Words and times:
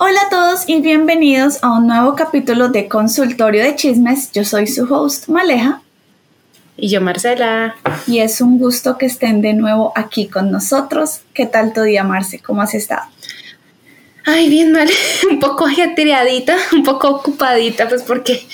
Hola 0.00 0.20
a 0.26 0.28
todos 0.28 0.68
y 0.68 0.80
bienvenidos 0.80 1.58
a 1.60 1.72
un 1.72 1.88
nuevo 1.88 2.14
capítulo 2.14 2.68
de 2.68 2.86
Consultorio 2.86 3.64
de 3.64 3.74
Chismes. 3.74 4.30
Yo 4.30 4.44
soy 4.44 4.68
su 4.68 4.84
host 4.84 5.26
Maleja. 5.26 5.82
Y 6.76 6.88
yo 6.88 7.00
Marcela. 7.00 7.74
Y 8.06 8.20
es 8.20 8.40
un 8.40 8.60
gusto 8.60 8.96
que 8.96 9.06
estén 9.06 9.40
de 9.40 9.54
nuevo 9.54 9.92
aquí 9.96 10.28
con 10.28 10.52
nosotros. 10.52 11.22
¿Qué 11.34 11.46
tal 11.46 11.72
tu 11.72 11.82
día, 11.82 12.04
Marce? 12.04 12.38
¿Cómo 12.38 12.62
has 12.62 12.74
estado? 12.74 13.02
Ay, 14.24 14.48
bien 14.48 14.70
mal, 14.70 14.88
un 15.32 15.40
poco 15.40 15.66
ajetreadita, 15.66 16.56
un 16.74 16.84
poco 16.84 17.08
ocupadita, 17.08 17.88
pues 17.88 18.02
porque 18.04 18.46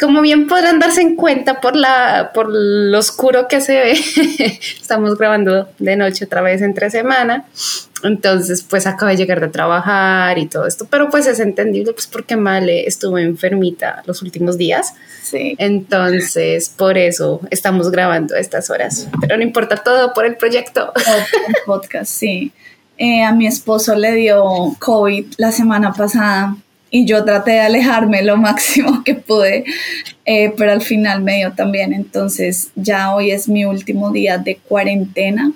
como 0.00 0.20
bien 0.20 0.46
podrán 0.46 0.78
darse 0.78 1.00
en 1.00 1.16
cuenta 1.16 1.60
por 1.60 1.76
la 1.76 2.30
por 2.34 2.48
lo 2.50 2.98
oscuro 2.98 3.48
que 3.48 3.60
se 3.60 3.74
ve, 3.74 3.92
estamos 4.80 5.16
grabando 5.16 5.68
de 5.78 5.96
noche 5.96 6.24
otra 6.24 6.42
vez 6.42 6.62
entre 6.62 6.90
semana. 6.90 7.44
Entonces, 8.02 8.62
pues 8.62 8.86
acabo 8.86 9.10
de 9.10 9.16
llegar 9.16 9.40
de 9.40 9.48
trabajar 9.48 10.38
y 10.38 10.46
todo 10.46 10.66
esto, 10.66 10.86
pero 10.90 11.08
pues 11.08 11.26
es 11.26 11.40
entendible 11.40 11.92
pues 11.92 12.06
porque 12.06 12.36
Male 12.36 12.86
estuvo 12.86 13.18
enfermita 13.18 14.02
los 14.06 14.22
últimos 14.22 14.58
días. 14.58 14.94
Sí. 15.22 15.56
Entonces, 15.58 16.68
por 16.68 16.98
eso 16.98 17.40
estamos 17.50 17.90
grabando 17.90 18.36
a 18.36 18.38
estas 18.38 18.70
horas. 18.70 19.08
Pero 19.20 19.36
no 19.36 19.42
importa 19.42 19.76
todo 19.76 20.12
por 20.12 20.26
el 20.26 20.36
proyecto. 20.36 20.92
el 20.96 21.54
podcast, 21.64 22.12
sí. 22.12 22.52
Eh, 22.98 23.24
a 23.24 23.32
mi 23.32 23.46
esposo 23.46 23.94
le 23.94 24.12
dio 24.12 24.44
COVID 24.78 25.34
la 25.38 25.52
semana 25.52 25.92
pasada 25.92 26.56
y 26.90 27.04
yo 27.06 27.24
traté 27.24 27.52
de 27.52 27.60
alejarme 27.60 28.22
lo 28.22 28.36
máximo 28.48 29.02
que 29.04 29.14
pude, 29.14 29.64
eh, 30.24 30.52
pero 30.56 30.72
al 30.72 30.82
final 30.82 31.22
me 31.22 31.36
dio 31.36 31.52
también. 31.52 31.92
Entonces 31.92 32.70
ya 32.74 33.14
hoy 33.14 33.30
es 33.30 33.48
mi 33.48 33.64
último 33.64 34.10
día 34.10 34.38
de 34.38 34.56
cuarentena 34.56 35.52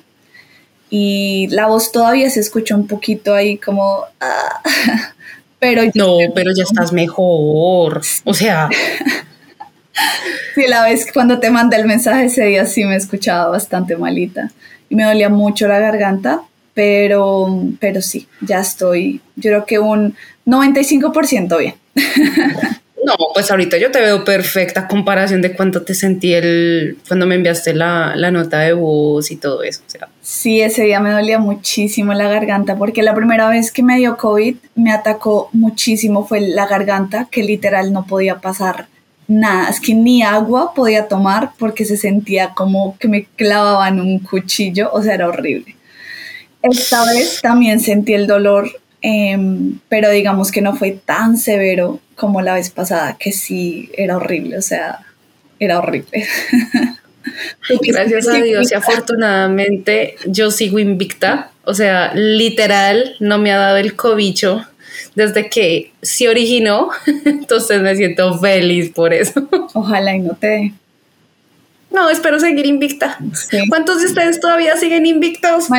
y 0.91 1.47
la 1.51 1.67
voz 1.67 1.93
todavía 1.93 2.29
se 2.31 2.41
escucha 2.41 2.75
un 2.75 2.87
poquito 2.87 3.35
ahí 3.35 3.57
como... 3.57 4.05
Ah, 4.21 4.61
pero 5.59 5.83
no, 5.95 6.19
pero 6.35 6.51
ya 6.55 6.65
estás 6.65 6.93
mejor. 6.93 8.03
O 8.25 8.35
sea... 8.35 8.69
sí, 10.55 10.67
la 10.67 10.85
vez 10.85 11.07
cuando 11.13 11.39
te 11.39 11.51
mandé 11.51 11.77
el 11.77 11.87
mensaje 11.87 12.25
ese 12.25 12.47
día 12.47 12.67
sí 12.67 12.85
me 12.85 12.97
escuchaba 12.97 13.49
bastante 13.49 13.97
malita 13.97 14.51
y 14.89 14.97
me 14.97 15.05
dolía 15.05 15.29
mucho 15.29 15.69
la 15.69 15.79
garganta, 15.79 16.43
pero, 16.81 17.47
pero 17.79 18.01
sí, 18.01 18.27
ya 18.41 18.61
estoy, 18.61 19.21
yo 19.37 19.51
creo 19.51 19.67
que 19.67 19.79
un 19.79 20.17
95% 20.47 21.59
bien. 21.59 21.75
No, 23.03 23.15
pues 23.33 23.51
ahorita 23.51 23.79
yo 23.79 23.91
te 23.91 23.99
veo 23.99 24.25
perfecta 24.25 24.87
comparación 24.87 25.41
de 25.41 25.55
cuánto 25.55 25.81
te 25.83 25.95
sentí 25.95 26.35
el, 26.35 26.99
cuando 27.09 27.25
me 27.25 27.35
enviaste 27.35 27.73
la, 27.73 28.15
nota 28.31 28.59
de 28.59 28.75
voz 28.75 29.31
y 29.31 29.37
todo 29.37 29.63
eso. 29.63 29.81
Sí, 30.21 30.61
ese 30.61 30.83
día 30.85 31.01
me 31.01 31.11
dolía 31.11 31.39
muchísimo 31.39 32.13
la 32.13 32.29
garganta 32.29 32.77
porque 32.77 33.03
la 33.03 33.15
primera 33.15 33.49
vez 33.49 33.73
que 33.73 33.83
me 33.83 33.97
dio 33.97 34.19
COVID 34.19 34.55
me 34.75 34.93
atacó 34.93 35.49
muchísimo 35.55 36.27
fue 36.27 36.43
la 36.43 36.67
garganta 36.67 37.27
que 37.31 37.43
literal 37.43 37.91
no 37.91 38.05
podía 38.05 38.39
pasar 38.43 38.87
nada, 39.29 39.71
es 39.71 39.81
que 39.81 39.95
ni 39.95 40.23
agua 40.23 40.75
podía 40.75 41.09
tomar 41.09 41.53
porque 41.59 41.87
se 41.87 41.97
sentía 41.97 42.51
como 42.51 42.99
que 42.99 43.09
me 43.09 43.25
clavaban 43.25 43.99
un 43.99 44.19
cuchillo, 44.19 44.91
o 44.93 45.03
sea, 45.03 45.15
era 45.15 45.27
horrible. 45.27 45.75
Esta 46.63 47.05
vez 47.05 47.41
también 47.41 47.81
sentí 47.81 48.15
el 48.15 48.27
dolor 48.27 48.71
Em, 49.03 49.79
pero 49.89 50.11
digamos 50.11 50.51
que 50.51 50.61
no 50.61 50.77
fue 50.77 50.93
tan 50.93 51.39
severo 51.39 52.01
como 52.17 52.43
la 52.43 52.55
vez 52.55 52.71
pasada, 52.71 53.17
que 53.19 53.33
sí 53.33 53.91
era 53.97 54.17
horrible, 54.17 54.59
o 54.59 54.63
sea, 54.63 55.01
era 55.59 55.79
horrible. 55.79 56.27
Gracias 57.83 58.29
a 58.29 58.35
Dios 58.35 58.71
y 58.71 58.75
afortunadamente 58.75 60.17
yo 60.27 60.51
sigo 60.51 60.79
invicta, 60.79 61.51
o 61.65 61.73
sea, 61.73 62.13
literal 62.15 63.17
no 63.21 63.39
me 63.39 63.53
ha 63.53 63.59
dado 63.59 63.79
el 63.79 63.97
cobicho 63.97 64.67
desde 65.15 65.49
que 65.49 65.93
se 66.03 66.29
originó, 66.29 66.91
entonces 67.25 67.81
me 67.81 67.97
siento 67.97 68.39
feliz 68.39 68.91
por 68.91 69.15
eso. 69.15 69.49
Ojalá 69.73 70.15
y 70.15 70.21
no 70.21 70.35
te 70.35 70.47
dé. 70.47 70.73
No, 71.91 72.09
espero 72.09 72.39
seguir 72.39 72.67
invicta. 72.67 73.19
¿Cuántos 73.69 74.01
de 74.01 74.07
ustedes 74.07 74.39
todavía 74.41 74.77
siguen 74.77 75.07
invictos? 75.07 75.69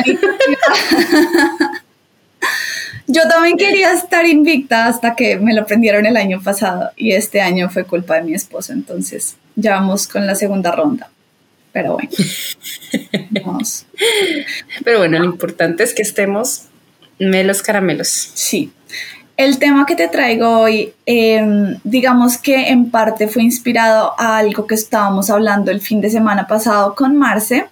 Yo 3.06 3.22
también 3.28 3.56
quería 3.56 3.92
estar 3.92 4.26
invicta 4.26 4.86
hasta 4.86 5.14
que 5.16 5.36
me 5.36 5.54
lo 5.54 5.66
prendieron 5.66 6.06
el 6.06 6.16
año 6.16 6.40
pasado 6.42 6.90
y 6.96 7.12
este 7.12 7.40
año 7.40 7.68
fue 7.68 7.84
culpa 7.84 8.16
de 8.16 8.22
mi 8.22 8.34
esposo, 8.34 8.72
entonces 8.72 9.36
ya 9.56 9.74
vamos 9.74 10.08
con 10.08 10.26
la 10.26 10.34
segunda 10.34 10.72
ronda. 10.72 11.10
Pero 11.72 11.94
bueno, 11.94 12.10
vamos. 13.44 13.86
Pero 14.84 14.98
bueno, 14.98 15.18
lo 15.18 15.24
importante 15.24 15.82
es 15.82 15.94
que 15.94 16.02
estemos 16.02 16.66
melos 17.18 17.62
caramelos. 17.62 18.08
Sí. 18.08 18.72
El 19.42 19.58
tema 19.58 19.86
que 19.86 19.96
te 19.96 20.06
traigo 20.06 20.60
hoy, 20.60 20.92
em, 21.04 21.76
digamos 21.82 22.38
que 22.38 22.68
en 22.68 22.92
parte 22.92 23.26
fue 23.26 23.42
inspirado 23.42 24.14
a 24.16 24.38
algo 24.38 24.68
que 24.68 24.76
estábamos 24.76 25.30
hablando 25.30 25.72
el 25.72 25.80
fin 25.80 26.00
de 26.00 26.10
semana 26.10 26.46
pasado 26.46 26.94
con 26.94 27.16
Marce 27.16 27.66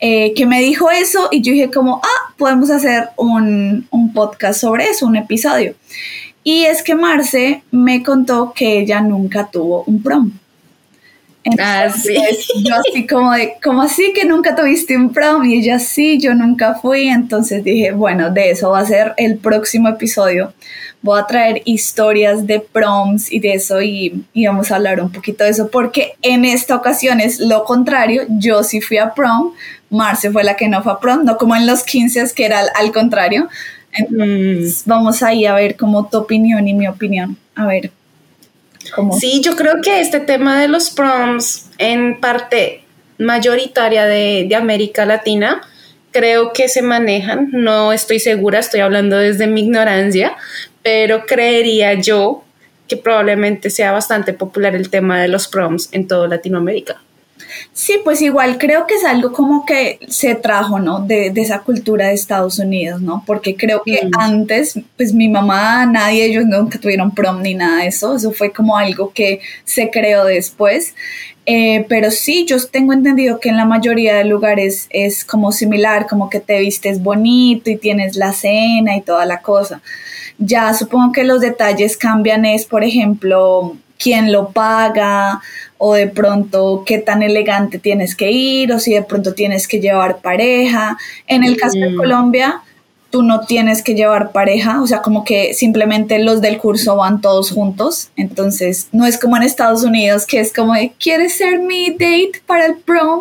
eh, 0.00 0.32
que 0.34 0.46
me 0.46 0.62
dijo 0.62 0.90
eso 0.90 1.28
y 1.30 1.42
yo 1.42 1.52
dije 1.52 1.70
como, 1.70 2.00
ah, 2.02 2.32
podemos 2.38 2.70
hacer 2.70 3.10
un, 3.18 3.86
un 3.90 4.12
podcast 4.14 4.62
sobre 4.62 4.88
eso, 4.88 5.04
un 5.04 5.16
episodio. 5.16 5.74
Y 6.44 6.64
es 6.64 6.82
que 6.82 6.94
Marce 6.94 7.62
me 7.70 8.02
contó 8.02 8.54
que 8.54 8.78
ella 8.78 9.02
nunca 9.02 9.50
tuvo 9.52 9.84
un 9.84 10.02
prom. 10.02 10.32
ah, 11.58 11.90
sí. 11.90 12.16
Yo 12.64 12.74
así 12.74 13.06
como 13.06 13.32
de, 13.32 13.56
¿cómo 13.62 13.82
así 13.82 14.14
que 14.14 14.24
nunca 14.24 14.56
tuviste 14.56 14.96
un 14.96 15.12
prom? 15.12 15.44
Y 15.44 15.58
ella 15.58 15.78
sí, 15.78 16.18
yo 16.18 16.34
nunca 16.34 16.74
fui. 16.76 17.08
Entonces 17.08 17.62
dije, 17.62 17.92
bueno, 17.92 18.30
de 18.30 18.52
eso 18.52 18.70
va 18.70 18.78
a 18.78 18.86
ser 18.86 19.12
el 19.18 19.36
próximo 19.36 19.90
episodio. 19.90 20.54
Voy 21.02 21.18
a 21.18 21.26
traer 21.26 21.62
historias 21.64 22.46
de 22.46 22.60
proms 22.60 23.30
y 23.30 23.40
de 23.40 23.54
eso 23.54 23.82
y, 23.82 24.24
y 24.32 24.46
vamos 24.46 24.70
a 24.70 24.76
hablar 24.76 25.00
un 25.00 25.10
poquito 25.10 25.44
de 25.44 25.50
eso 25.50 25.68
porque 25.68 26.14
en 26.22 26.44
esta 26.44 26.76
ocasión 26.76 27.20
es 27.20 27.40
lo 27.40 27.64
contrario. 27.64 28.22
Yo 28.28 28.62
sí 28.62 28.80
fui 28.80 28.98
a 28.98 29.12
prom, 29.12 29.52
Marce 29.90 30.30
fue 30.30 30.44
la 30.44 30.56
que 30.56 30.68
no 30.68 30.82
fue 30.82 30.92
a 30.92 30.98
prom, 30.98 31.24
no 31.24 31.36
como 31.36 31.54
en 31.54 31.66
los 31.66 31.82
15 31.82 32.32
que 32.34 32.46
era 32.46 32.60
al, 32.74 32.92
contrario. 32.92 33.48
Entonces, 33.92 34.86
mm. 34.86 34.88
vamos 34.88 35.22
ahí 35.22 35.44
a 35.44 35.54
ver 35.54 35.76
como 35.76 36.08
tu 36.08 36.18
opinión 36.18 36.66
y 36.66 36.74
mi 36.74 36.88
opinión. 36.88 37.36
A 37.54 37.66
ver. 37.66 37.90
¿cómo? 38.94 39.18
Sí, 39.18 39.40
yo 39.44 39.54
creo 39.56 39.80
que 39.82 40.00
este 40.00 40.20
tema 40.20 40.60
de 40.60 40.68
los 40.68 40.90
proms 40.90 41.66
en 41.78 42.20
parte 42.20 42.84
mayoritaria 43.18 44.06
de, 44.06 44.46
de 44.48 44.56
América 44.56 45.04
Latina, 45.04 45.62
creo 46.12 46.52
que 46.52 46.68
se 46.68 46.82
manejan, 46.82 47.48
no 47.52 47.92
estoy 47.92 48.20
segura, 48.20 48.58
estoy 48.58 48.80
hablando 48.80 49.16
desde 49.16 49.46
mi 49.46 49.62
ignorancia, 49.62 50.36
pero 50.82 51.26
creería 51.26 51.94
yo 51.94 52.44
que 52.88 52.96
probablemente 52.96 53.70
sea 53.70 53.92
bastante 53.92 54.32
popular 54.32 54.74
el 54.74 54.90
tema 54.90 55.20
de 55.20 55.28
los 55.28 55.48
proms 55.48 55.88
en 55.92 56.06
toda 56.06 56.28
Latinoamérica. 56.28 57.00
Sí, 57.72 57.98
pues 58.04 58.22
igual 58.22 58.58
creo 58.58 58.86
que 58.86 58.94
es 58.94 59.04
algo 59.04 59.32
como 59.32 59.64
que 59.64 59.98
se 60.08 60.34
trajo, 60.34 60.78
¿no? 60.78 61.00
De, 61.00 61.30
de 61.30 61.40
esa 61.40 61.60
cultura 61.60 62.08
de 62.08 62.14
Estados 62.14 62.58
Unidos, 62.58 63.00
¿no? 63.00 63.22
Porque 63.26 63.56
creo 63.56 63.82
que 63.82 64.04
mm. 64.04 64.10
antes, 64.18 64.78
pues 64.96 65.12
mi 65.12 65.28
mamá, 65.28 65.86
nadie, 65.86 66.26
ellos 66.26 66.44
nunca 66.46 66.78
tuvieron 66.78 67.14
prom 67.14 67.42
ni 67.42 67.54
nada 67.54 67.82
de 67.82 67.88
eso, 67.88 68.16
eso 68.16 68.32
fue 68.32 68.52
como 68.52 68.76
algo 68.76 69.12
que 69.12 69.40
se 69.64 69.90
creó 69.90 70.24
después. 70.24 70.94
Eh, 71.44 71.84
pero 71.88 72.10
sí, 72.10 72.44
yo 72.46 72.64
tengo 72.66 72.92
entendido 72.92 73.40
que 73.40 73.48
en 73.48 73.56
la 73.56 73.64
mayoría 73.64 74.16
de 74.16 74.24
lugares 74.24 74.86
es 74.90 75.24
como 75.24 75.50
similar, 75.50 76.06
como 76.06 76.30
que 76.30 76.38
te 76.40 76.58
vistes 76.60 77.02
bonito 77.02 77.70
y 77.70 77.76
tienes 77.76 78.16
la 78.16 78.32
cena 78.32 78.96
y 78.96 79.00
toda 79.00 79.26
la 79.26 79.42
cosa. 79.42 79.82
Ya 80.44 80.74
supongo 80.74 81.12
que 81.12 81.24
los 81.24 81.40
detalles 81.40 81.96
cambian 81.96 82.44
es, 82.44 82.64
por 82.64 82.82
ejemplo, 82.82 83.76
quién 83.98 84.32
lo 84.32 84.50
paga 84.50 85.40
o 85.78 85.94
de 85.94 86.08
pronto 86.08 86.82
qué 86.84 86.98
tan 86.98 87.22
elegante 87.22 87.78
tienes 87.78 88.16
que 88.16 88.30
ir 88.32 88.72
o 88.72 88.80
si 88.80 88.92
de 88.94 89.02
pronto 89.02 89.34
tienes 89.34 89.68
que 89.68 89.80
llevar 89.80 90.18
pareja. 90.18 90.96
En 91.26 91.44
el 91.44 91.56
caso 91.56 91.78
de 91.78 91.90
mm. 91.90 91.96
Colombia, 91.96 92.62
tú 93.10 93.22
no 93.22 93.40
tienes 93.42 93.82
que 93.82 93.94
llevar 93.94 94.32
pareja, 94.32 94.80
o 94.82 94.86
sea, 94.86 95.02
como 95.02 95.22
que 95.22 95.52
simplemente 95.52 96.18
los 96.18 96.40
del 96.40 96.56
curso 96.58 96.96
van 96.96 97.20
todos 97.20 97.50
juntos, 97.50 98.10
entonces 98.16 98.88
no 98.90 99.06
es 99.06 99.20
como 99.20 99.36
en 99.36 99.42
Estados 99.42 99.84
Unidos 99.84 100.26
que 100.26 100.40
es 100.40 100.50
como 100.52 100.72
de, 100.72 100.94
¿quieres 100.98 101.34
ser 101.34 101.58
mi 101.58 101.90
date 101.90 102.40
para 102.46 102.66
el 102.66 102.76
prom? 102.76 103.20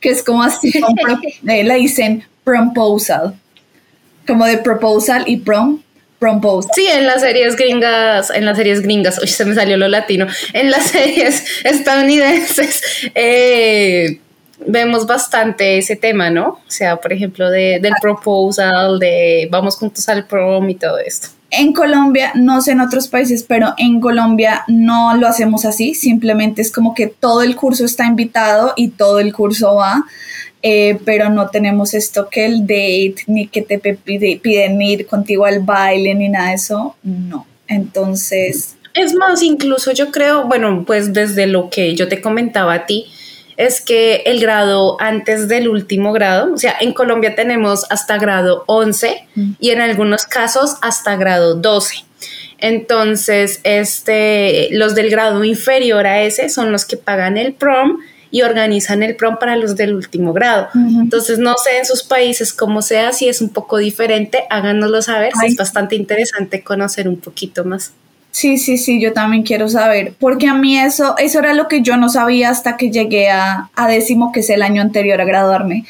Que 0.00 0.10
es 0.10 0.22
como 0.22 0.44
así, 0.44 0.72
eh, 1.48 1.64
le 1.64 1.74
dicen 1.74 2.24
proposal, 2.44 3.34
como 4.28 4.46
de 4.46 4.58
proposal 4.58 5.24
y 5.26 5.38
prom, 5.38 5.81
Sí, 6.74 6.86
en 6.86 7.06
las 7.06 7.20
series 7.20 7.56
gringas, 7.56 8.30
en 8.30 8.44
las 8.46 8.56
series 8.56 8.82
gringas, 8.82 9.18
uy, 9.20 9.28
se 9.28 9.44
me 9.44 9.54
salió 9.54 9.76
lo 9.76 9.88
latino, 9.88 10.26
en 10.52 10.70
las 10.70 10.84
series 10.90 11.44
estadounidenses 11.64 12.82
eh, 13.14 14.20
vemos 14.66 15.06
bastante 15.06 15.78
ese 15.78 15.96
tema, 15.96 16.30
¿no? 16.30 16.48
O 16.48 16.60
sea, 16.68 16.96
por 16.96 17.12
ejemplo, 17.12 17.50
de, 17.50 17.80
del 17.80 17.94
proposal, 18.00 18.98
de 18.98 19.48
vamos 19.50 19.76
juntos 19.76 20.08
al 20.08 20.26
prom 20.26 20.68
y 20.70 20.74
todo 20.76 20.98
esto. 20.98 21.28
En 21.50 21.74
Colombia, 21.74 22.32
no 22.34 22.62
sé 22.62 22.72
en 22.72 22.80
otros 22.80 23.08
países, 23.08 23.42
pero 23.42 23.74
en 23.76 24.00
Colombia 24.00 24.64
no 24.68 25.14
lo 25.16 25.28
hacemos 25.28 25.66
así, 25.66 25.94
simplemente 25.94 26.62
es 26.62 26.72
como 26.72 26.94
que 26.94 27.08
todo 27.08 27.42
el 27.42 27.56
curso 27.56 27.84
está 27.84 28.06
invitado 28.06 28.72
y 28.76 28.88
todo 28.88 29.20
el 29.20 29.34
curso 29.34 29.74
va. 29.74 30.04
Eh, 30.62 30.98
pero 31.04 31.28
no 31.28 31.50
tenemos 31.50 31.92
esto 31.92 32.28
que 32.30 32.46
el 32.46 32.62
date, 32.62 33.16
ni 33.26 33.48
que 33.48 33.62
te 33.62 33.78
piden 33.78 34.80
ir 34.80 35.06
contigo 35.06 35.44
al 35.44 35.60
baile, 35.60 36.14
ni 36.14 36.28
nada 36.28 36.50
de 36.50 36.54
eso, 36.54 36.96
no. 37.02 37.46
Entonces... 37.66 38.76
Es 38.94 39.14
más, 39.14 39.42
incluso 39.42 39.92
yo 39.92 40.10
creo, 40.10 40.46
bueno, 40.46 40.84
pues 40.86 41.14
desde 41.14 41.46
lo 41.46 41.70
que 41.70 41.94
yo 41.94 42.08
te 42.08 42.20
comentaba 42.20 42.74
a 42.74 42.86
ti, 42.86 43.06
es 43.56 43.80
que 43.80 44.22
el 44.26 44.40
grado 44.40 45.00
antes 45.00 45.48
del 45.48 45.68
último 45.68 46.12
grado, 46.12 46.52
o 46.54 46.58
sea, 46.58 46.76
en 46.80 46.92
Colombia 46.92 47.34
tenemos 47.34 47.86
hasta 47.90 48.18
grado 48.18 48.64
11 48.66 49.26
y 49.60 49.70
en 49.70 49.80
algunos 49.80 50.26
casos 50.26 50.76
hasta 50.82 51.16
grado 51.16 51.54
12. 51.54 52.04
Entonces, 52.58 53.60
este, 53.64 54.68
los 54.72 54.94
del 54.94 55.10
grado 55.10 55.42
inferior 55.44 56.06
a 56.06 56.22
ese 56.22 56.48
son 56.48 56.70
los 56.70 56.84
que 56.84 56.96
pagan 56.96 57.36
el 57.36 57.54
prom 57.54 57.98
y 58.32 58.42
organizan 58.42 59.02
el 59.02 59.14
prom 59.14 59.36
para 59.38 59.54
los 59.56 59.76
del 59.76 59.94
último 59.94 60.32
grado. 60.32 60.68
Entonces, 60.74 61.38
no 61.38 61.54
sé 61.58 61.78
en 61.78 61.84
sus 61.84 62.02
países 62.02 62.52
cómo 62.54 62.80
sea, 62.80 63.12
si 63.12 63.28
es 63.28 63.42
un 63.42 63.50
poco 63.50 63.76
diferente, 63.76 64.44
háganoslo 64.48 65.02
saber, 65.02 65.32
es 65.46 65.54
bastante 65.54 65.94
interesante 65.96 66.62
conocer 66.62 67.06
un 67.08 67.18
poquito 67.18 67.64
más. 67.64 67.92
Sí, 68.30 68.56
sí, 68.56 68.78
sí, 68.78 68.98
yo 68.98 69.12
también 69.12 69.42
quiero 69.42 69.68
saber, 69.68 70.14
porque 70.18 70.48
a 70.48 70.54
mí 70.54 70.78
eso, 70.78 71.14
eso 71.18 71.40
era 71.40 71.52
lo 71.52 71.68
que 71.68 71.82
yo 71.82 71.98
no 71.98 72.08
sabía 72.08 72.48
hasta 72.48 72.78
que 72.78 72.90
llegué 72.90 73.30
a, 73.30 73.68
a 73.76 73.86
décimo, 73.86 74.32
que 74.32 74.40
es 74.40 74.48
el 74.48 74.62
año 74.62 74.80
anterior 74.80 75.20
a 75.20 75.26
graduarme, 75.26 75.84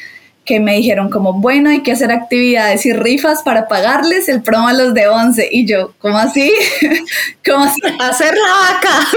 que 0.45 0.59
me 0.59 0.75
dijeron 0.75 1.09
como, 1.09 1.33
bueno, 1.33 1.69
hay 1.69 1.83
que 1.83 1.93
hacer 1.93 2.11
actividades 2.11 2.85
y 2.85 2.93
rifas 2.93 3.43
para 3.43 3.67
pagarles 3.67 4.27
el 4.27 4.41
promo 4.41 4.67
a 4.67 4.73
los 4.73 4.93
de 4.93 5.07
11. 5.07 5.49
Y 5.51 5.65
yo, 5.65 5.93
¿cómo 5.99 6.17
así? 6.17 6.51
¿Cómo 7.45 7.63
así? 7.63 7.81
Hacer 7.99 8.33
la 8.35 8.73
vaca. 8.73 9.07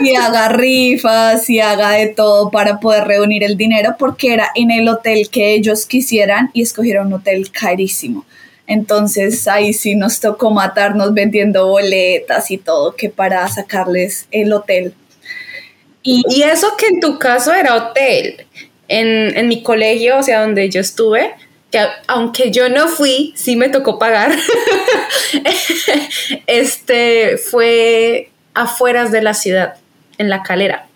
y 0.00 0.14
haga 0.14 0.48
rifas 0.50 1.48
y 1.48 1.60
haga 1.60 1.92
de 1.92 2.08
todo 2.08 2.50
para 2.50 2.78
poder 2.80 3.04
reunir 3.04 3.42
el 3.42 3.56
dinero, 3.56 3.96
porque 3.98 4.34
era 4.34 4.50
en 4.54 4.70
el 4.70 4.88
hotel 4.88 5.28
que 5.30 5.54
ellos 5.54 5.86
quisieran 5.86 6.50
y 6.52 6.62
escogieron 6.62 7.08
un 7.08 7.14
hotel 7.14 7.50
carísimo. 7.50 8.26
Entonces 8.66 9.46
ahí 9.46 9.72
sí 9.72 9.94
nos 9.94 10.20
tocó 10.20 10.50
matarnos 10.50 11.14
vendiendo 11.14 11.68
boletas 11.68 12.50
y 12.50 12.58
todo, 12.58 12.94
que 12.96 13.08
para 13.08 13.46
sacarles 13.48 14.26
el 14.30 14.52
hotel. 14.52 14.94
Y, 16.02 16.42
eso 16.42 16.76
que 16.78 16.86
en 16.86 17.00
tu 17.00 17.18
caso 17.18 17.52
era 17.52 17.74
hotel. 17.74 18.46
En, 18.88 19.36
en 19.36 19.48
mi 19.48 19.62
colegio, 19.62 20.18
o 20.18 20.22
sea, 20.22 20.42
donde 20.42 20.70
yo 20.70 20.80
estuve, 20.80 21.34
que 21.70 21.80
aunque 22.06 22.50
yo 22.50 22.68
no 22.68 22.88
fui, 22.88 23.32
sí 23.36 23.56
me 23.56 23.68
tocó 23.68 23.98
pagar. 23.98 24.32
este 26.46 27.36
fue 27.36 28.30
afueras 28.54 29.10
de 29.12 29.22
la 29.22 29.34
ciudad, 29.34 29.74
en 30.18 30.30
la 30.30 30.42
calera. 30.42 30.86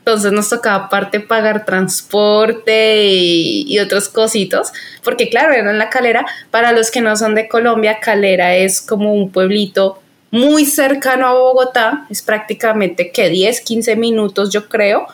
Entonces 0.00 0.32
nos 0.32 0.48
tocaba 0.48 0.86
aparte 0.86 1.20
pagar 1.20 1.66
transporte 1.66 3.04
y, 3.06 3.78
otros 3.80 4.08
cositos, 4.08 4.72
porque 5.04 5.28
claro, 5.28 5.52
era 5.52 5.70
en 5.70 5.78
la 5.78 5.90
calera. 5.90 6.24
Para 6.50 6.72
los 6.72 6.90
que 6.90 7.02
no 7.02 7.16
son 7.16 7.34
de 7.34 7.48
Colombia, 7.48 8.00
Calera 8.00 8.56
es 8.56 8.80
como 8.80 9.12
un 9.12 9.30
pueblito 9.30 10.00
muy 10.30 10.64
cercano 10.64 11.26
a 11.26 11.34
Bogotá, 11.34 12.06
es 12.08 12.22
prácticamente 12.22 13.12
que 13.12 13.28
10, 13.28 13.60
15 13.60 13.96
minutos 13.96 14.50
yo 14.50 14.68
creo, 14.68 15.06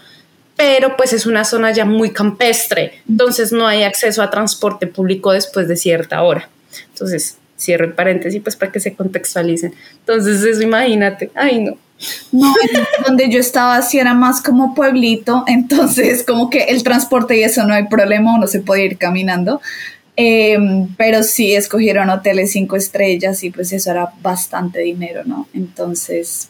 pero 0.56 0.96
pues 0.96 1.12
es 1.12 1.26
una 1.26 1.44
zona 1.44 1.72
ya 1.72 1.84
muy 1.84 2.10
campestre, 2.10 3.02
entonces 3.08 3.52
no 3.52 3.66
hay 3.66 3.82
acceso 3.82 4.22
a 4.22 4.30
transporte 4.30 4.86
público 4.86 5.32
después 5.32 5.68
de 5.68 5.76
cierta 5.76 6.22
hora. 6.22 6.48
Entonces, 6.92 7.38
cierro 7.58 7.84
el 7.84 7.92
paréntesis 7.92 8.40
pues 8.42 8.56
para 8.56 8.72
que 8.72 8.80
se 8.80 8.94
contextualicen. 8.94 9.74
Entonces, 10.00 10.42
eso 10.42 10.62
imagínate, 10.62 11.30
ay 11.34 11.60
no. 11.60 11.78
No, 12.30 12.54
donde 13.06 13.30
yo 13.30 13.40
estaba 13.40 13.80
sí 13.80 13.98
era 13.98 14.12
más 14.12 14.42
como 14.42 14.74
pueblito, 14.74 15.44
entonces 15.46 16.24
como 16.24 16.50
que 16.50 16.64
el 16.64 16.82
transporte 16.82 17.38
y 17.38 17.42
eso 17.42 17.64
no 17.64 17.72
hay 17.72 17.88
problema, 17.88 18.36
uno 18.36 18.46
se 18.46 18.60
puede 18.60 18.84
ir 18.84 18.98
caminando. 18.98 19.62
Em, 20.18 20.88
pero 20.96 21.22
sí 21.22 21.54
escogieron 21.54 22.08
hoteles 22.08 22.52
cinco 22.52 22.76
estrellas 22.76 23.42
y 23.44 23.50
pues 23.50 23.72
eso 23.72 23.90
era 23.90 24.12
bastante 24.22 24.80
dinero, 24.80 25.22
¿no? 25.26 25.46
Entonces, 25.52 26.48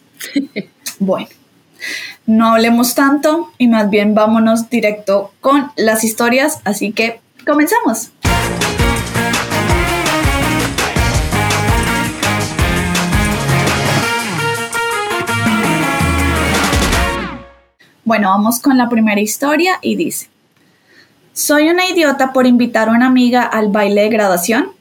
bueno, 1.01 1.29
no 2.27 2.49
hablemos 2.49 2.95
tanto 2.95 3.53
y 3.59 3.69
más 3.69 3.91
bien 3.91 4.15
vámonos 4.15 4.71
directo 4.71 5.33
con 5.41 5.71
las 5.77 6.05
historias, 6.05 6.61
así 6.65 6.93
que 6.93 7.21
comenzamos. 7.47 8.11
Bueno, 18.07 18.29
vamos 18.29 18.61
con 18.61 18.79
la 18.79 18.89
primera 18.89 19.21
historia 19.21 19.79
y 19.83 19.97
dice, 19.97 20.29
soy 21.33 21.69
una 21.69 21.87
idiota 21.87 22.33
por 22.33 22.47
invitar 22.47 22.89
a 22.89 22.93
una 22.93 23.07
amiga 23.07 23.43
al 23.43 23.69
baile 23.69 24.03
de 24.03 24.09
graduación. 24.11 24.76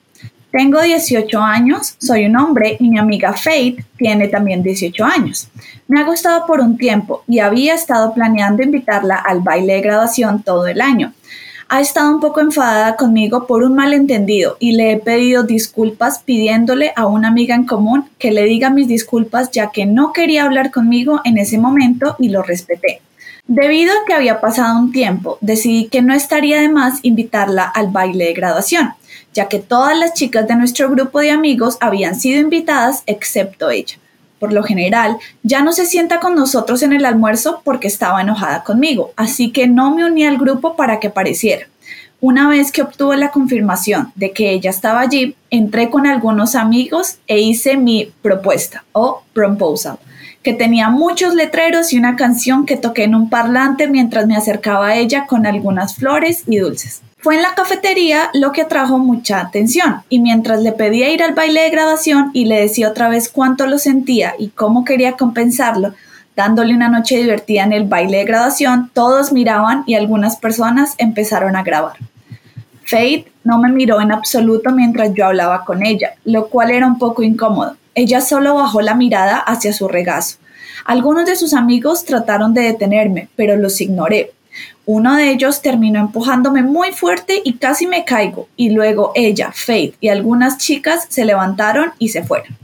Tengo 0.58 0.82
18 0.82 1.38
años, 1.42 1.96
soy 1.98 2.28
un 2.28 2.38
hombre 2.38 2.78
y 2.80 2.88
mi 2.88 2.98
amiga 2.98 3.34
Faith 3.34 3.84
tiene 3.98 4.30
también 4.30 4.64
18 4.64 5.04
años. 5.04 5.50
Me 5.90 6.00
ha 6.00 6.06
gustado 6.06 6.46
por 6.48 6.62
un 6.62 6.78
tiempo 6.78 7.26
y 7.28 7.40
había 7.40 7.74
estado 7.74 8.14
planeando 8.14 8.64
invitarla 8.64 9.18
al 9.18 9.42
baile 9.42 9.74
de 9.74 9.82
graduación 9.82 10.44
todo 10.44 10.66
el 10.68 10.80
año. 10.80 11.12
Ha 11.68 11.82
estado 11.82 12.10
un 12.10 12.22
poco 12.22 12.40
enfadada 12.40 12.96
conmigo 12.96 13.48
por 13.48 13.64
un 13.64 13.76
malentendido 13.76 14.56
y 14.62 14.78
le 14.78 14.94
he 14.94 14.98
pedido 14.98 15.44
disculpas 15.44 16.20
pidiéndole 16.20 16.94
a 16.96 17.06
una 17.06 17.28
amiga 17.28 17.54
en 17.54 17.66
común 17.66 18.06
que 18.18 18.32
le 18.32 18.46
diga 18.46 18.70
mis 18.70 18.88
disculpas 18.88 19.52
ya 19.52 19.72
que 19.72 19.86
no 19.86 20.14
quería 20.14 20.46
hablar 20.46 20.72
conmigo 20.72 21.20
en 21.26 21.38
ese 21.38 21.58
momento 21.58 22.16
y 22.18 22.30
lo 22.30 22.44
respeté. 22.44 23.02
Debido 23.48 23.92
a 23.92 24.06
que 24.08 24.14
había 24.14 24.40
pasado 24.40 24.80
un 24.80 24.94
tiempo, 24.94 25.38
decidí 25.42 25.90
que 25.90 26.02
no 26.02 26.14
estaría 26.14 26.62
de 26.62 26.70
más 26.70 27.00
invitarla 27.04 27.66
al 27.66 27.90
baile 27.90 28.26
de 28.26 28.34
graduación, 28.34 28.94
ya 29.36 29.48
que 29.48 29.60
todas 29.60 29.96
las 29.96 30.14
chicas 30.14 30.48
de 30.48 30.56
nuestro 30.56 30.90
grupo 30.90 31.20
de 31.20 31.30
amigos 31.30 31.78
habían 31.82 32.16
sido 32.16 32.40
invitadas 32.40 33.04
excepto 33.06 33.70
ella. 33.70 33.98
Por 34.40 34.52
lo 34.54 34.64
general, 34.64 35.18
ya 35.44 35.62
no 35.62 35.74
se 35.74 35.86
sienta 35.86 36.20
con 36.20 36.36
nosotros 36.36 36.82
en 36.82 36.94
el 36.94 37.06
almuerzo 37.06 37.62
porque 37.64 37.88
estaba 37.88 38.22
enojada 38.22 38.64
conmigo, 38.64 39.12
así 39.16 39.52
que 39.52 39.68
no 39.68 39.94
me 39.94 40.06
uní 40.06 40.26
al 40.26 40.38
grupo 40.38 40.76
para 40.76 41.00
que 41.00 41.10
pareciera. 41.10 41.68
Una 42.22 42.50
vez 42.50 42.72
que 42.72 42.82
obtuve 42.82 43.18
la 43.18 43.30
confirmación 43.30 44.12
de 44.16 44.32
que 44.32 44.52
ella 44.52 44.70
estaba 44.70 45.02
allí, 45.02 45.36
entré 45.52 45.90
con 45.90 46.08
algunos 46.08 46.56
amigos 46.56 47.18
e 47.28 47.40
hice 47.40 47.78
mi 47.78 48.12
propuesta 48.22 48.84
o 48.94 49.24
proposal 49.34 50.00
que 50.46 50.54
tenía 50.54 50.90
muchos 50.90 51.34
letreros 51.34 51.92
y 51.92 51.98
una 51.98 52.16
canción 52.16 52.68
que 52.68 52.78
toqué 52.78 53.06
en 53.06 53.16
un 53.16 53.32
parlante 53.32 53.88
mientras 53.88 54.28
me 54.28 54.38
acercaba 54.38 54.90
a 54.90 54.96
ella 54.96 55.26
con 55.26 55.48
algunas 55.48 55.96
flores 55.96 56.44
y 56.46 56.58
dulces. 56.58 57.02
Fue 57.26 57.38
en 57.38 57.42
la 57.42 57.56
cafetería 57.56 58.30
lo 58.36 58.52
que 58.52 58.62
atrajo 58.62 59.00
mucha 59.00 59.40
atención 59.40 60.04
y 60.10 60.20
mientras 60.20 60.62
le 60.62 60.74
pedía 60.74 61.10
ir 61.10 61.24
al 61.24 61.34
baile 61.34 61.64
de 61.64 61.72
graduación 61.72 62.30
y 62.34 62.46
le 62.46 62.62
decía 62.62 62.88
otra 62.88 63.10
vez 63.10 63.30
cuánto 63.30 63.66
lo 63.66 63.80
sentía 63.80 64.36
y 64.38 64.50
cómo 64.50 64.86
quería 64.86 65.14
compensarlo, 65.14 65.96
dándole 66.36 66.76
una 66.76 66.88
noche 66.88 67.18
divertida 67.18 67.64
en 67.64 67.74
el 67.74 67.86
baile 67.86 68.20
de 68.20 68.26
graduación, 68.26 68.92
todos 68.94 69.32
miraban 69.32 69.84
y 69.88 69.96
algunas 69.96 70.36
personas 70.36 70.94
empezaron 71.00 71.56
a 71.56 71.64
grabar. 71.64 71.96
Faith 72.84 73.26
no 73.44 73.58
me 73.58 73.70
miró 73.70 74.02
en 74.02 74.12
absoluto 74.12 74.70
mientras 74.70 75.12
yo 75.16 75.26
hablaba 75.26 75.66
con 75.66 75.84
ella, 75.84 76.14
lo 76.26 76.50
cual 76.50 76.70
era 76.70 76.86
un 76.86 77.00
poco 77.00 77.24
incómodo. 77.24 77.76
Ella 77.96 78.22
solo 78.22 78.54
bajó 78.54 78.82
la 78.82 78.94
mirada 78.94 79.38
hacia 79.38 79.74
su 79.74 79.88
regazo. 79.88 80.38
Algunos 80.86 81.26
de 81.26 81.36
sus 81.36 81.56
amigos 81.56 82.06
trataron 82.06 82.54
de 82.54 82.62
detenerme, 82.62 83.30
pero 83.36 83.58
los 83.58 83.82
ignoré. 83.82 84.36
Uno 84.86 85.16
de 85.16 85.32
ellos 85.32 85.62
terminó 85.62 86.00
empujándome 86.00 86.62
muy 86.64 86.92
fuerte 86.92 87.42
y 87.44 87.54
casi 87.54 87.88
me 87.88 88.06
caigo, 88.06 88.48
y 88.56 88.70
luego 88.70 89.12
ella, 89.16 89.52
Faith 89.54 89.96
y 90.00 90.10
algunas 90.10 90.58
chicas 90.58 91.08
se 91.10 91.26
levantaron 91.26 91.92
y 91.98 92.10
se 92.10 92.24
fueron. 92.24 92.56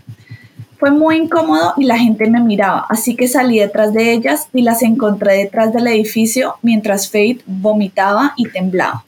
Fue 0.78 0.90
muy 0.90 1.18
incómodo 1.18 1.76
y 1.78 1.86
la 1.86 1.98
gente 2.00 2.28
me 2.28 2.40
miraba, 2.40 2.88
así 2.90 3.16
que 3.16 3.28
salí 3.28 3.60
detrás 3.60 3.94
de 3.94 4.14
ellas 4.14 4.48
y 4.52 4.64
las 4.64 4.82
encontré 4.82 5.36
detrás 5.38 5.72
del 5.74 5.86
edificio 5.88 6.56
mientras 6.64 7.10
Faith 7.10 7.44
vomitaba 7.46 8.34
y 8.36 8.50
temblaba. 8.50 9.04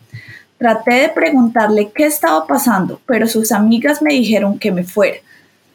Traté 0.60 0.94
de 0.94 1.10
preguntarle 1.10 1.92
qué 1.94 2.06
estaba 2.06 2.46
pasando, 2.46 3.02
pero 3.06 3.28
sus 3.28 3.52
amigas 3.52 4.02
me 4.02 4.14
dijeron 4.14 4.60
que 4.60 4.72
me 4.72 4.84
fuera. 4.84 5.18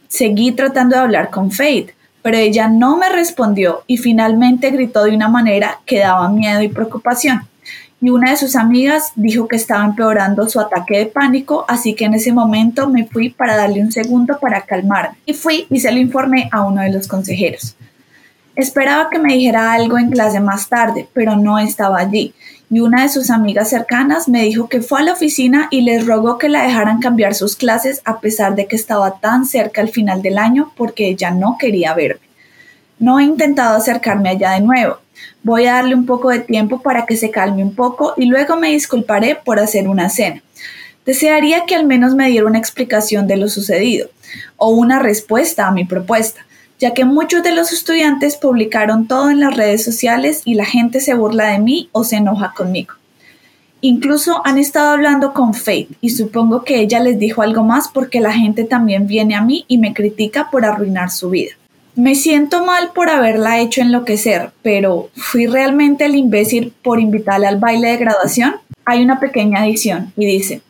Seguí 0.06 0.52
tratando 0.52 0.96
de 0.96 1.02
hablar 1.02 1.30
con 1.30 1.50
Faith, 1.50 1.90
pero 2.22 2.36
ella 2.36 2.68
no 2.68 2.96
me 2.96 3.08
respondió 3.08 3.82
y 3.86 3.96
finalmente 3.96 4.70
gritó 4.70 5.04
de 5.04 5.14
una 5.14 5.28
manera 5.28 5.80
que 5.86 5.98
daba 5.98 6.28
miedo 6.28 6.62
y 6.62 6.68
preocupación. 6.68 7.42
Y 8.00 8.10
una 8.10 8.30
de 8.30 8.36
sus 8.36 8.54
amigas 8.54 9.12
dijo 9.16 9.48
que 9.48 9.56
estaba 9.56 9.84
empeorando 9.84 10.48
su 10.48 10.60
ataque 10.60 10.98
de 10.98 11.06
pánico, 11.06 11.64
así 11.66 11.94
que 11.94 12.04
en 12.04 12.14
ese 12.14 12.32
momento 12.32 12.88
me 12.88 13.06
fui 13.06 13.30
para 13.30 13.56
darle 13.56 13.80
un 13.80 13.90
segundo 13.90 14.38
para 14.40 14.60
calmarme. 14.60 15.16
Y 15.26 15.34
fui 15.34 15.66
y 15.68 15.80
se 15.80 15.90
lo 15.90 15.98
informé 15.98 16.48
a 16.52 16.62
uno 16.62 16.82
de 16.82 16.92
los 16.92 17.08
consejeros. 17.08 17.76
Esperaba 18.54 19.08
que 19.10 19.18
me 19.18 19.34
dijera 19.34 19.72
algo 19.72 19.98
en 19.98 20.10
clase 20.10 20.40
más 20.40 20.68
tarde, 20.68 21.08
pero 21.12 21.36
no 21.36 21.58
estaba 21.58 21.98
allí, 21.98 22.34
y 22.70 22.80
una 22.80 23.02
de 23.02 23.08
sus 23.08 23.30
amigas 23.30 23.70
cercanas 23.70 24.28
me 24.28 24.44
dijo 24.44 24.68
que 24.68 24.82
fue 24.82 25.00
a 25.00 25.04
la 25.04 25.12
oficina 25.12 25.68
y 25.70 25.80
les 25.80 26.06
rogó 26.06 26.36
que 26.36 26.48
la 26.48 26.64
dejaran 26.64 27.00
cambiar 27.00 27.34
sus 27.34 27.56
clases 27.56 28.02
a 28.04 28.20
pesar 28.20 28.56
de 28.56 28.66
que 28.66 28.76
estaba 28.76 29.20
tan 29.20 29.46
cerca 29.46 29.80
al 29.80 29.88
final 29.88 30.20
del 30.20 30.36
año 30.36 30.72
porque 30.76 31.08
ella 31.08 31.30
no 31.30 31.56
quería 31.58 31.94
verme. 31.94 32.20
No 32.98 33.18
he 33.18 33.24
intentado 33.24 33.76
acercarme 33.76 34.28
allá 34.28 34.52
de 34.52 34.60
nuevo. 34.60 34.98
Voy 35.42 35.66
a 35.66 35.74
darle 35.74 35.94
un 35.94 36.04
poco 36.04 36.30
de 36.30 36.40
tiempo 36.40 36.82
para 36.82 37.06
que 37.06 37.16
se 37.16 37.30
calme 37.30 37.62
un 37.62 37.74
poco 37.74 38.12
y 38.16 38.26
luego 38.26 38.56
me 38.56 38.70
disculparé 38.70 39.36
por 39.36 39.58
hacer 39.58 39.88
una 39.88 40.10
cena. 40.10 40.42
Desearía 41.06 41.64
que 41.64 41.74
al 41.74 41.86
menos 41.86 42.14
me 42.14 42.28
diera 42.28 42.46
una 42.46 42.58
explicación 42.58 43.26
de 43.26 43.36
lo 43.38 43.48
sucedido 43.48 44.10
o 44.56 44.68
una 44.68 44.98
respuesta 44.98 45.66
a 45.66 45.70
mi 45.70 45.86
propuesta, 45.86 46.44
ya 46.78 46.94
que 46.94 47.04
muchos 47.04 47.42
de 47.42 47.52
los 47.52 47.72
estudiantes 47.72 48.36
publicaron 48.36 49.06
todo 49.08 49.30
en 49.30 49.40
las 49.40 49.56
redes 49.56 49.84
sociales 49.84 50.42
y 50.44 50.54
la 50.54 50.64
gente 50.64 51.00
se 51.00 51.14
burla 51.14 51.48
de 51.48 51.58
mí 51.58 51.88
o 51.92 52.04
se 52.04 52.16
enoja 52.16 52.54
conmigo. 52.56 52.94
Incluso 53.80 54.42
han 54.44 54.58
estado 54.58 54.90
hablando 54.90 55.32
con 55.32 55.54
Faith 55.54 55.90
y 56.00 56.10
supongo 56.10 56.64
que 56.64 56.80
ella 56.80 56.98
les 57.00 57.18
dijo 57.18 57.42
algo 57.42 57.62
más 57.62 57.88
porque 57.88 58.20
la 58.20 58.32
gente 58.32 58.64
también 58.64 59.06
viene 59.06 59.36
a 59.36 59.40
mí 59.40 59.64
y 59.68 59.78
me 59.78 59.94
critica 59.94 60.50
por 60.50 60.64
arruinar 60.64 61.10
su 61.10 61.30
vida. 61.30 61.52
Me 61.94 62.14
siento 62.14 62.64
mal 62.64 62.90
por 62.94 63.08
haberla 63.08 63.60
hecho 63.60 63.80
enloquecer, 63.80 64.50
pero 64.62 65.10
¿fui 65.16 65.46
realmente 65.46 66.04
el 66.06 66.16
imbécil 66.16 66.72
por 66.82 67.00
invitarle 67.00 67.46
al 67.46 67.58
baile 67.58 67.88
de 67.88 67.96
graduación? 67.96 68.56
Hay 68.84 69.02
una 69.02 69.20
pequeña 69.20 69.62
adición 69.62 70.12
y 70.16 70.26
dice, 70.26 70.62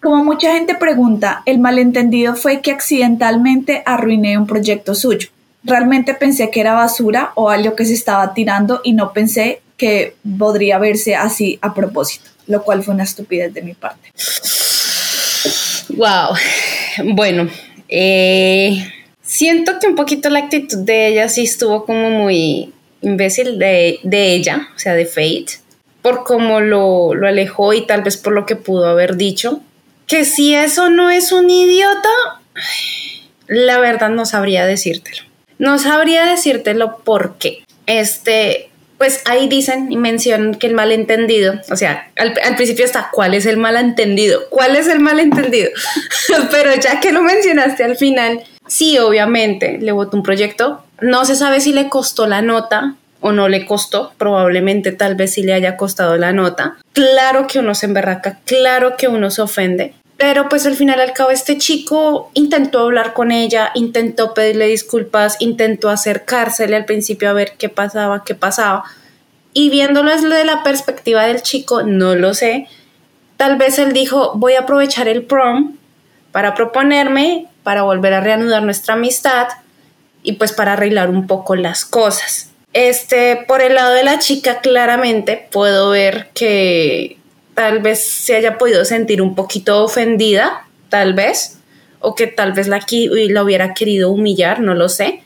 como 0.00 0.22
mucha 0.22 0.52
gente 0.52 0.74
pregunta, 0.74 1.42
el 1.46 1.58
malentendido 1.58 2.36
fue 2.36 2.60
que 2.60 2.72
accidentalmente 2.72 3.82
arruiné 3.86 4.38
un 4.38 4.46
proyecto 4.46 4.94
suyo. 4.94 5.28
Realmente 5.66 6.14
pensé 6.14 6.50
que 6.50 6.60
era 6.60 6.74
basura 6.74 7.32
o 7.34 7.50
algo 7.50 7.74
que 7.74 7.84
se 7.84 7.94
estaba 7.94 8.32
tirando 8.34 8.80
y 8.84 8.92
no 8.92 9.12
pensé 9.12 9.60
que 9.76 10.14
podría 10.38 10.78
verse 10.78 11.14
así 11.14 11.58
a 11.60 11.74
propósito 11.74 12.30
lo 12.46 12.62
cual 12.62 12.82
fue 12.82 12.94
una 12.94 13.04
estupidez 13.04 13.52
de 13.52 13.62
mi 13.62 13.74
parte. 13.74 14.12
Wow. 15.90 16.36
Bueno, 17.14 17.48
eh, 17.88 18.92
siento 19.22 19.78
que 19.80 19.88
un 19.88 19.94
poquito 19.94 20.30
la 20.30 20.40
actitud 20.40 20.78
de 20.78 21.08
ella 21.08 21.28
sí 21.28 21.44
estuvo 21.44 21.84
como 21.84 22.10
muy 22.10 22.72
imbécil 23.02 23.58
de, 23.58 24.00
ella, 24.02 24.68
o 24.74 24.78
sea, 24.78 24.94
de 24.94 25.06
Fate, 25.06 25.60
por 26.02 26.24
cómo 26.24 26.60
lo, 26.60 27.14
lo 27.14 27.28
alejó 27.28 27.72
y 27.72 27.86
tal 27.86 28.02
vez 28.02 28.16
por 28.16 28.32
lo 28.32 28.46
que 28.46 28.56
pudo 28.56 28.86
haber 28.86 29.16
dicho. 29.16 29.60
Que 30.06 30.24
si 30.24 30.54
eso 30.54 30.88
no 30.88 31.10
es 31.10 31.32
un 31.32 31.50
idiota, 31.50 32.08
la 33.48 33.78
verdad 33.78 34.10
no 34.10 34.24
sabría 34.24 34.64
decírtelo. 34.66 35.22
No 35.58 35.78
sabría 35.78 36.26
decírtelo 36.26 36.98
porque 37.04 37.64
este, 37.86 38.70
pues 38.98 39.22
ahí 39.26 39.48
dicen 39.48 39.90
y 39.90 39.96
mencionan 39.96 40.54
que 40.54 40.66
el 40.66 40.74
malentendido, 40.74 41.54
o 41.70 41.76
sea, 41.76 42.10
al, 42.16 42.56
principio 42.56 42.84
está, 42.84 43.10
¿cuál 43.12 43.34
es 43.34 43.46
el 43.46 43.56
malentendido? 43.56 44.40
¿Cuál 44.50 44.76
es 44.76 44.88
el 44.88 45.00
malentendido? 45.00 45.70
Pero 46.50 46.74
ya 46.74 47.00
que 47.00 47.12
lo 47.12 47.22
mencionaste 47.22 47.84
al 47.84 47.96
final, 47.96 48.42
sí, 48.66 48.98
obviamente, 48.98 49.78
le 49.80 49.92
votó 49.92 50.16
un 50.16 50.22
proyecto, 50.22 50.82
no 51.00 51.24
se 51.24 51.36
sabe 51.36 51.60
si 51.60 51.72
le 51.72 51.88
costó 51.88 52.26
la 52.26 52.42
nota 52.42 52.94
o 53.20 53.32
no 53.32 53.48
le 53.48 53.66
costó, 53.66 54.12
probablemente 54.18 54.92
tal 54.92 55.14
vez 55.14 55.34
sí 55.34 55.42
le 55.42 55.54
haya 55.54 55.76
costado 55.76 56.16
la 56.16 56.32
nota. 56.32 56.76
Claro 56.92 57.46
que 57.46 57.58
uno 57.58 57.74
se 57.74 57.86
emberraca, 57.86 58.38
claro 58.44 58.96
que 58.96 59.08
uno 59.08 59.30
se 59.30 59.42
ofende, 59.42 59.94
pero 60.16 60.48
pues 60.48 60.66
al 60.66 60.76
final 60.76 61.00
al 61.00 61.12
cabo 61.12 61.30
este 61.30 61.58
chico 61.58 62.30
intentó 62.34 62.80
hablar 62.80 63.12
con 63.12 63.30
ella, 63.32 63.70
intentó 63.74 64.32
pedirle 64.32 64.66
disculpas, 64.66 65.36
intentó 65.40 65.90
acercársele 65.90 66.74
al 66.74 66.86
principio 66.86 67.28
a 67.28 67.34
ver 67.34 67.54
qué 67.58 67.68
pasaba, 67.68 68.24
qué 68.24 68.34
pasaba. 68.34 68.84
Y 69.52 69.68
viéndolo 69.70 70.10
desde 70.10 70.44
la 70.44 70.62
perspectiva 70.62 71.26
del 71.26 71.42
chico, 71.42 71.82
no 71.82 72.14
lo 72.14 72.34
sé. 72.34 72.66
Tal 73.36 73.56
vez 73.56 73.78
él 73.78 73.92
dijo, 73.92 74.32
voy 74.34 74.54
a 74.54 74.60
aprovechar 74.60 75.08
el 75.08 75.24
prom 75.24 75.76
para 76.32 76.54
proponerme, 76.54 77.48
para 77.62 77.82
volver 77.82 78.14
a 78.14 78.20
reanudar 78.20 78.62
nuestra 78.62 78.94
amistad 78.94 79.48
y 80.22 80.32
pues 80.32 80.52
para 80.52 80.74
arreglar 80.74 81.10
un 81.10 81.26
poco 81.26 81.56
las 81.56 81.84
cosas. 81.84 82.50
Este, 82.72 83.44
por 83.48 83.62
el 83.62 83.74
lado 83.74 83.92
de 83.94 84.04
la 84.04 84.18
chica, 84.18 84.60
claramente 84.60 85.48
puedo 85.50 85.90
ver 85.90 86.28
que 86.34 87.18
tal 87.56 87.80
vez 87.80 88.04
se 88.04 88.36
haya 88.36 88.58
podido 88.58 88.84
sentir 88.84 89.22
un 89.22 89.34
poquito 89.34 89.82
ofendida, 89.82 90.66
tal 90.90 91.14
vez, 91.14 91.58
o 92.00 92.14
que 92.14 92.26
tal 92.26 92.52
vez 92.52 92.68
la, 92.68 92.84
la 93.30 93.42
hubiera 93.42 93.72
querido 93.72 94.10
humillar, 94.10 94.60
no 94.60 94.74
lo 94.74 94.90
sé. 94.90 95.22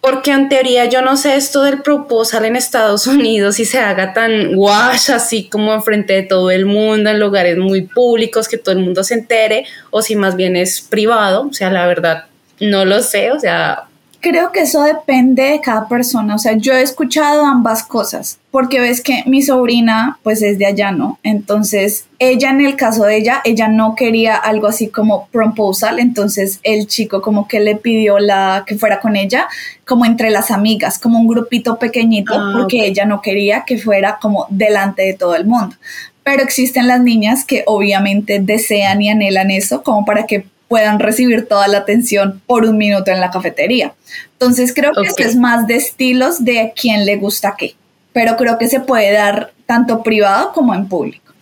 Porque 0.00 0.30
en 0.30 0.48
teoría 0.48 0.84
yo 0.84 1.02
no 1.02 1.16
sé 1.16 1.34
esto 1.34 1.62
del 1.62 1.82
proposal 1.82 2.44
en 2.44 2.54
Estados 2.54 3.06
Unidos 3.08 3.58
y 3.58 3.64
se 3.64 3.80
haga 3.80 4.12
tan 4.12 4.54
guash 4.54 5.10
así 5.10 5.48
como 5.48 5.74
enfrente 5.74 6.12
de 6.12 6.22
todo 6.22 6.52
el 6.52 6.64
mundo, 6.64 7.10
en 7.10 7.18
lugares 7.18 7.58
muy 7.58 7.82
públicos, 7.82 8.46
que 8.46 8.56
todo 8.56 8.72
el 8.76 8.80
mundo 8.80 9.02
se 9.02 9.14
entere, 9.14 9.66
o 9.90 10.00
si 10.00 10.14
más 10.14 10.36
bien 10.36 10.54
es 10.54 10.80
privado, 10.80 11.48
o 11.48 11.52
sea, 11.52 11.70
la 11.70 11.88
verdad 11.88 12.26
no 12.60 12.84
lo 12.84 13.02
sé, 13.02 13.32
o 13.32 13.40
sea, 13.40 13.88
Creo 14.24 14.52
que 14.52 14.60
eso 14.60 14.82
depende 14.82 15.42
de 15.42 15.60
cada 15.60 15.86
persona, 15.86 16.36
o 16.36 16.38
sea, 16.38 16.56
yo 16.56 16.72
he 16.72 16.80
escuchado 16.80 17.44
ambas 17.44 17.82
cosas, 17.82 18.38
porque 18.50 18.80
ves 18.80 19.02
que 19.02 19.22
mi 19.26 19.42
sobrina 19.42 20.18
pues 20.22 20.40
es 20.40 20.58
de 20.58 20.64
allá, 20.64 20.92
¿no? 20.92 21.18
Entonces, 21.22 22.06
ella 22.18 22.48
en 22.48 22.62
el 22.62 22.74
caso 22.74 23.04
de 23.04 23.18
ella, 23.18 23.42
ella 23.44 23.68
no 23.68 23.94
quería 23.94 24.34
algo 24.36 24.66
así 24.66 24.88
como 24.88 25.26
proposal, 25.26 25.98
entonces 25.98 26.58
el 26.62 26.86
chico 26.86 27.20
como 27.20 27.46
que 27.48 27.60
le 27.60 27.76
pidió 27.76 28.18
la 28.18 28.64
que 28.66 28.78
fuera 28.78 28.98
con 28.98 29.14
ella, 29.14 29.46
como 29.86 30.06
entre 30.06 30.30
las 30.30 30.50
amigas, 30.50 30.98
como 30.98 31.18
un 31.18 31.26
grupito 31.26 31.78
pequeñito, 31.78 32.32
ah, 32.34 32.52
porque 32.56 32.86
ella 32.86 33.04
no 33.04 33.20
quería 33.20 33.64
que 33.66 33.76
fuera 33.76 34.18
como 34.22 34.46
delante 34.48 35.02
de 35.02 35.12
todo 35.12 35.36
el 35.36 35.44
mundo. 35.44 35.76
Pero 36.22 36.42
existen 36.42 36.88
las 36.88 37.02
niñas 37.02 37.44
que 37.44 37.64
obviamente 37.66 38.38
desean 38.38 39.02
y 39.02 39.10
anhelan 39.10 39.50
eso 39.50 39.82
como 39.82 40.06
para 40.06 40.24
que 40.24 40.46
puedan 40.68 40.98
recibir 40.98 41.46
toda 41.46 41.68
la 41.68 41.78
atención 41.78 42.40
por 42.46 42.64
un 42.64 42.78
minuto 42.78 43.10
en 43.10 43.20
la 43.20 43.30
cafetería. 43.30 43.94
Entonces 44.32 44.72
creo 44.74 44.92
que 44.92 45.06
esto 45.06 45.22
es 45.22 45.36
más 45.36 45.66
de 45.66 45.76
estilos 45.76 46.44
de 46.44 46.72
quién 46.80 47.06
le 47.06 47.16
gusta 47.16 47.54
qué, 47.56 47.74
pero 48.12 48.36
creo 48.36 48.58
que 48.58 48.68
se 48.68 48.80
puede 48.80 49.12
dar 49.12 49.52
tanto 49.66 50.02
privado 50.02 50.52
como 50.52 50.74
en 50.74 50.88
público. 50.88 51.32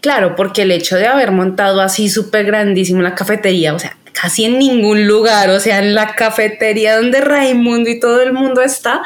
Claro, 0.00 0.34
porque 0.34 0.62
el 0.62 0.72
hecho 0.72 0.96
de 0.96 1.06
haber 1.06 1.30
montado 1.30 1.80
así 1.80 2.08
súper 2.08 2.44
grandísimo 2.44 3.02
la 3.02 3.14
cafetería, 3.14 3.72
o 3.72 3.78
sea, 3.78 3.96
casi 4.12 4.44
en 4.44 4.58
ningún 4.58 5.06
lugar, 5.06 5.50
o 5.50 5.60
sea, 5.60 5.78
en 5.78 5.94
la 5.94 6.14
cafetería 6.14 6.96
donde 6.96 7.20
Raimundo 7.20 7.88
y 7.88 8.00
todo 8.00 8.20
el 8.20 8.32
mundo 8.32 8.62
está, 8.62 9.02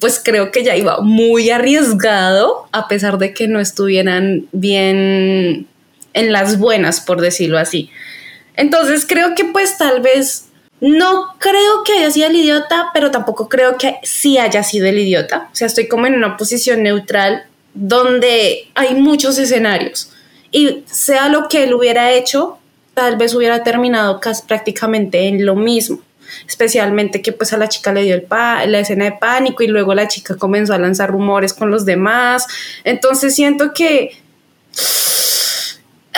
pues 0.00 0.20
creo 0.22 0.50
que 0.50 0.64
ya 0.64 0.76
iba 0.76 1.00
muy 1.00 1.50
arriesgado, 1.50 2.68
a 2.72 2.88
pesar 2.88 3.18
de 3.18 3.32
que 3.32 3.48
no 3.48 3.60
estuvieran 3.60 4.46
bien 4.52 5.66
en 6.12 6.32
las 6.32 6.58
buenas, 6.58 7.00
por 7.00 7.20
decirlo 7.20 7.58
así. 7.58 7.90
Entonces 8.56 9.06
creo 9.06 9.34
que 9.34 9.44
pues 9.44 9.78
tal 9.78 10.00
vez 10.00 10.46
no 10.80 11.34
creo 11.38 11.84
que 11.84 11.94
haya 11.94 12.10
sido 12.10 12.28
el 12.28 12.36
idiota, 12.36 12.90
pero 12.92 13.10
tampoco 13.10 13.48
creo 13.48 13.78
que 13.78 13.96
sí 14.02 14.38
haya 14.38 14.62
sido 14.62 14.86
el 14.86 14.98
idiota. 14.98 15.48
O 15.52 15.56
sea, 15.56 15.66
estoy 15.66 15.88
como 15.88 16.06
en 16.06 16.14
una 16.14 16.36
posición 16.36 16.82
neutral 16.82 17.44
donde 17.74 18.68
hay 18.74 18.94
muchos 18.94 19.38
escenarios. 19.38 20.10
Y 20.50 20.84
sea 20.86 21.28
lo 21.28 21.48
que 21.48 21.64
él 21.64 21.74
hubiera 21.74 22.12
hecho, 22.12 22.58
tal 22.94 23.16
vez 23.16 23.34
hubiera 23.34 23.62
terminado 23.62 24.20
casi 24.20 24.42
prácticamente 24.46 25.28
en 25.28 25.44
lo 25.44 25.54
mismo. 25.54 26.00
Especialmente 26.48 27.22
que 27.22 27.32
pues 27.32 27.52
a 27.52 27.56
la 27.56 27.68
chica 27.68 27.92
le 27.92 28.02
dio 28.02 28.14
el 28.14 28.26
la 28.28 28.80
escena 28.80 29.04
de 29.04 29.12
pánico 29.12 29.62
y 29.62 29.68
luego 29.68 29.94
la 29.94 30.08
chica 30.08 30.36
comenzó 30.36 30.74
a 30.74 30.78
lanzar 30.78 31.10
rumores 31.10 31.52
con 31.52 31.70
los 31.70 31.84
demás. 31.84 32.46
Entonces 32.84 33.34
siento 33.34 33.72
que 33.72 34.16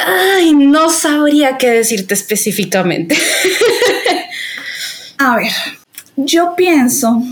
Ay, 0.07 0.55
no 0.55 0.91
sabría 0.91 1.59
qué 1.59 1.71
decirte 1.71 2.15
específicamente. 2.15 3.17
A 5.19 5.37
ver, 5.37 5.53
yo 6.17 6.55
pienso 6.57 7.23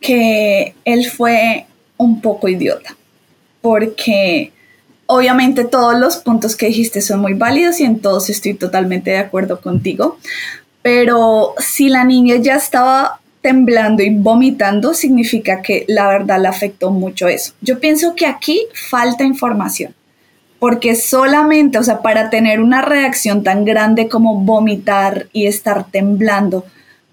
que 0.00 0.74
él 0.84 1.10
fue 1.10 1.66
un 1.96 2.20
poco 2.20 2.48
idiota, 2.48 2.96
porque 3.60 4.52
obviamente 5.06 5.64
todos 5.64 5.98
los 5.98 6.16
puntos 6.16 6.56
que 6.56 6.66
dijiste 6.66 7.02
son 7.02 7.20
muy 7.20 7.34
válidos 7.34 7.80
y 7.80 7.84
en 7.84 8.00
todos 8.00 8.30
estoy 8.30 8.54
totalmente 8.54 9.10
de 9.10 9.18
acuerdo 9.18 9.60
contigo, 9.60 10.18
pero 10.82 11.54
si 11.58 11.90
la 11.90 12.04
niña 12.04 12.36
ya 12.36 12.56
estaba 12.56 13.20
temblando 13.42 14.02
y 14.02 14.14
vomitando, 14.14 14.94
significa 14.94 15.60
que 15.60 15.84
la 15.88 16.08
verdad 16.08 16.40
le 16.40 16.48
afectó 16.48 16.90
mucho 16.90 17.28
eso. 17.28 17.52
Yo 17.60 17.80
pienso 17.80 18.14
que 18.14 18.26
aquí 18.26 18.66
falta 18.72 19.24
información 19.24 19.94
porque 20.60 20.94
solamente, 20.94 21.78
o 21.78 21.82
sea, 21.82 22.02
para 22.02 22.30
tener 22.30 22.60
una 22.60 22.82
reacción 22.82 23.42
tan 23.42 23.64
grande 23.64 24.08
como 24.08 24.36
vomitar 24.36 25.26
y 25.32 25.46
estar 25.46 25.86
temblando, 25.90 26.66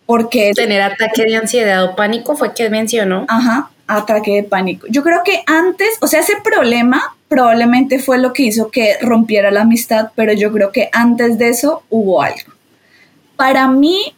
porque... 0.06 0.52
Tener 0.54 0.82
ataque 0.82 1.24
de 1.24 1.38
ansiedad 1.38 1.84
o 1.86 1.96
pánico 1.96 2.36
fue 2.36 2.54
que 2.54 2.70
mencionó. 2.70 3.26
Ajá, 3.30 3.72
ataque 3.88 4.36
de 4.36 4.44
pánico. 4.44 4.86
Yo 4.90 5.02
creo 5.02 5.22
que 5.24 5.44
antes, 5.48 5.98
o 6.02 6.08
sea, 6.08 6.20
ese 6.20 6.34
problema 6.44 7.16
probablemente 7.30 8.00
fue 8.00 8.18
lo 8.18 8.34
que 8.34 8.44
hizo 8.44 8.70
que 8.70 8.98
rompiera 9.02 9.50
la 9.50 9.62
amistad, 9.62 10.12
pero 10.14 10.34
yo 10.34 10.52
creo 10.52 10.74
que 10.74 10.90
antes 10.92 11.38
de 11.38 11.48
eso 11.50 11.84
hubo 11.90 12.22
algo. 12.22 12.52
Para 13.38 13.70
mí, 13.70 14.14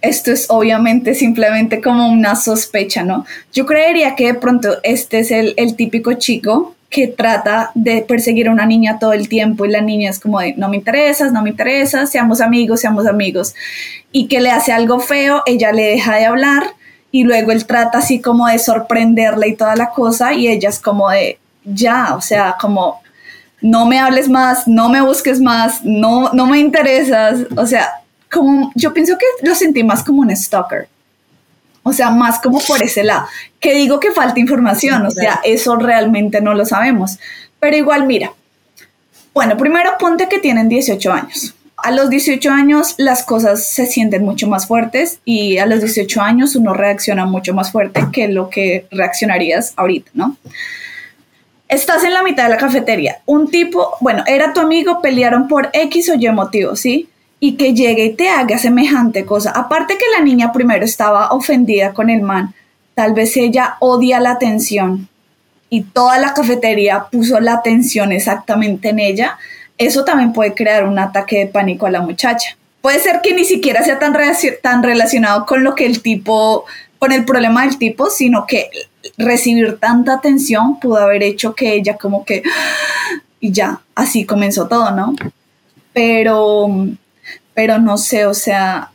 esto 0.00 0.32
es 0.32 0.46
obviamente 0.48 1.14
simplemente 1.14 1.80
como 1.80 2.08
una 2.08 2.34
sospecha, 2.34 3.04
¿no? 3.04 3.24
Yo 3.52 3.64
creería 3.64 4.16
que 4.16 4.26
de 4.26 4.34
pronto 4.34 4.78
este 4.82 5.20
es 5.20 5.30
el, 5.30 5.54
el 5.56 5.76
típico 5.76 6.14
chico 6.14 6.74
que 6.92 7.08
trata 7.08 7.72
de 7.74 8.02
perseguir 8.02 8.46
a 8.46 8.52
una 8.52 8.66
niña 8.66 8.98
todo 9.00 9.14
el 9.14 9.28
tiempo 9.28 9.64
y 9.64 9.70
la 9.70 9.80
niña 9.80 10.10
es 10.10 10.20
como 10.20 10.38
de 10.38 10.54
no 10.56 10.68
me 10.68 10.76
interesas, 10.76 11.32
no 11.32 11.42
me 11.42 11.50
interesas, 11.50 12.10
seamos 12.10 12.40
amigos, 12.40 12.80
seamos 12.80 13.06
amigos 13.06 13.54
y 14.12 14.28
que 14.28 14.40
le 14.40 14.50
hace 14.50 14.72
algo 14.72 15.00
feo, 15.00 15.42
ella 15.46 15.72
le 15.72 15.84
deja 15.84 16.16
de 16.16 16.26
hablar 16.26 16.74
y 17.10 17.24
luego 17.24 17.50
él 17.50 17.66
trata 17.66 17.98
así 17.98 18.20
como 18.20 18.46
de 18.46 18.58
sorprenderla 18.58 19.48
y 19.48 19.56
toda 19.56 19.74
la 19.74 19.90
cosa 19.90 20.34
y 20.34 20.48
ella 20.48 20.68
es 20.68 20.78
como 20.78 21.10
de, 21.10 21.38
ya, 21.64 22.14
o 22.14 22.20
sea, 22.20 22.56
como 22.60 23.00
no 23.62 23.86
me 23.86 23.98
hables 23.98 24.28
más, 24.28 24.68
no 24.68 24.90
me 24.90 25.00
busques 25.00 25.40
más, 25.40 25.82
no, 25.84 26.30
no 26.34 26.46
me 26.46 26.58
interesas, 26.58 27.46
o 27.56 27.66
sea, 27.66 27.88
como 28.30 28.70
yo 28.74 28.92
pienso 28.92 29.16
que 29.16 29.26
lo 29.46 29.54
sentí 29.54 29.82
más 29.82 30.04
como 30.04 30.20
un 30.20 30.34
stalker. 30.36 30.88
O 31.82 31.92
sea, 31.92 32.10
más 32.10 32.40
como 32.40 32.60
por 32.60 32.82
ese 32.82 33.04
lado. 33.04 33.26
Que 33.58 33.74
digo 33.74 33.98
que 34.00 34.12
falta 34.12 34.38
información, 34.38 35.04
o 35.06 35.10
sea, 35.10 35.40
eso 35.44 35.76
realmente 35.76 36.40
no 36.40 36.54
lo 36.54 36.64
sabemos. 36.64 37.18
Pero 37.58 37.76
igual, 37.76 38.06
mira. 38.06 38.32
Bueno, 39.34 39.56
primero 39.56 39.92
ponte 39.98 40.28
que 40.28 40.38
tienen 40.38 40.68
18 40.68 41.12
años. 41.12 41.54
A 41.76 41.90
los 41.90 42.10
18 42.10 42.50
años 42.50 42.94
las 42.98 43.24
cosas 43.24 43.66
se 43.66 43.86
sienten 43.86 44.24
mucho 44.24 44.46
más 44.46 44.66
fuertes 44.66 45.18
y 45.24 45.58
a 45.58 45.66
los 45.66 45.80
18 45.80 46.20
años 46.20 46.54
uno 46.54 46.74
reacciona 46.74 47.24
mucho 47.24 47.54
más 47.54 47.72
fuerte 47.72 48.06
que 48.12 48.28
lo 48.28 48.50
que 48.50 48.86
reaccionarías 48.90 49.72
ahorita, 49.76 50.10
¿no? 50.14 50.36
Estás 51.68 52.04
en 52.04 52.12
la 52.12 52.22
mitad 52.22 52.44
de 52.44 52.50
la 52.50 52.56
cafetería. 52.58 53.18
Un 53.24 53.50
tipo, 53.50 53.96
bueno, 54.00 54.22
era 54.26 54.52
tu 54.52 54.60
amigo, 54.60 55.00
pelearon 55.00 55.48
por 55.48 55.70
X 55.72 56.10
o 56.10 56.14
Y 56.14 56.30
motivo, 56.30 56.76
¿sí? 56.76 57.08
Y 57.44 57.56
que 57.56 57.74
llegue 57.74 58.04
y 58.04 58.14
te 58.14 58.28
haga 58.28 58.56
semejante 58.56 59.24
cosa. 59.24 59.50
Aparte 59.50 59.98
que 59.98 60.04
la 60.16 60.24
niña 60.24 60.52
primero 60.52 60.84
estaba 60.84 61.32
ofendida 61.32 61.92
con 61.92 62.08
el 62.08 62.22
man, 62.22 62.54
tal 62.94 63.14
vez 63.14 63.36
ella 63.36 63.76
odia 63.80 64.20
la 64.20 64.30
atención 64.30 65.08
y 65.68 65.82
toda 65.82 66.18
la 66.18 66.34
cafetería 66.34 67.06
puso 67.10 67.40
la 67.40 67.54
atención 67.54 68.12
exactamente 68.12 68.90
en 68.90 69.00
ella 69.00 69.38
eso 69.78 70.04
también 70.04 70.32
puede 70.32 70.54
crear 70.54 70.84
un 70.84 70.98
ataque 70.98 71.38
de 71.38 71.46
pánico 71.46 71.86
a 71.86 71.90
la 71.90 72.00
muchacha. 72.00 72.56
Puede 72.80 72.98
ser 72.98 73.20
que 73.22 73.34
ni 73.34 73.44
siquiera 73.44 73.82
sea 73.82 73.98
tan, 73.98 74.14
tan 74.62 74.82
relacionado 74.82 75.46
con 75.46 75.64
lo 75.64 75.74
que 75.74 75.86
el 75.86 76.02
tipo, 76.02 76.64
con 76.98 77.12
el 77.12 77.24
problema 77.24 77.64
del 77.64 77.78
tipo, 77.78 78.10
sino 78.10 78.46
que 78.46 78.68
recibir 79.18 79.78
tanta 79.78 80.14
atención 80.14 80.78
pudo 80.78 80.98
haber 80.98 81.22
hecho 81.22 81.54
que 81.54 81.74
ella 81.74 81.96
como 81.96 82.24
que, 82.24 82.42
y 83.40 83.52
ya, 83.52 83.80
así 83.94 84.24
comenzó 84.24 84.68
todo, 84.68 84.90
¿no? 84.92 85.14
Pero, 85.92 86.68
pero 87.54 87.78
no 87.78 87.98
sé, 87.98 88.26
o 88.26 88.34
sea, 88.34 88.92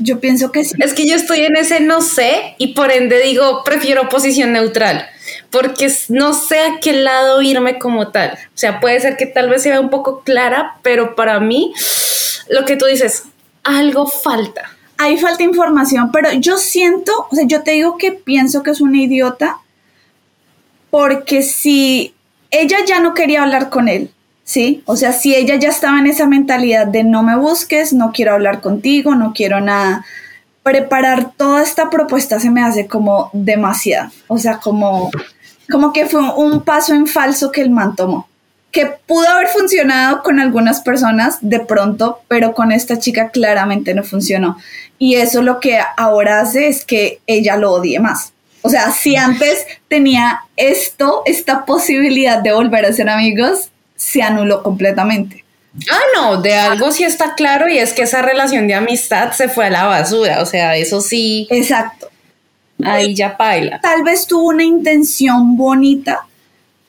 yo 0.00 0.20
pienso 0.20 0.52
que 0.52 0.64
sí. 0.64 0.74
Es 0.78 0.94
que 0.94 1.06
yo 1.06 1.14
estoy 1.14 1.40
en 1.40 1.56
ese 1.56 1.80
no 1.80 2.00
sé 2.00 2.54
y 2.58 2.74
por 2.74 2.90
ende 2.90 3.20
digo, 3.20 3.62
prefiero 3.64 4.08
posición 4.08 4.52
neutral 4.52 5.08
porque 5.50 5.92
no 6.08 6.32
sé 6.32 6.60
a 6.60 6.80
qué 6.80 6.92
lado 6.92 7.42
irme 7.42 7.78
como 7.78 8.08
tal. 8.08 8.32
O 8.32 8.58
sea, 8.58 8.80
puede 8.80 9.00
ser 9.00 9.16
que 9.16 9.26
tal 9.26 9.50
vez 9.50 9.62
sea 9.62 9.80
un 9.80 9.90
poco 9.90 10.20
clara, 10.20 10.76
pero 10.82 11.14
para 11.14 11.40
mí, 11.40 11.72
lo 12.48 12.64
que 12.64 12.76
tú 12.76 12.86
dices, 12.86 13.24
algo 13.64 14.06
falta. 14.06 14.76
Hay 14.96 15.16
falta 15.16 15.42
información, 15.42 16.10
pero 16.12 16.32
yo 16.32 16.58
siento, 16.58 17.26
o 17.30 17.34
sea, 17.34 17.46
yo 17.46 17.62
te 17.62 17.72
digo 17.72 17.96
que 17.96 18.12
pienso 18.12 18.62
que 18.62 18.70
es 18.70 18.80
una 18.80 18.98
idiota, 18.98 19.58
porque 20.90 21.42
si 21.42 22.14
ella 22.50 22.78
ya 22.86 23.00
no 23.00 23.14
quería 23.14 23.42
hablar 23.42 23.70
con 23.70 23.88
él, 23.88 24.10
¿sí? 24.50 24.82
O 24.84 24.96
sea, 24.96 25.12
si 25.12 25.32
ella 25.32 25.54
ya 25.54 25.68
estaba 25.68 26.00
en 26.00 26.08
esa 26.08 26.26
mentalidad 26.26 26.88
de 26.88 27.04
no 27.04 27.22
me 27.22 27.36
busques, 27.36 27.92
no 27.92 28.10
quiero 28.10 28.32
hablar 28.32 28.60
contigo, 28.60 29.14
no 29.14 29.32
quiero 29.32 29.60
nada, 29.60 30.04
preparar 30.64 31.30
toda 31.36 31.62
esta 31.62 31.88
propuesta 31.88 32.40
se 32.40 32.50
me 32.50 32.60
hace 32.60 32.88
como 32.88 33.30
demasiado, 33.32 34.10
o 34.26 34.38
sea, 34.38 34.58
como 34.58 35.12
como 35.70 35.92
que 35.92 36.06
fue 36.06 36.20
un 36.34 36.62
paso 36.62 36.94
en 36.94 37.06
falso 37.06 37.52
que 37.52 37.60
el 37.60 37.70
man 37.70 37.94
tomó, 37.94 38.28
que 38.72 38.86
pudo 38.86 39.28
haber 39.28 39.46
funcionado 39.46 40.24
con 40.24 40.40
algunas 40.40 40.80
personas 40.80 41.38
de 41.42 41.60
pronto, 41.60 42.18
pero 42.26 42.52
con 42.52 42.72
esta 42.72 42.98
chica 42.98 43.30
claramente 43.30 43.94
no 43.94 44.02
funcionó. 44.02 44.56
Y 44.98 45.14
eso 45.14 45.42
lo 45.42 45.60
que 45.60 45.78
ahora 45.96 46.40
hace 46.40 46.66
es 46.66 46.84
que 46.84 47.20
ella 47.28 47.56
lo 47.56 47.70
odie 47.70 48.00
más. 48.00 48.32
O 48.62 48.68
sea, 48.68 48.90
si 48.90 49.14
antes 49.14 49.64
tenía 49.86 50.40
esto, 50.56 51.22
esta 51.24 51.64
posibilidad 51.64 52.42
de 52.42 52.52
volver 52.52 52.84
a 52.84 52.92
ser 52.92 53.08
amigos, 53.08 53.70
se 54.00 54.22
anuló 54.22 54.62
completamente. 54.62 55.44
Ah, 55.90 56.00
no, 56.16 56.40
de 56.40 56.54
algo 56.54 56.90
sí 56.90 57.04
está 57.04 57.34
claro 57.34 57.68
y 57.68 57.76
es 57.76 57.92
que 57.92 58.02
esa 58.02 58.22
relación 58.22 58.66
de 58.66 58.74
amistad 58.74 59.32
se 59.32 59.48
fue 59.48 59.66
a 59.66 59.70
la 59.70 59.84
basura, 59.84 60.40
o 60.40 60.46
sea, 60.46 60.74
eso 60.76 61.02
sí. 61.02 61.46
Exacto. 61.50 62.08
Ahí 62.82 63.14
ya 63.14 63.36
baila. 63.38 63.78
Tal 63.82 64.02
vez 64.02 64.26
tuvo 64.26 64.48
una 64.48 64.64
intención 64.64 65.58
bonita, 65.58 66.26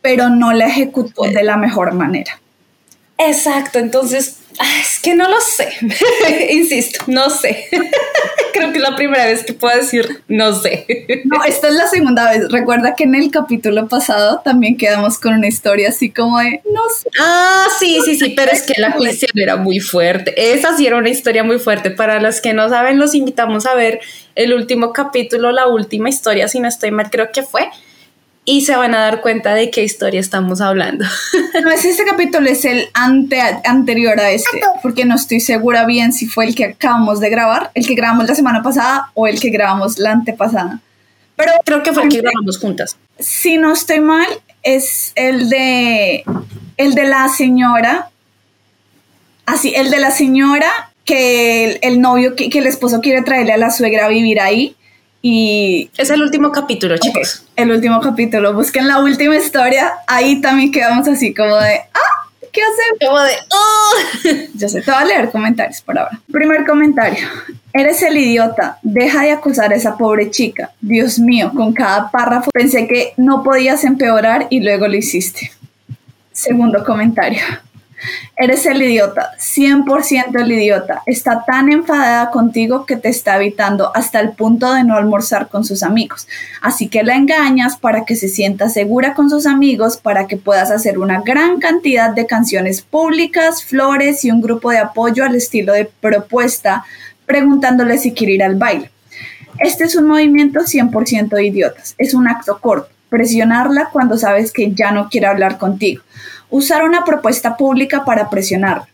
pero 0.01 0.29
no 0.29 0.53
la 0.53 0.67
ejecutó 0.67 1.23
de 1.23 1.43
la 1.43 1.57
mejor 1.57 1.93
manera. 1.93 2.39
Exacto, 3.27 3.77
entonces, 3.77 4.37
es 4.81 4.99
que 4.99 5.15
no 5.15 5.29
lo 5.29 5.39
sé, 5.39 5.69
insisto, 6.51 7.03
no 7.07 7.29
sé. 7.29 7.67
Creo 8.53 8.71
que 8.71 8.77
es 8.79 8.83
la 8.83 8.95
primera 8.95 9.25
vez 9.25 9.43
que 9.43 9.53
puedo 9.53 9.75
decir 9.75 10.23
no 10.27 10.53
sé. 10.53 10.85
no, 11.25 11.43
esta 11.45 11.69
es 11.69 11.73
la 11.73 11.87
segunda 11.87 12.29
vez. 12.29 12.51
Recuerda 12.51 12.95
que 12.95 13.05
en 13.05 13.15
el 13.15 13.31
capítulo 13.31 13.87
pasado 13.87 14.41
también 14.43 14.77
quedamos 14.77 15.17
con 15.17 15.33
una 15.33 15.47
historia 15.47 15.89
así 15.89 16.11
como 16.11 16.37
de 16.39 16.61
no 16.71 16.81
sé. 16.89 17.09
Ah, 17.19 17.67
sí, 17.79 17.99
sí, 18.03 18.19
sí, 18.19 18.33
pero 18.35 18.51
es 18.51 18.63
que 18.63 18.79
la 18.79 18.93
cuestión 18.93 19.31
era 19.35 19.55
muy 19.55 19.79
fuerte. 19.79 20.53
Esa 20.53 20.75
sí 20.75 20.85
era 20.85 20.97
una 20.97 21.09
historia 21.09 21.43
muy 21.43 21.59
fuerte. 21.59 21.91
Para 21.91 22.19
los 22.19 22.41
que 22.41 22.53
no 22.53 22.69
saben, 22.69 22.99
los 22.99 23.15
invitamos 23.15 23.65
a 23.65 23.73
ver 23.73 23.99
el 24.35 24.53
último 24.53 24.93
capítulo, 24.93 25.51
la 25.51 25.67
última 25.67 26.09
historia, 26.09 26.47
si 26.47 26.59
no 26.59 26.67
estoy 26.67 26.91
mal, 26.91 27.09
creo 27.09 27.31
que 27.31 27.43
fue 27.43 27.69
y 28.43 28.61
se 28.61 28.75
van 28.75 28.95
a 28.95 28.99
dar 28.99 29.21
cuenta 29.21 29.53
de 29.53 29.69
qué 29.69 29.83
historia 29.83 30.19
estamos 30.19 30.61
hablando. 30.61 31.05
No 31.63 31.69
es 31.69 31.85
este 31.85 32.05
capítulo, 32.05 32.49
es 32.49 32.65
el 32.65 32.89
ante, 32.93 33.39
anterior 33.65 34.19
a 34.19 34.31
este, 34.31 34.61
porque 34.81 35.05
no 35.05 35.15
estoy 35.15 35.39
segura 35.39 35.85
bien 35.85 36.11
si 36.11 36.25
fue 36.25 36.45
el 36.45 36.55
que 36.55 36.65
acabamos 36.65 37.19
de 37.19 37.29
grabar, 37.29 37.71
el 37.75 37.85
que 37.85 37.93
grabamos 37.93 38.27
la 38.27 38.35
semana 38.35 38.63
pasada 38.63 39.11
o 39.13 39.27
el 39.27 39.39
que 39.39 39.49
grabamos 39.49 39.99
la 39.99 40.11
antepasada. 40.11 40.79
Pero 41.35 41.51
creo 41.65 41.83
que 41.83 41.93
fue 41.93 42.03
el 42.03 42.09
que 42.09 42.21
grabamos 42.21 42.57
juntas. 42.57 42.97
Si 43.19 43.57
no 43.57 43.73
estoy 43.73 43.99
mal, 43.99 44.27
es 44.63 45.11
el 45.15 45.49
de 45.49 46.23
el 46.77 46.95
de 46.95 47.03
la 47.03 47.29
señora. 47.29 48.09
Así, 49.45 49.73
el 49.75 49.91
de 49.91 49.99
la 49.99 50.11
señora 50.11 50.91
que 51.05 51.79
el, 51.81 52.01
novio, 52.01 52.35
que, 52.35 52.49
que 52.49 52.59
el 52.59 52.67
esposo 52.67 53.01
quiere 53.01 53.21
traerle 53.21 53.53
a 53.53 53.57
la 53.57 53.71
suegra 53.71 54.05
a 54.05 54.09
vivir 54.09 54.39
ahí 54.39 54.75
y 55.21 55.89
es 55.97 56.09
el 56.09 56.21
último 56.21 56.51
capítulo, 56.51 56.97
chicos. 56.97 57.45
El 57.61 57.71
último 57.71 58.01
capítulo. 58.01 58.53
Busquen 58.53 58.87
la 58.87 58.99
última 58.99 59.35
historia. 59.35 59.91
Ahí 60.07 60.41
también 60.41 60.71
quedamos 60.71 61.07
así 61.07 61.33
como 61.33 61.55
de, 61.55 61.75
ah, 61.93 62.29
¿qué 62.51 62.61
hacemos? 62.61 62.99
Como 63.05 63.19
de, 63.19 63.33
oh. 63.53 64.47
Yo 64.55 64.69
sé, 64.69 64.81
te 64.81 64.91
voy 64.91 65.01
a 65.01 65.05
leer 65.05 65.31
comentarios 65.31 65.81
por 65.81 65.97
ahora. 65.97 66.19
Primer 66.31 66.65
comentario. 66.65 67.27
Eres 67.73 68.01
el 68.01 68.17
idiota. 68.17 68.79
Deja 68.81 69.21
de 69.23 69.31
acusar 69.31 69.71
a 69.71 69.75
esa 69.75 69.97
pobre 69.97 70.29
chica. 70.29 70.71
Dios 70.81 71.19
mío, 71.19 71.51
con 71.55 71.73
cada 71.73 72.11
párrafo 72.11 72.51
pensé 72.51 72.87
que 72.87 73.13
no 73.17 73.43
podías 73.43 73.83
empeorar 73.83 74.47
y 74.49 74.59
luego 74.59 74.87
lo 74.87 74.95
hiciste. 74.95 75.51
Segundo 76.33 76.83
comentario. 76.83 77.41
Eres 78.35 78.65
el 78.65 78.81
idiota, 78.81 79.31
100% 79.37 80.41
el 80.41 80.51
idiota. 80.51 81.03
Está 81.05 81.43
tan 81.45 81.71
enfadada 81.71 82.31
contigo 82.31 82.85
que 82.85 82.95
te 82.95 83.09
está 83.09 83.35
evitando 83.37 83.91
hasta 83.95 84.19
el 84.19 84.31
punto 84.31 84.73
de 84.73 84.83
no 84.83 84.95
almorzar 84.95 85.47
con 85.49 85.63
sus 85.63 85.83
amigos. 85.83 86.27
Así 86.61 86.87
que 86.87 87.03
la 87.03 87.15
engañas 87.15 87.77
para 87.77 88.05
que 88.05 88.15
se 88.15 88.27
sienta 88.27 88.69
segura 88.69 89.13
con 89.13 89.29
sus 89.29 89.45
amigos, 89.45 89.97
para 89.97 90.27
que 90.27 90.37
puedas 90.37 90.71
hacer 90.71 90.97
una 90.97 91.21
gran 91.21 91.59
cantidad 91.59 92.09
de 92.09 92.25
canciones 92.25 92.81
públicas, 92.81 93.63
flores 93.63 94.25
y 94.25 94.31
un 94.31 94.41
grupo 94.41 94.71
de 94.71 94.79
apoyo 94.79 95.23
al 95.23 95.35
estilo 95.35 95.73
de 95.73 95.85
propuesta, 95.85 96.83
preguntándole 97.25 97.97
si 97.97 98.13
quiere 98.13 98.33
ir 98.33 98.43
al 98.43 98.55
baile. 98.55 98.89
Este 99.59 99.83
es 99.83 99.95
un 99.95 100.07
movimiento 100.07 100.61
100% 100.61 101.29
de 101.29 101.45
idiotas. 101.45 101.93
Es 101.97 102.13
un 102.13 102.27
acto 102.27 102.59
corto. 102.59 102.89
Presionarla 103.09 103.89
cuando 103.91 104.17
sabes 104.17 104.51
que 104.51 104.71
ya 104.71 104.91
no 104.91 105.09
quiere 105.09 105.27
hablar 105.27 105.57
contigo 105.57 106.01
Usar 106.51 106.83
una 106.83 107.05
propuesta 107.05 107.55
pública 107.55 108.03
para 108.05 108.29
presionarla. 108.29 108.87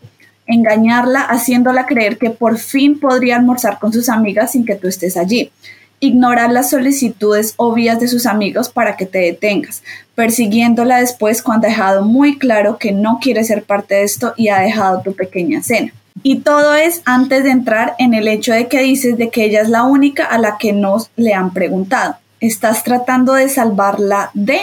Engañarla 0.46 1.22
haciéndola 1.22 1.88
creer 1.88 2.18
que 2.18 2.30
por 2.30 2.58
fin 2.60 3.00
podría 3.00 3.36
almorzar 3.36 3.80
con 3.80 3.92
sus 3.92 4.10
amigas 4.10 4.52
sin 4.52 4.64
que 4.64 4.76
tú 4.76 4.88
estés 4.88 5.18
allí. 5.18 5.52
Ignorar 6.00 6.52
las 6.52 6.70
solicitudes 6.70 7.56
obvias 7.58 8.00
de 8.00 8.08
sus 8.08 8.28
amigos 8.28 8.70
para 8.70 8.96
que 8.96 9.08
te 9.08 9.18
detengas, 9.18 9.82
persiguiéndola 10.14 11.00
después 11.00 11.42
cuando 11.42 11.66
ha 11.66 11.72
dejado 11.72 12.04
muy 12.04 12.38
claro 12.38 12.78
que 12.78 12.92
no 12.92 13.18
quiere 13.20 13.44
ser 13.44 13.64
parte 13.64 13.96
de 13.96 14.04
esto 14.04 14.36
y 14.38 14.50
ha 14.50 14.60
dejado 14.60 15.02
tu 15.02 15.16
pequeña 15.16 15.64
cena. 15.64 15.92
Y 16.22 16.42
todo 16.42 16.76
es 16.76 17.02
antes 17.06 17.44
de 17.44 17.50
entrar 17.50 17.96
en 17.98 18.14
el 18.14 18.28
hecho 18.28 18.54
de 18.54 18.68
que 18.68 18.82
dices 18.82 19.18
de 19.18 19.30
que 19.30 19.46
ella 19.46 19.62
es 19.62 19.70
la 19.70 19.84
única 19.84 20.26
a 20.26 20.38
la 20.38 20.58
que 20.60 20.74
nos 20.74 21.10
le 21.16 21.34
han 21.34 21.52
preguntado. 21.52 22.18
Estás 22.40 22.84
tratando 22.84 23.34
de 23.34 23.50
salvarla 23.50 24.30
de 24.36 24.60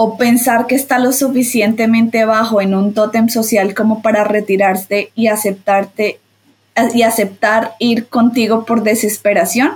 o 0.00 0.16
pensar 0.16 0.68
que 0.68 0.76
está 0.76 1.00
lo 1.00 1.10
suficientemente 1.10 2.24
bajo 2.24 2.60
en 2.60 2.72
un 2.72 2.94
tótem 2.94 3.28
social 3.28 3.74
como 3.74 4.00
para 4.00 4.22
retirarse 4.22 5.10
y 5.16 5.26
aceptarte 5.26 6.20
y 6.94 7.02
aceptar 7.02 7.72
ir 7.80 8.06
contigo 8.06 8.64
por 8.64 8.84
desesperación, 8.84 9.72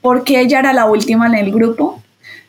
porque 0.00 0.40
ella 0.40 0.60
era 0.60 0.72
la 0.72 0.86
última 0.86 1.26
en 1.26 1.34
el 1.34 1.52
grupo. 1.52 2.00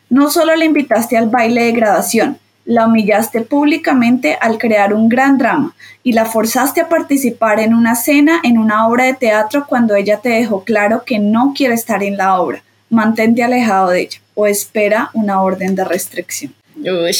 No 0.08 0.30
solo 0.30 0.56
le 0.56 0.64
invitaste 0.64 1.18
al 1.18 1.28
baile 1.28 1.64
de 1.64 1.72
graduación, 1.72 2.38
la 2.64 2.86
humillaste 2.86 3.42
públicamente 3.42 4.38
al 4.40 4.56
crear 4.56 4.94
un 4.94 5.10
gran 5.10 5.36
drama 5.36 5.74
y 6.02 6.14
la 6.14 6.24
forzaste 6.24 6.80
a 6.80 6.88
participar 6.88 7.60
en 7.60 7.74
una 7.74 7.94
cena 7.94 8.40
en 8.42 8.56
una 8.56 8.88
obra 8.88 9.04
de 9.04 9.12
teatro 9.12 9.66
cuando 9.68 9.94
ella 9.96 10.20
te 10.22 10.30
dejó 10.30 10.64
claro 10.64 11.04
que 11.04 11.18
no 11.18 11.52
quiere 11.54 11.74
estar 11.74 12.02
en 12.02 12.16
la 12.16 12.40
obra 12.40 12.62
mantente 12.88 13.42
alejado 13.42 13.90
de 13.90 14.00
ella 14.00 14.20
o 14.34 14.46
espera 14.46 15.10
una 15.12 15.42
orden 15.42 15.74
de 15.74 15.84
restricción. 15.84 16.54
Uy, 16.82 17.16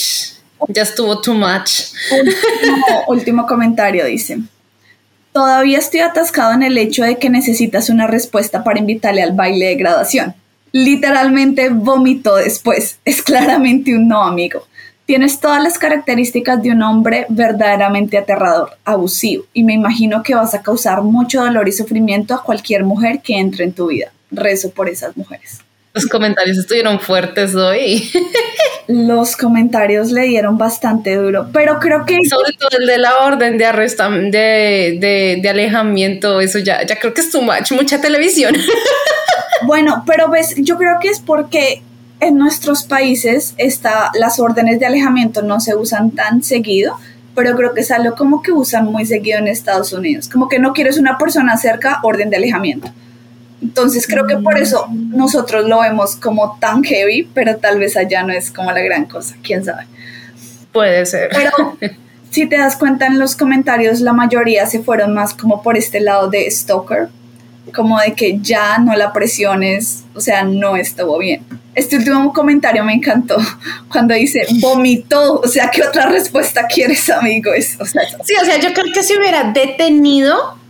ya 0.69 0.83
estuvo 0.83 1.21
too 1.21 1.35
much. 1.35 1.93
Último, 2.13 2.87
último 3.09 3.47
comentario 3.47 4.05
dice. 4.05 4.39
Todavía 5.33 5.79
estoy 5.79 6.01
atascado 6.01 6.53
en 6.53 6.63
el 6.63 6.77
hecho 6.77 7.05
de 7.05 7.19
que 7.19 7.31
necesitas 7.31 7.89
una 7.89 8.07
respuesta 8.07 8.65
para 8.65 8.79
invitarle 8.79 9.23
al 9.23 9.33
baile 9.33 9.67
de 9.67 9.77
graduación. 9.77 10.35
Literalmente 10.73 11.71
vomitó 11.71 12.37
después. 12.37 12.99
Es 13.05 13.23
claramente 13.23 13.95
un 13.95 14.09
no, 14.09 14.23
amigo. 14.23 14.67
Tienes 15.07 15.41
todas 15.41 15.63
las 15.63 15.79
características 15.79 16.63
de 16.63 16.71
un 16.71 16.83
hombre 16.83 17.27
verdaderamente 17.29 18.19
aterrador, 18.19 18.77
abusivo, 18.85 19.45
y 19.53 19.65
me 19.65 19.75
imagino 19.75 20.23
que 20.23 20.35
vas 20.35 20.55
a 20.55 20.63
causar 20.63 21.03
mucho 21.03 21.43
dolor 21.43 21.69
y 21.69 21.73
sufrimiento 21.73 22.35
a 22.35 22.43
cualquier 22.43 22.85
mujer 22.85 23.21
que 23.21 23.37
entre 23.37 23.65
en 23.65 23.73
tu 23.73 23.89
vida. 23.89 24.13
Rezo 24.31 24.71
por 24.71 24.89
esas 24.89 25.17
mujeres. 25.17 25.61
Los 25.95 26.07
comentarios 26.07 26.57
estuvieron 26.57 27.01
fuertes 27.01 27.55
hoy. 27.55 28.11
Los 28.89 29.37
comentarios 29.37 30.11
le 30.11 30.23
dieron 30.23 30.57
bastante 30.57 31.17
duro, 31.17 31.49
pero 31.53 31.79
creo 31.79 32.05
que... 32.07 32.19
Sobre 32.29 32.53
todo 32.53 32.79
el 32.79 32.87
de 32.87 32.99
la 32.99 33.19
orden 33.19 33.59
de 33.59 33.67
arresto, 33.67 34.09
de, 34.11 35.39
de, 35.41 35.49
alejamiento, 35.49 36.41
eso 36.41 36.59
ya, 36.59 36.85
ya 36.85 36.99
creo 36.99 37.13
que 37.13 37.21
es 37.21 37.31
too 37.31 37.43
much, 37.43 37.73
mucha 37.73 38.01
televisión. 38.01 38.55
Bueno, 39.65 40.03
pero 40.07 40.29
ves, 40.29 40.55
yo 40.57 40.77
creo 40.77 40.97
que 41.01 41.09
es 41.09 41.21
porque 41.21 41.83
en 42.19 42.37
nuestros 42.37 42.83
países 42.83 43.55
está, 43.59 44.11
las 44.15 44.41
órdenes 44.41 44.81
de 44.81 44.87
alejamiento 44.87 45.43
no 45.43 45.61
se 45.61 45.77
usan 45.77 46.11
tan 46.11 46.43
seguido, 46.43 46.97
pero 47.37 47.57
creo 47.57 47.73
que 47.73 47.83
es 47.83 47.91
algo 47.93 48.17
como 48.17 48.43
que 48.43 48.51
usan 48.51 48.87
muy 48.87 49.07
seguido 49.07 49.39
en 49.39 49.47
Estados 49.47 49.93
Unidos. 49.93 50.29
Como 50.29 50.49
que 50.49 50.59
no 50.59 50.73
quieres 50.73 50.99
una 50.99 51.17
persona 51.17 51.57
cerca, 51.57 52.01
orden 52.03 52.29
de 52.31 52.39
alejamiento. 52.39 52.93
Entonces 53.63 54.07
creo 54.09 54.27
que 54.27 54.37
por 54.37 54.59
eso 54.59 54.89
nosotros 54.91 55.69
lo 55.69 55.81
vemos 55.81 56.17
como 56.17 56.59
tan 56.59 56.83
heavy, 56.83 57.29
pero 57.33 57.57
tal 57.57 57.79
vez 57.79 57.97
allá 57.97 58.25
no 58.25 58.33
es 58.33 58.51
como 58.51 58.73
la 58.73 58.81
gran 58.81 59.05
cosa, 59.05 59.37
quién 59.43 59.65
sabe. 59.65 59.87
Puede 60.73 61.07
ser. 61.07 61.31
Pero 61.33 61.79
si 62.31 62.47
te 62.47 62.59
das 62.59 62.77
cuenta 62.77 63.07
en 63.07 63.21
los 63.21 63.37
comentarios, 63.37 64.01
la 64.01 64.13
mayoría 64.13 64.67
se 64.67 64.83
fueron 64.83 65.15
más 65.15 65.35
como 65.35 65.63
por 65.63 65.77
este 65.77 66.01
lado 66.01 66.29
de 66.29 66.51
Stoker, 66.51 67.09
como 67.73 68.01
de 68.01 68.15
que 68.15 68.41
ya 68.41 68.79
no 68.79 68.97
la 68.97 69.13
presiones, 69.13 70.03
o 70.15 70.21
sea, 70.21 70.43
no 70.43 70.77
estuvo 70.77 71.19
bien. 71.19 71.45
Este 71.75 71.97
último 71.97 72.33
comentario 72.33 72.85
me 72.85 72.95
encantó 72.95 73.37
cuando 73.89 74.15
dice 74.15 74.45
vomitó, 74.61 75.41
o 75.41 75.47
sea, 75.47 75.71
¿qué 75.71 75.83
otra 75.85 76.07
respuesta 76.07 76.67
quieres, 76.67 77.09
amigo? 77.11 77.53
Es, 77.53 77.79
sí, 78.25 78.35
o 78.41 78.45
sea, 78.45 78.59
yo 78.59 78.75
creo 78.75 78.93
que 78.93 79.05
si 79.05 79.17
hubiera 79.17 79.53
detenido 79.53 80.62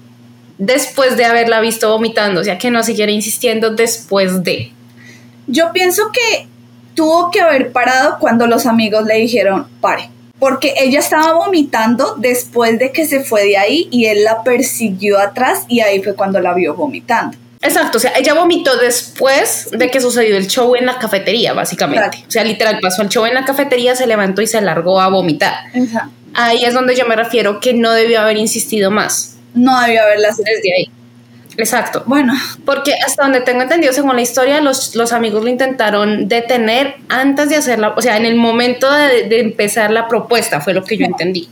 después 0.62 1.16
de 1.16 1.24
haberla 1.24 1.60
visto 1.60 1.90
vomitando, 1.90 2.40
o 2.40 2.44
sea, 2.44 2.56
que 2.56 2.70
no 2.70 2.84
siguiera 2.84 3.10
insistiendo 3.10 3.70
después 3.70 4.44
de. 4.44 4.70
Yo 5.48 5.72
pienso 5.72 6.04
que 6.12 6.46
tuvo 6.94 7.32
que 7.32 7.40
haber 7.40 7.72
parado 7.72 8.18
cuando 8.20 8.46
los 8.46 8.66
amigos 8.66 9.04
le 9.04 9.16
dijeron, 9.16 9.66
pare, 9.80 10.08
porque 10.38 10.74
ella 10.78 11.00
estaba 11.00 11.32
vomitando 11.32 12.14
después 12.16 12.78
de 12.78 12.92
que 12.92 13.06
se 13.06 13.24
fue 13.24 13.44
de 13.44 13.56
ahí 13.56 13.88
y 13.90 14.06
él 14.06 14.22
la 14.22 14.44
persiguió 14.44 15.18
atrás 15.18 15.64
y 15.66 15.80
ahí 15.80 16.00
fue 16.00 16.14
cuando 16.14 16.38
la 16.40 16.54
vio 16.54 16.74
vomitando. 16.74 17.36
Exacto, 17.60 17.98
o 17.98 18.00
sea, 18.00 18.12
ella 18.16 18.34
vomitó 18.34 18.76
después 18.76 19.68
de 19.72 19.90
que 19.90 20.00
sucedió 20.00 20.36
el 20.36 20.46
show 20.46 20.76
en 20.76 20.86
la 20.86 20.98
cafetería, 20.98 21.54
básicamente. 21.54 22.24
O 22.26 22.30
sea, 22.30 22.44
literal, 22.44 22.78
pasó 22.80 23.02
el 23.02 23.08
show 23.08 23.26
en 23.26 23.34
la 23.34 23.44
cafetería, 23.44 23.96
se 23.96 24.06
levantó 24.06 24.42
y 24.42 24.46
se 24.46 24.60
largó 24.60 25.00
a 25.00 25.08
vomitar. 25.08 25.54
Ahí 26.34 26.64
es 26.64 26.72
donde 26.72 26.96
yo 26.96 27.06
me 27.06 27.16
refiero 27.16 27.58
que 27.58 27.74
no 27.74 27.92
debió 27.92 28.20
haber 28.20 28.36
insistido 28.36 28.90
más 28.90 29.31
no 29.54 29.80
debió 29.80 30.02
haberlas 30.02 30.36
desde 30.36 30.74
ahí. 30.74 30.90
Exacto. 31.56 32.02
Bueno. 32.06 32.34
Porque 32.64 32.94
hasta 32.94 33.24
donde 33.24 33.40
tengo 33.40 33.62
entendido, 33.62 33.92
según 33.92 34.16
la 34.16 34.22
historia, 34.22 34.60
los, 34.60 34.94
los 34.94 35.12
amigos 35.12 35.42
lo 35.42 35.48
intentaron 35.48 36.28
detener 36.28 36.96
antes 37.08 37.48
de 37.48 37.56
hacerla, 37.56 37.94
o 37.96 38.02
sea, 38.02 38.16
en 38.16 38.26
el 38.26 38.36
momento 38.36 38.90
de, 38.90 39.40
empezar 39.40 39.90
la 39.90 40.08
propuesta, 40.08 40.60
fue 40.60 40.74
lo 40.74 40.84
que 40.84 40.96
yo 40.96 41.04
entendí. 41.04 41.48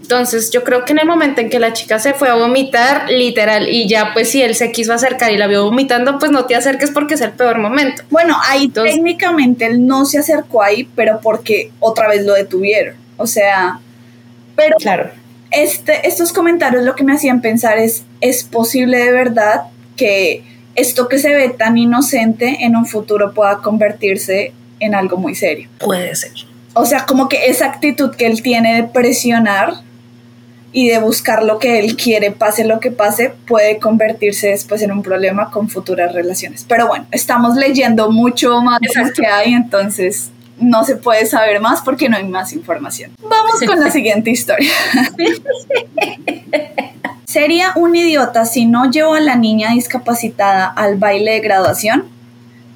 Entonces, 0.00 0.52
yo 0.52 0.62
creo 0.62 0.84
que 0.84 0.92
en 0.92 1.00
el 1.00 1.06
momento 1.06 1.40
en 1.40 1.50
que 1.50 1.58
la 1.58 1.72
chica 1.72 1.98
se 1.98 2.14
fue 2.14 2.28
a 2.28 2.34
vomitar, 2.34 3.10
literal, 3.10 3.68
y 3.68 3.88
ya 3.88 4.12
pues 4.12 4.30
si 4.30 4.40
él 4.40 4.54
se 4.54 4.70
quiso 4.70 4.92
acercar 4.92 5.32
y 5.32 5.36
la 5.36 5.48
vio 5.48 5.64
vomitando, 5.64 6.20
pues 6.20 6.30
no 6.30 6.44
te 6.44 6.54
acerques 6.54 6.92
porque 6.92 7.14
es 7.14 7.20
el 7.22 7.32
peor 7.32 7.58
momento. 7.58 8.04
Bueno, 8.10 8.36
ahí 8.48 8.68
técnicamente 8.68 9.66
él 9.66 9.84
no 9.84 10.04
se 10.04 10.18
acercó 10.18 10.62
ahí, 10.62 10.88
pero 10.94 11.18
porque 11.20 11.72
otra 11.80 12.06
vez 12.06 12.24
lo 12.24 12.34
detuvieron. 12.34 12.94
O 13.16 13.26
sea, 13.26 13.80
pero 14.54 14.76
claro 14.76 15.10
este, 15.50 16.06
estos 16.06 16.32
comentarios 16.32 16.84
lo 16.84 16.94
que 16.94 17.04
me 17.04 17.12
hacían 17.14 17.40
pensar 17.40 17.78
es, 17.78 18.04
¿es 18.20 18.44
posible 18.44 18.98
de 18.98 19.12
verdad 19.12 19.62
que 19.96 20.44
esto 20.74 21.08
que 21.08 21.18
se 21.18 21.34
ve 21.34 21.48
tan 21.48 21.78
inocente 21.78 22.64
en 22.64 22.76
un 22.76 22.86
futuro 22.86 23.32
pueda 23.32 23.58
convertirse 23.58 24.52
en 24.80 24.94
algo 24.94 25.16
muy 25.16 25.34
serio? 25.34 25.68
Puede 25.78 26.14
ser. 26.14 26.32
O 26.74 26.84
sea, 26.84 27.06
como 27.06 27.28
que 27.28 27.46
esa 27.46 27.66
actitud 27.66 28.14
que 28.14 28.26
él 28.26 28.42
tiene 28.42 28.76
de 28.76 28.82
presionar 28.84 29.74
y 30.72 30.88
de 30.90 30.98
buscar 30.98 31.42
lo 31.42 31.58
que 31.58 31.78
él 31.78 31.96
quiere, 31.96 32.32
pase 32.32 32.64
lo 32.66 32.80
que 32.80 32.90
pase, 32.90 33.32
puede 33.46 33.78
convertirse 33.78 34.48
después 34.48 34.82
en 34.82 34.92
un 34.92 35.02
problema 35.02 35.50
con 35.50 35.70
futuras 35.70 36.12
relaciones. 36.12 36.66
Pero 36.68 36.86
bueno, 36.86 37.06
estamos 37.12 37.56
leyendo 37.56 38.10
mucho 38.10 38.60
más 38.60 38.78
de 38.80 39.02
lo 39.02 39.10
que 39.14 39.26
hay, 39.26 39.54
entonces 39.54 40.30
no 40.58 40.84
se 40.84 40.96
puede 40.96 41.26
saber 41.26 41.60
más 41.60 41.82
porque 41.82 42.08
no 42.08 42.16
hay 42.16 42.24
más 42.24 42.52
información. 42.52 43.12
Vamos 43.22 43.60
con 43.66 43.78
la 43.80 43.90
siguiente 43.96 44.30
historia. 44.30 44.70
¿Sería 47.24 47.72
un 47.74 47.94
idiota 47.94 48.46
si 48.46 48.66
no 48.66 48.90
llevo 48.90 49.14
a 49.14 49.20
la 49.20 49.36
niña 49.36 49.70
discapacitada 49.70 50.66
al 50.66 50.96
baile 50.96 51.32
de 51.32 51.40
graduación? 51.40 52.04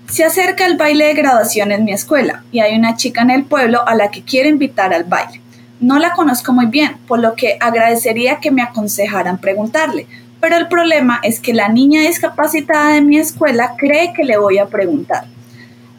Se 0.08 0.24
acerca 0.24 0.66
el 0.66 0.76
baile 0.76 1.06
de 1.06 1.14
graduación 1.14 1.72
en 1.72 1.84
mi 1.84 1.92
escuela 1.92 2.42
y 2.50 2.60
hay 2.60 2.76
una 2.76 2.96
chica 2.96 3.22
en 3.22 3.30
el 3.30 3.44
pueblo 3.44 3.86
a 3.86 3.94
la 3.94 4.10
que 4.10 4.22
quiero 4.22 4.48
invitar 4.48 4.92
al 4.92 5.04
baile. 5.04 5.40
No 5.78 5.98
la 5.98 6.12
conozco 6.12 6.52
muy 6.52 6.66
bien, 6.66 6.98
por 7.06 7.20
lo 7.20 7.34
que 7.36 7.56
agradecería 7.60 8.40
que 8.40 8.50
me 8.50 8.60
aconsejaran 8.60 9.38
preguntarle, 9.38 10.06
pero 10.40 10.56
el 10.56 10.68
problema 10.68 11.20
es 11.22 11.40
que 11.40 11.54
la 11.54 11.68
niña 11.68 12.02
discapacitada 12.02 12.94
de 12.94 13.00
mi 13.02 13.18
escuela 13.18 13.74
cree 13.78 14.12
que 14.12 14.24
le 14.24 14.36
voy 14.36 14.58
a 14.58 14.66
preguntar. 14.66 15.24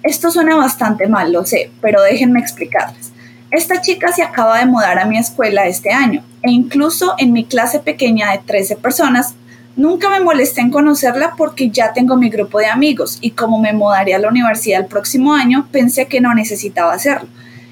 Esto 0.04 0.32
suena 0.32 0.56
bastante 0.56 1.08
mal, 1.08 1.32
lo 1.32 1.46
sé, 1.46 1.70
pero 1.80 2.02
déjenme 2.02 2.40
explicarles. 2.40 3.12
Esta 3.52 3.82
chica 3.82 4.12
se 4.12 4.24
acaba 4.24 4.58
de 4.58 4.66
mudar 4.66 4.98
a 4.98 5.06
mi 5.06 5.18
escuela 5.18 5.68
este 5.68 5.92
año 5.92 6.24
e 6.42 6.52
incluso 6.52 7.16
en 7.18 7.34
mi 7.34 7.46
clase 7.46 7.80
pequeña 7.80 8.32
de 8.32 8.40
13 8.40 8.78
personas 8.78 9.36
nunca 9.76 10.10
me 10.10 10.22
molesté 10.22 10.62
en 10.62 10.72
conocerla 10.72 11.34
porque 11.38 11.70
ya 11.70 11.94
tengo 11.94 12.16
mi 12.16 12.30
grupo 12.30 12.60
de 12.60 12.68
amigos 12.68 13.18
y 13.22 13.32
como 13.32 13.60
me 13.60 13.74
mudaré 13.74 14.16
a 14.16 14.20
la 14.20 14.30
universidad 14.30 14.80
el 14.80 14.88
próximo 14.88 15.34
año 15.34 15.68
pensé 15.72 16.08
que 16.08 16.22
no 16.22 16.34
necesitaba 16.34 16.94
hacerlo. 16.94 17.28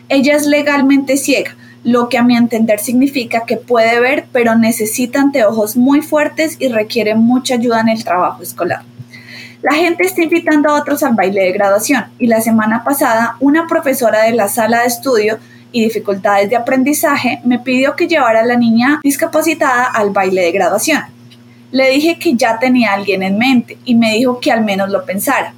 Ella 0.10 0.36
es 0.36 0.46
legalmente 0.46 1.18
ciega, 1.18 1.56
lo 1.84 2.10
que 2.10 2.18
a 2.18 2.24
mi 2.24 2.36
entender 2.36 2.80
significa 2.80 3.46
que 3.48 3.58
puede 3.58 4.00
ver 4.02 4.28
pero 4.32 4.56
necesita 4.56 5.22
anteojos 5.22 5.78
muy 5.78 6.02
fuertes 6.02 6.58
y 6.60 6.68
requiere 6.68 7.16
mucha 7.16 7.56
ayuda 7.56 7.80
en 7.80 7.90
el 7.90 8.04
trabajo 8.04 8.44
escolar. 8.44 8.82
La 9.62 9.76
gente 9.76 10.06
está 10.06 10.24
invitando 10.24 10.70
a 10.70 10.80
otros 10.80 11.04
al 11.04 11.16
baile 11.16 11.42
de 11.44 11.52
graduación 11.52 12.06
y 12.18 12.28
la 12.28 12.40
semana 12.40 12.82
pasada 12.86 13.36
una 13.42 13.68
profesora 13.68 14.24
de 14.24 14.32
la 14.32 14.48
sala 14.48 14.82
de 14.82 14.88
estudio 14.88 15.38
y 15.74 15.84
dificultades 15.84 16.50
de 16.50 16.56
aprendizaje 16.56 17.42
me 17.44 17.60
pidió 17.60 17.94
que 17.98 18.08
llevara 18.08 18.40
a 18.40 18.46
la 18.46 18.56
niña 18.56 19.02
discapacitada 19.04 19.84
al 19.84 20.12
baile 20.12 20.44
de 20.44 20.54
graduación. 20.54 21.02
Le 21.72 21.90
dije 21.90 22.18
que 22.18 22.36
ya 22.36 22.58
tenía 22.58 22.92
a 22.92 22.94
alguien 22.96 23.22
en 23.22 23.38
mente 23.38 23.78
y 23.84 23.96
me 23.96 24.14
dijo 24.14 24.40
que 24.40 24.54
al 24.54 24.64
menos 24.64 24.92
lo 24.92 25.04
pensara. 25.04 25.54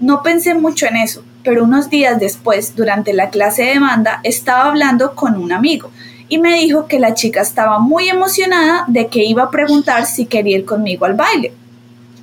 No 0.00 0.22
pensé 0.22 0.52
mucho 0.52 0.84
en 0.86 0.96
eso, 0.96 1.24
pero 1.42 1.64
unos 1.64 1.88
días 1.88 2.20
después, 2.20 2.76
durante 2.76 3.14
la 3.14 3.30
clase 3.30 3.62
de 3.62 3.78
banda, 3.78 4.20
estaba 4.22 4.66
hablando 4.66 5.14
con 5.14 5.36
un 5.36 5.50
amigo 5.50 5.90
y 6.28 6.36
me 6.36 6.56
dijo 6.56 6.86
que 6.86 7.00
la 7.00 7.14
chica 7.14 7.40
estaba 7.40 7.78
muy 7.78 8.10
emocionada 8.10 8.84
de 8.86 9.06
que 9.06 9.24
iba 9.24 9.44
a 9.44 9.50
preguntar 9.50 10.04
si 10.04 10.26
quería 10.26 10.58
ir 10.58 10.66
conmigo 10.66 11.06
al 11.06 11.14
baile. 11.14 11.54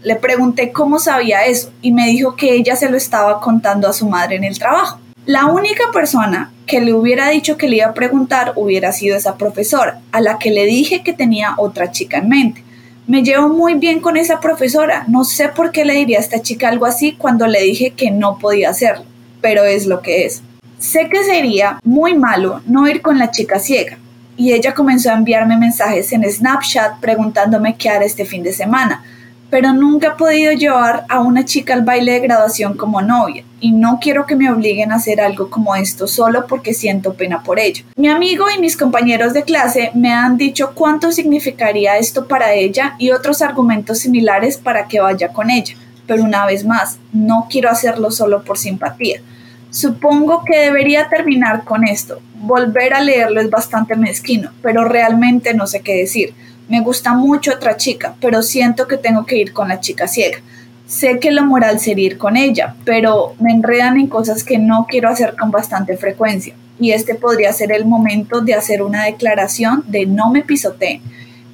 Le 0.07 0.15
pregunté 0.15 0.71
cómo 0.71 0.99
sabía 0.99 1.47
eso 1.47 1.69
y 1.81 1.91
me 1.91 2.07
dijo 2.07 2.37
que 2.37 2.53
ella 2.53 2.77
se 2.77 2.87
lo 2.87 2.95
estaba 2.95 3.41
contando 3.41 3.89
a 3.89 3.93
su 3.93 4.07
madre 4.07 4.37
en 4.37 4.45
el 4.45 4.57
trabajo. 4.57 5.01
La 5.25 5.47
única 5.47 5.83
persona 5.91 6.49
que 6.65 6.79
le 6.79 6.93
hubiera 6.93 7.27
dicho 7.27 7.57
que 7.57 7.67
le 7.67 7.75
iba 7.75 7.87
a 7.87 7.93
preguntar 7.93 8.53
hubiera 8.55 8.93
sido 8.93 9.17
esa 9.17 9.35
profesora, 9.35 9.99
a 10.13 10.21
la 10.21 10.39
que 10.39 10.49
le 10.49 10.63
dije 10.63 11.03
que 11.03 11.11
tenía 11.11 11.55
otra 11.57 11.91
chica 11.91 12.19
en 12.19 12.29
mente. 12.29 12.63
Me 13.05 13.21
llevo 13.21 13.49
muy 13.49 13.73
bien 13.73 13.99
con 13.99 14.15
esa 14.15 14.39
profesora, 14.39 15.03
no 15.09 15.25
sé 15.25 15.49
por 15.49 15.73
qué 15.73 15.83
le 15.83 15.95
diría 15.95 16.19
a 16.19 16.21
esta 16.21 16.41
chica 16.41 16.69
algo 16.69 16.85
así 16.85 17.11
cuando 17.17 17.45
le 17.45 17.61
dije 17.63 17.91
que 17.91 18.09
no 18.09 18.37
podía 18.37 18.69
hacerlo, 18.69 19.03
pero 19.41 19.65
es 19.65 19.87
lo 19.87 20.01
que 20.01 20.25
es. 20.25 20.41
Sé 20.79 21.09
que 21.09 21.21
sería 21.25 21.81
muy 21.83 22.17
malo 22.17 22.61
no 22.65 22.87
ir 22.87 23.01
con 23.01 23.19
la 23.19 23.29
chica 23.29 23.59
ciega, 23.59 23.97
y 24.37 24.53
ella 24.53 24.73
comenzó 24.73 25.09
a 25.09 25.15
enviarme 25.15 25.57
mensajes 25.57 26.13
en 26.13 26.23
Snapchat 26.23 27.01
preguntándome 27.01 27.75
qué 27.75 27.89
hará 27.89 28.05
este 28.05 28.23
fin 28.23 28.41
de 28.41 28.53
semana, 28.53 29.03
pero 29.49 29.73
nunca 29.73 30.07
he 30.07 30.17
podido 30.17 30.51
llevar 30.53 31.05
a 31.09 31.19
una 31.19 31.45
chica 31.45 31.73
al 31.73 31.83
baile 31.83 32.13
de 32.13 32.19
graduación 32.19 32.75
como 32.75 33.01
novia 33.01 33.43
y 33.59 33.71
no 33.71 33.99
quiero 34.01 34.25
que 34.25 34.35
me 34.35 34.51
obliguen 34.51 34.91
a 34.91 34.95
hacer 34.95 35.21
algo 35.21 35.49
como 35.49 35.75
esto 35.75 36.07
solo 36.07 36.45
porque 36.47 36.73
siento 36.73 37.13
pena 37.13 37.43
por 37.43 37.59
ello. 37.59 37.85
Mi 37.95 38.09
amigo 38.09 38.45
y 38.55 38.59
mis 38.59 38.77
compañeros 38.77 39.33
de 39.33 39.43
clase 39.43 39.91
me 39.93 40.13
han 40.13 40.37
dicho 40.37 40.71
cuánto 40.73 41.11
significaría 41.11 41.97
esto 41.97 42.27
para 42.27 42.53
ella 42.53 42.95
y 42.99 43.11
otros 43.11 43.41
argumentos 43.41 43.99
similares 43.99 44.57
para 44.57 44.87
que 44.87 44.99
vaya 44.99 45.29
con 45.29 45.49
ella, 45.49 45.75
pero 46.05 46.23
una 46.23 46.45
vez 46.45 46.65
más, 46.65 46.99
no 47.13 47.47
quiero 47.49 47.69
hacerlo 47.69 48.11
solo 48.11 48.43
por 48.43 48.57
simpatía. 48.57 49.21
Supongo 49.69 50.43
que 50.45 50.57
debería 50.57 51.09
terminar 51.09 51.63
con 51.63 51.87
esto. 51.87 52.19
Volver 52.35 52.93
a 52.93 53.01
leerlo 53.01 53.41
es 53.41 53.49
bastante 53.49 53.95
mezquino, 53.95 54.51
pero 54.61 54.85
realmente 54.85 55.53
no 55.53 55.67
sé 55.67 55.81
qué 55.81 55.95
decir. 55.95 56.33
Me 56.69 56.81
gusta 56.81 57.13
mucho 57.13 57.53
otra 57.53 57.77
chica, 57.77 58.15
pero 58.19 58.41
siento 58.41 58.87
que 58.87 58.97
tengo 58.97 59.25
que 59.25 59.37
ir 59.37 59.53
con 59.53 59.69
la 59.69 59.79
chica 59.79 60.07
ciega. 60.07 60.39
Sé 60.85 61.19
que 61.19 61.31
lo 61.31 61.43
moral 61.43 61.79
sería 61.79 62.05
ir 62.05 62.17
con 62.17 62.37
ella, 62.37 62.75
pero 62.85 63.35
me 63.39 63.51
enredan 63.51 63.99
en 63.99 64.07
cosas 64.07 64.43
que 64.43 64.57
no 64.57 64.85
quiero 64.89 65.09
hacer 65.09 65.35
con 65.37 65.51
bastante 65.51 65.97
frecuencia. 65.97 66.55
Y 66.79 66.91
este 66.91 67.15
podría 67.15 67.51
ser 67.53 67.71
el 67.71 67.85
momento 67.85 68.41
de 68.41 68.53
hacer 68.53 68.81
una 68.81 69.05
declaración 69.05 69.83
de 69.87 70.05
no 70.05 70.29
me 70.29 70.43
pisoteen. 70.43 71.01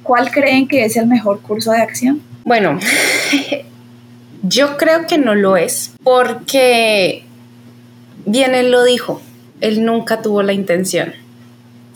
¿Cuál 0.02 0.30
creen 0.30 0.68
que 0.68 0.84
es 0.84 0.96
el 0.96 1.06
mejor 1.06 1.40
curso 1.40 1.72
de 1.72 1.78
acción? 1.78 2.22
Bueno, 2.44 2.78
yo 4.42 4.76
creo 4.76 5.06
que 5.06 5.18
no 5.18 5.34
lo 5.34 5.56
es, 5.56 5.92
porque 6.02 7.24
bien 8.26 8.54
él 8.54 8.70
lo 8.70 8.84
dijo, 8.84 9.22
él 9.60 9.84
nunca 9.84 10.20
tuvo 10.20 10.42
la 10.42 10.52
intención, 10.52 11.12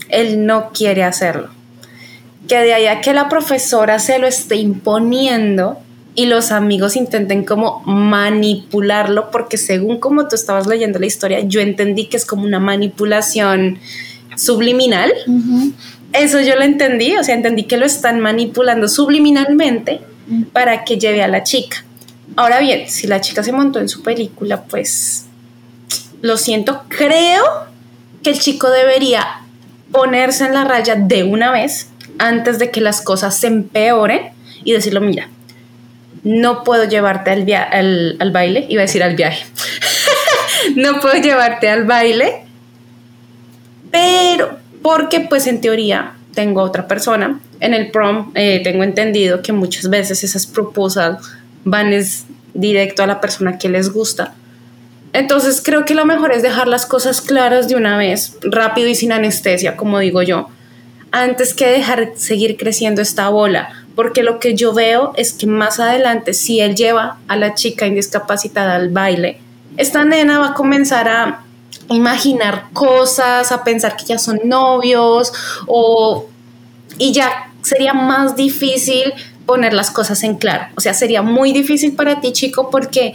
él 0.09 0.47
no 0.47 0.71
quiere 0.71 1.05
hacerlo. 1.05 1.51
Que 2.49 2.59
de 2.59 2.75
allá 2.75 3.01
que 3.01 3.13
la 3.13 3.29
profesora 3.29 3.99
se 3.99 4.19
lo 4.19 4.27
esté 4.27 4.57
imponiendo 4.57 5.79
y 6.15 6.27
los 6.27 6.51
amigos 6.51 6.97
intenten 6.97 7.45
como 7.45 7.81
manipularlo, 7.85 9.31
porque 9.31 9.57
según 9.57 10.01
como 10.01 10.27
tú 10.27 10.35
estabas 10.35 10.67
leyendo 10.67 10.99
la 10.99 11.07
historia, 11.07 11.41
yo 11.41 11.61
entendí 11.61 12.07
que 12.07 12.17
es 12.17 12.27
como 12.27 12.43
una 12.43 12.59
manipulación 12.59 13.79
subliminal. 14.37 15.13
Eso 16.13 16.41
yo 16.41 16.57
lo 16.57 16.63
entendí, 16.63 17.17
o 17.17 17.23
sea, 17.23 17.37
entendí 17.37 17.65
que 17.65 17.77
lo 17.77 17.87
están 17.87 18.19
manipulando 18.19 18.89
subliminalmente 18.89 20.01
para 20.53 20.85
que 20.85 20.99
lleve 20.99 21.23
a 21.23 21.29
la 21.29 21.45
chica. 21.45 21.85
Ahora 22.35 22.59
bien, 22.61 22.89
si 22.89 23.07
la 23.07 23.21
chica 23.21 23.45
se 23.45 23.53
montó 23.53 23.79
en 23.79 23.89
su 23.89 24.03
película, 24.03 24.65
pues 24.65 25.27
lo 26.21 26.37
siento, 26.37 26.83
creo 26.89 27.45
que 28.23 28.31
el 28.31 28.41
chico 28.41 28.71
debería 28.71 29.43
ponerse 29.93 30.47
en 30.47 30.55
la 30.55 30.65
raya 30.65 30.97
de 30.97 31.23
una 31.23 31.53
vez 31.53 31.91
antes 32.19 32.59
de 32.59 32.71
que 32.71 32.81
las 32.81 33.01
cosas 33.01 33.37
se 33.37 33.47
empeoren 33.47 34.31
y 34.65 34.73
decirlo, 34.73 35.01
mira, 35.01 35.29
no 36.25 36.65
puedo 36.65 36.85
llevarte 36.85 37.31
al, 37.31 38.17
al, 38.19 38.31
baile, 38.33 38.67
iba 38.69 38.83
a 38.83 38.87
decir 38.87 39.03
al 39.03 39.15
viaje, 39.15 39.47
no 40.77 41.01
puedo 41.01 41.15
llevarte 41.15 41.69
al 41.69 41.85
baile, 41.85 42.45
pero 43.91 44.59
porque 44.83 45.21
pues 45.21 45.47
en 45.47 45.61
teoría 45.61 46.15
tengo 46.35 46.63
otra 46.63 46.87
persona. 46.87 47.41
En 47.61 47.75
el 47.75 47.91
prom 47.91 48.31
eh, 48.35 48.61
tengo 48.63 48.85
entendido 48.85 49.43
que 49.43 49.53
muchas 49.53 49.91
veces 49.91 50.23
esas 50.23 50.47
proposals 50.47 51.19
van 51.65 51.93
es 51.93 52.27
directo 52.55 53.03
a 53.03 53.07
la 53.07 53.21
persona 53.21 53.59
que 53.59 53.69
les 53.69 53.93
gusta. 53.93 54.35
Entonces 55.13 55.63
creo 55.65 55.85
que 55.85 55.95
lo 55.95 56.05
mejor 56.05 56.33
es 56.33 56.43
dejar 56.43 56.69
las 56.69 56.87
cosas 56.87 57.21
claras 57.21 57.69
de 57.69 57.77
una 57.77 57.97
vez, 57.97 58.37
rápido 58.43 58.89
y 58.89 58.95
sin 58.95 59.13
anestesia, 59.13 59.77
como 59.77 59.99
digo 59.99 60.23
yo, 60.23 60.49
antes 61.11 61.55
que 61.55 61.67
dejar 61.67 62.13
seguir 62.17 62.57
creciendo 62.57 63.01
esta 63.03 63.29
bola, 63.29 63.71
porque 63.95 64.23
lo 64.23 64.39
que 64.39 64.55
yo 64.55 64.73
veo 64.73 65.13
es 65.17 65.33
que 65.33 65.47
más 65.47 65.81
adelante, 65.81 66.35
si 66.35 66.61
él 66.61 66.75
lleva 66.75 67.19
a 67.29 67.37
la 67.37 67.55
chica 67.55 67.87
indiscapacitada 67.87 68.77
al 68.77 68.91
baile, 68.91 69.41
esta 69.77 70.05
nena 70.05 70.39
va 70.39 70.49
a 70.49 70.55
comenzar 70.55 71.09
a 71.09 71.43
imaginar 71.89 72.67
cosas, 72.73 73.51
a 73.53 73.65
pensar 73.65 73.97
que 73.97 74.05
ya 74.05 74.19
son 74.19 74.41
novios 74.45 75.33
o 75.67 76.27
y 76.99 77.13
ya 77.13 77.51
sería 77.63 77.95
más 77.95 78.37
difícil 78.37 79.13
poner 79.47 79.73
las 79.73 79.91
cosas 79.91 80.23
en 80.25 80.37
claro. 80.37 80.67
O 80.77 80.81
sea, 80.81 80.95
sería 80.95 81.23
muy 81.23 81.53
difícil 81.53 81.95
para 81.95 82.21
ti, 82.21 82.33
chico, 82.33 82.71
porque 82.71 83.15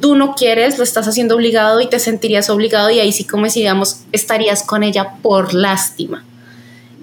tú 0.00 0.16
no 0.16 0.34
quieres, 0.34 0.78
lo 0.78 0.84
estás 0.84 1.08
haciendo 1.08 1.34
obligado 1.34 1.80
y 1.80 1.88
te 1.88 1.98
sentirías 1.98 2.50
obligado 2.50 2.90
y 2.90 3.00
ahí 3.00 3.12
sí 3.12 3.24
como 3.24 3.48
si 3.48 3.60
digamos 3.60 4.00
estarías 4.12 4.62
con 4.62 4.82
ella 4.82 5.14
por 5.22 5.54
lástima. 5.54 6.24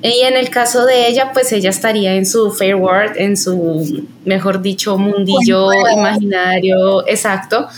Y 0.04 0.20
en 0.24 0.36
el 0.36 0.50
caso 0.50 0.86
de 0.86 1.08
ella, 1.08 1.32
pues 1.32 1.54
ella 1.54 1.70
estaría 1.70 2.16
en 2.16 2.26
su 2.26 2.52
fair 2.52 2.76
world, 2.76 3.14
en 3.16 3.38
su, 3.38 4.06
mejor 4.26 4.62
dicho, 4.62 4.98
mundillo 4.98 5.72
imaginario, 5.74 7.08
exacto. 7.08 7.70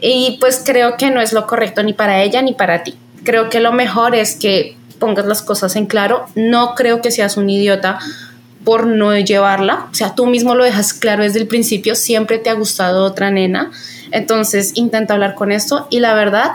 Y 0.00 0.36
pues 0.40 0.62
creo 0.64 0.96
que 0.96 1.12
no 1.12 1.20
es 1.20 1.32
lo 1.32 1.46
correcto 1.46 1.84
ni 1.84 1.92
para 1.92 2.22
ella 2.22 2.42
ni 2.42 2.54
para 2.54 2.82
ti. 2.82 2.96
Creo 3.22 3.50
que 3.50 3.60
lo 3.60 3.70
mejor 3.70 4.16
es 4.16 4.34
que 4.34 4.76
pongas 4.98 5.26
las 5.26 5.42
cosas 5.42 5.76
en 5.76 5.86
claro. 5.86 6.26
No 6.34 6.74
creo 6.74 7.00
que 7.00 7.12
seas 7.12 7.36
un 7.36 7.48
idiota 7.48 8.00
por 8.64 8.86
no 8.86 9.16
llevarla. 9.16 9.86
O 9.92 9.94
sea, 9.94 10.16
tú 10.16 10.26
mismo 10.26 10.56
lo 10.56 10.64
dejas 10.64 10.92
claro 10.92 11.22
desde 11.22 11.38
el 11.38 11.46
principio. 11.46 11.94
Siempre 11.94 12.38
te 12.38 12.50
ha 12.50 12.54
gustado 12.54 13.04
otra 13.04 13.30
nena. 13.30 13.70
Entonces 14.10 14.72
intenta 14.74 15.14
hablar 15.14 15.36
con 15.36 15.52
esto. 15.52 15.86
Y 15.88 16.00
la 16.00 16.14
verdad, 16.14 16.50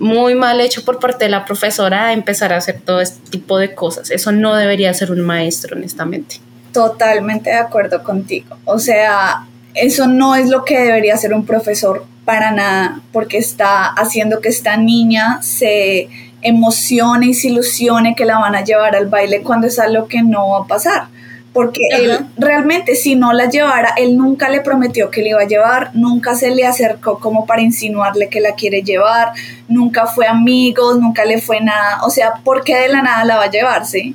muy 0.00 0.34
mal 0.34 0.60
hecho 0.60 0.84
por 0.84 0.98
parte 0.98 1.26
de 1.26 1.30
la 1.30 1.44
profesora 1.44 2.12
empezar 2.12 2.52
a 2.52 2.56
hacer 2.56 2.80
todo 2.80 3.00
este 3.00 3.30
tipo 3.30 3.58
de 3.58 3.74
cosas. 3.74 4.10
Eso 4.10 4.32
no 4.32 4.54
debería 4.54 4.92
ser 4.94 5.12
un 5.12 5.20
maestro, 5.20 5.76
honestamente. 5.76 6.36
Totalmente 6.72 7.50
de 7.50 7.56
acuerdo 7.56 8.02
contigo. 8.02 8.56
O 8.64 8.78
sea, 8.78 9.46
eso 9.74 10.06
no 10.06 10.34
es 10.34 10.48
lo 10.48 10.64
que 10.64 10.78
debería 10.78 11.14
hacer 11.14 11.34
un 11.34 11.44
profesor 11.44 12.04
para 12.24 12.50
nada, 12.50 13.00
porque 13.12 13.38
está 13.38 13.86
haciendo 13.86 14.40
que 14.40 14.48
esta 14.48 14.76
niña 14.76 15.42
se 15.42 16.08
emocione 16.42 17.26
y 17.26 17.34
se 17.34 17.48
ilusione 17.48 18.14
que 18.14 18.24
la 18.24 18.38
van 18.38 18.54
a 18.54 18.64
llevar 18.64 18.96
al 18.96 19.06
baile 19.06 19.42
cuando 19.42 19.66
es 19.66 19.78
algo 19.78 20.08
que 20.08 20.22
no 20.22 20.50
va 20.50 20.64
a 20.64 20.66
pasar. 20.66 21.08
Porque 21.52 21.80
él 21.92 22.26
realmente 22.36 22.94
si 22.94 23.16
no 23.16 23.32
la 23.32 23.48
llevara, 23.48 23.92
él 23.96 24.16
nunca 24.16 24.48
le 24.48 24.60
prometió 24.60 25.10
que 25.10 25.22
le 25.22 25.30
iba 25.30 25.40
a 25.40 25.46
llevar, 25.46 25.90
nunca 25.94 26.36
se 26.36 26.50
le 26.50 26.64
acercó 26.64 27.18
como 27.18 27.44
para 27.44 27.62
insinuarle 27.62 28.28
que 28.28 28.40
la 28.40 28.52
quiere 28.52 28.82
llevar, 28.82 29.32
nunca 29.66 30.06
fue 30.06 30.26
amigos, 30.28 30.98
nunca 31.00 31.24
le 31.24 31.40
fue 31.40 31.60
nada. 31.60 32.02
O 32.04 32.10
sea, 32.10 32.34
¿por 32.44 32.62
qué 32.62 32.76
de 32.76 32.88
la 32.88 33.02
nada 33.02 33.24
la 33.24 33.36
va 33.36 33.44
a 33.44 33.50
llevar? 33.50 33.84
Sí. 33.84 34.14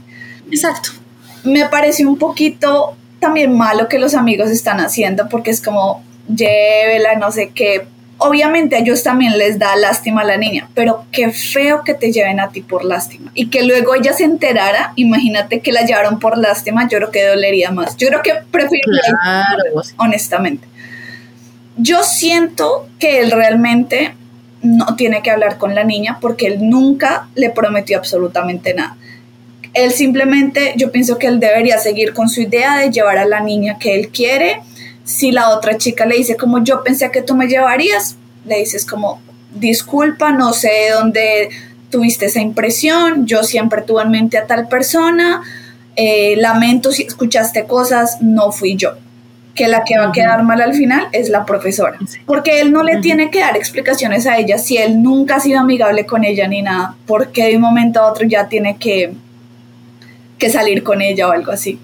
Exacto. 0.49 0.91
Me 1.43 1.65
pareció 1.65 2.07
un 2.07 2.17
poquito 2.17 2.95
también 3.19 3.57
malo 3.57 3.87
que 3.89 3.99
los 3.99 4.13
amigos 4.13 4.49
están 4.49 4.79
haciendo 4.79 5.27
porque 5.29 5.51
es 5.51 5.61
como 5.61 6.03
llévela, 6.27 7.15
no 7.15 7.31
sé 7.31 7.51
qué. 7.53 7.87
Obviamente 8.17 8.75
a 8.75 8.79
ellos 8.79 9.03
también 9.03 9.37
les 9.37 9.59
da 9.59 9.75
lástima 9.75 10.21
a 10.21 10.23
la 10.23 10.37
niña, 10.37 10.69
pero 10.73 11.05
qué 11.11 11.31
feo 11.31 11.83
que 11.83 11.93
te 11.93 12.11
lleven 12.11 12.39
a 12.39 12.49
ti 12.49 12.61
por 12.61 12.85
lástima. 12.85 13.31
Y 13.33 13.47
que 13.49 13.63
luego 13.63 13.93
ella 13.93 14.13
se 14.13 14.23
enterara, 14.23 14.93
imagínate 14.95 15.59
que 15.59 15.73
la 15.73 15.81
llevaron 15.81 16.19
por 16.19 16.37
lástima, 16.37 16.87
yo 16.87 16.97
creo 16.97 17.11
que 17.11 17.25
dolería 17.25 17.71
más. 17.71 17.97
Yo 17.97 18.07
creo 18.07 18.21
que 18.21 18.33
preferiría, 18.51 19.45
honestamente. 19.97 20.67
Yo 21.77 22.03
siento 22.03 22.87
que 22.99 23.19
él 23.19 23.31
realmente 23.31 24.15
no 24.61 24.95
tiene 24.95 25.21
que 25.21 25.31
hablar 25.31 25.57
con 25.57 25.75
la 25.75 25.83
niña 25.83 26.17
porque 26.21 26.47
él 26.47 26.69
nunca 26.69 27.27
le 27.35 27.49
prometió 27.49 27.97
absolutamente 27.97 28.73
nada. 28.73 28.97
Él 29.73 29.91
simplemente, 29.91 30.73
yo 30.77 30.91
pienso 30.91 31.19
que 31.19 31.27
él 31.27 31.39
debería 31.39 31.77
seguir 31.77 32.13
con 32.13 32.29
su 32.29 32.41
idea 32.41 32.77
de 32.77 32.91
llevar 32.91 33.17
a 33.17 33.25
la 33.25 33.41
niña 33.41 33.77
que 33.77 33.93
él 33.93 34.07
quiere. 34.07 34.61
Si 35.05 35.31
la 35.31 35.49
otra 35.49 35.77
chica 35.77 36.05
le 36.05 36.17
dice 36.17 36.35
como 36.35 36.63
yo 36.63 36.83
pensé 36.83 37.11
que 37.11 37.21
tú 37.21 37.35
me 37.35 37.47
llevarías, 37.47 38.17
le 38.45 38.59
dices 38.59 38.85
como 38.85 39.21
disculpa, 39.53 40.31
no 40.31 40.51
sé 40.51 40.89
dónde 40.93 41.49
tuviste 41.89 42.25
esa 42.25 42.41
impresión, 42.41 43.25
yo 43.25 43.43
siempre 43.43 43.81
tuve 43.81 44.01
en 44.03 44.11
mente 44.11 44.37
a 44.37 44.47
tal 44.47 44.67
persona, 44.67 45.41
eh, 45.95 46.35
lamento 46.37 46.91
si 46.91 47.03
escuchaste 47.03 47.65
cosas, 47.65 48.17
no 48.21 48.51
fui 48.51 48.75
yo. 48.75 48.95
Que 49.53 49.69
la 49.69 49.85
que 49.85 49.97
va 49.97 50.07
a 50.07 50.11
quedar 50.11 50.43
mal 50.43 50.59
al 50.59 50.73
final 50.73 51.07
es 51.13 51.29
la 51.29 51.45
profesora. 51.45 51.97
Porque 52.25 52.59
él 52.59 52.73
no 52.73 52.83
le 52.83 52.97
tiene 52.97 53.31
que 53.31 53.39
dar 53.39 53.55
explicaciones 53.55 54.27
a 54.27 54.37
ella 54.37 54.57
si 54.57 54.75
él 54.75 55.01
nunca 55.01 55.37
ha 55.37 55.39
sido 55.39 55.61
amigable 55.61 56.05
con 56.05 56.25
ella 56.25 56.45
ni 56.49 56.61
nada. 56.61 56.97
Porque 57.05 57.45
de 57.45 57.55
un 57.55 57.61
momento 57.61 58.01
a 58.01 58.11
otro 58.11 58.27
ya 58.27 58.49
tiene 58.49 58.75
que 58.75 59.13
que 60.37 60.49
salir 60.49 60.83
con 60.83 61.01
ella 61.01 61.27
o 61.27 61.31
algo 61.31 61.51
así. 61.51 61.79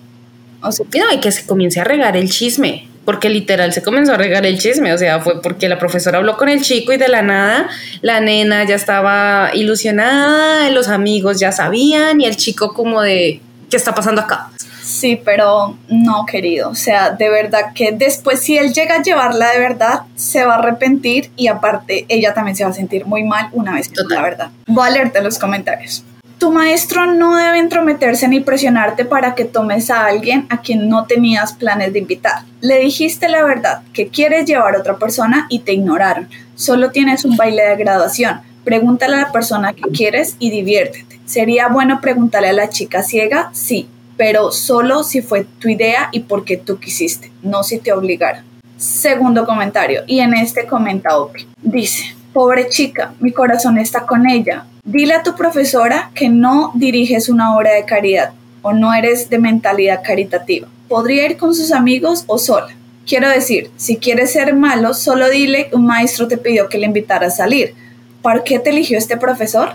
O 0.62 0.72
sea, 0.72 0.86
no, 0.94 1.16
y 1.16 1.20
que 1.20 1.32
se 1.32 1.46
comience 1.46 1.80
a 1.80 1.84
regar 1.84 2.16
el 2.18 2.30
chisme, 2.30 2.88
porque 3.06 3.30
literal 3.30 3.74
se 3.74 3.82
comenzó 3.82 4.14
a 4.14 4.18
regar 4.18 4.46
el 4.46 4.60
chisme, 4.60 4.94
o 4.94 4.98
sea, 4.98 5.20
fue 5.20 5.42
porque 5.42 5.68
la 5.68 5.80
profesora 5.80 6.20
habló 6.20 6.38
con 6.38 6.50
el 6.50 6.62
chico 6.62 6.94
y 6.94 6.98
de 6.98 7.08
la 7.08 7.22
nada 7.22 7.68
la 8.02 8.20
nena 8.20 8.64
ya 8.64 8.76
estaba 8.76 9.52
ilusionada, 9.54 10.70
los 10.70 10.88
amigos 10.88 11.40
ya 11.40 11.52
sabían 11.52 12.22
y 12.22 12.26
el 12.26 12.38
chico 12.38 12.74
como 12.74 13.02
de, 13.02 13.42
¿qué 13.70 13.78
está 13.78 13.96
pasando 13.96 14.22
acá? 14.22 14.50
Sí, 14.84 15.20
pero 15.24 15.78
no, 15.88 16.26
querido. 16.26 16.70
O 16.70 16.76
sea, 16.76 17.12
de 17.12 17.30
verdad 17.30 17.74
que 17.74 17.92
después 17.92 18.42
si 18.42 18.58
él 18.58 18.74
llega 18.74 18.96
a 18.96 19.02
llevarla 19.02 19.52
de 19.52 19.60
verdad, 19.60 20.02
se 20.16 20.44
va 20.44 20.56
a 20.56 20.58
arrepentir 20.58 21.32
y 21.36 21.48
aparte 21.48 22.06
ella 22.10 22.34
también 22.34 22.58
se 22.58 22.64
va 22.64 22.72
a 22.72 22.74
sentir 22.74 23.06
muy 23.06 23.24
mal 23.24 23.50
una 23.54 23.74
vez 23.74 23.88
que 23.88 24.02
la 24.10 24.22
verdad. 24.22 24.50
Voy 24.68 24.88
a 24.88 24.92
leerte 24.92 25.22
los 25.22 25.40
comentarios. 25.40 26.04
Tu 26.42 26.50
maestro 26.50 27.06
no 27.06 27.36
debe 27.36 27.60
entrometerse 27.60 28.28
ni 28.28 28.40
presionarte 28.40 29.06
para 29.06 29.36
que 29.36 29.46
tomes 29.46 29.92
a 29.92 30.08
alguien 30.08 30.48
a 30.50 30.62
quien 30.62 30.90
no 30.90 31.06
tenías 31.06 31.54
planes 31.54 31.94
de 31.94 32.00
invitar. 32.00 32.46
Le 32.62 32.80
dijiste 32.80 33.30
la 33.30 33.44
verdad, 33.44 33.84
que 33.94 34.08
quieres 34.08 34.48
llevar 34.48 34.74
a 34.74 34.80
otra 34.80 34.98
persona 34.98 35.46
y 35.52 35.60
te 35.60 35.74
ignoraron. 35.74 36.28
Solo 36.56 36.90
tienes 36.90 37.26
un 37.26 37.38
baile 37.38 37.62
de 37.62 37.76
graduación. 37.76 38.42
Pregúntale 38.64 39.18
a 39.18 39.22
la 39.28 39.32
persona 39.32 39.74
que 39.74 39.84
quieres 39.92 40.36
y 40.40 40.50
diviértete. 40.50 41.20
¿Sería 41.26 41.68
bueno 41.68 42.02
preguntarle 42.02 42.50
a 42.50 42.54
la 42.54 42.70
chica 42.70 43.04
ciega? 43.04 43.52
Sí, 43.54 43.88
pero 44.18 44.52
solo 44.52 45.04
si 45.04 45.22
fue 45.22 45.46
tu 45.60 45.70
idea 45.70 46.10
y 46.12 46.22
porque 46.22 46.58
tú 46.58 46.80
quisiste, 46.80 47.32
no 47.44 47.62
si 47.62 47.78
te 47.78 47.94
obligaron. 47.94 48.44
Segundo 48.78 49.46
comentario, 49.46 50.02
y 50.08 50.22
en 50.22 50.34
este 50.34 50.66
comenta 50.66 51.20
Opi. 51.20 51.48
Dice, 51.62 52.16
pobre 52.34 52.70
chica, 52.70 53.14
mi 53.20 53.32
corazón 53.32 53.78
está 53.78 54.06
con 54.06 54.30
ella. 54.30 54.66
Dile 54.84 55.14
a 55.14 55.24
tu 55.24 55.36
profesora 55.36 56.12
que 56.16 56.30
no 56.30 56.72
diriges 56.76 57.30
una 57.30 57.56
obra 57.56 57.74
de 57.74 57.86
caridad 57.86 58.34
o 58.62 58.74
no 58.74 58.94
eres 58.94 59.30
de 59.30 59.40
mentalidad 59.40 60.02
caritativa. 60.04 60.68
Podría 60.88 61.26
ir 61.26 61.38
con 61.38 61.54
sus 61.54 61.72
amigos 61.72 62.24
o 62.28 62.38
sola. 62.38 62.76
Quiero 63.06 63.30
decir, 63.30 63.72
si 63.78 63.98
quieres 63.98 64.32
ser 64.32 64.56
malo, 64.56 64.94
solo 64.94 65.30
dile 65.30 65.70
un 65.74 65.86
maestro 65.86 66.28
te 66.28 66.38
pidió 66.38 66.70
que 66.70 66.78
le 66.78 66.86
invitara 66.86 67.28
a 67.28 67.32
salir. 67.32 67.74
¿Por 68.22 68.44
qué 68.44 68.60
te 68.60 68.70
eligió 68.70 68.98
este 68.98 69.18
profesor? 69.18 69.74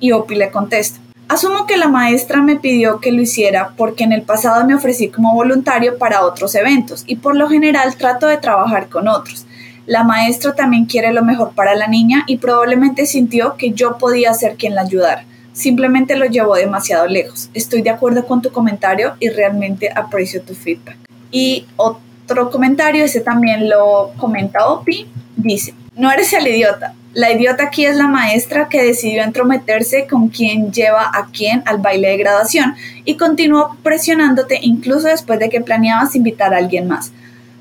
Y 0.00 0.12
Opi 0.12 0.34
le 0.34 0.50
contesta, 0.50 1.00
Asumo 1.28 1.66
que 1.66 1.76
la 1.76 1.88
maestra 1.88 2.40
me 2.40 2.54
pidió 2.56 3.00
que 3.00 3.10
lo 3.10 3.20
hiciera 3.20 3.72
porque 3.76 4.04
en 4.04 4.12
el 4.12 4.22
pasado 4.22 4.64
me 4.64 4.76
ofrecí 4.76 5.08
como 5.08 5.34
voluntario 5.34 5.98
para 5.98 6.24
otros 6.24 6.54
eventos 6.54 7.02
y 7.06 7.16
por 7.16 7.34
lo 7.34 7.48
general 7.48 7.96
trato 7.96 8.28
de 8.28 8.36
trabajar 8.36 8.88
con 8.88 9.08
otros. 9.08 9.45
La 9.86 10.02
maestra 10.02 10.54
también 10.54 10.86
quiere 10.86 11.12
lo 11.12 11.24
mejor 11.24 11.52
para 11.54 11.74
la 11.76 11.86
niña 11.86 12.24
y 12.26 12.38
probablemente 12.38 13.06
sintió 13.06 13.56
que 13.56 13.70
yo 13.70 13.98
podía 13.98 14.34
ser 14.34 14.56
quien 14.56 14.74
la 14.74 14.82
ayudara. 14.82 15.24
Simplemente 15.52 16.16
lo 16.16 16.26
llevó 16.26 16.56
demasiado 16.56 17.06
lejos. 17.06 17.50
Estoy 17.54 17.82
de 17.82 17.90
acuerdo 17.90 18.26
con 18.26 18.42
tu 18.42 18.50
comentario 18.50 19.14
y 19.20 19.28
realmente 19.28 19.90
aprecio 19.94 20.42
tu 20.42 20.54
feedback. 20.54 20.96
Y 21.30 21.66
otro 21.76 22.50
comentario, 22.50 23.04
ese 23.04 23.20
también 23.20 23.68
lo 23.70 24.12
comenta 24.18 24.66
Opi, 24.66 25.06
dice, 25.36 25.72
no 25.94 26.10
eres 26.10 26.32
el 26.32 26.46
idiota, 26.46 26.94
la 27.16 27.32
idiota 27.32 27.64
aquí 27.64 27.86
es 27.86 27.96
la 27.96 28.08
maestra 28.08 28.68
que 28.68 28.82
decidió 28.82 29.22
entrometerse 29.22 30.06
con 30.06 30.28
quien 30.28 30.70
lleva 30.70 31.10
a 31.14 31.28
quien 31.32 31.62
al 31.64 31.78
baile 31.78 32.08
de 32.08 32.18
graduación 32.18 32.74
y 33.06 33.16
continuó 33.16 33.74
presionándote 33.82 34.58
incluso 34.60 35.08
después 35.08 35.38
de 35.38 35.48
que 35.48 35.62
planeabas 35.62 36.14
invitar 36.14 36.52
a 36.52 36.58
alguien 36.58 36.88
más. 36.88 37.12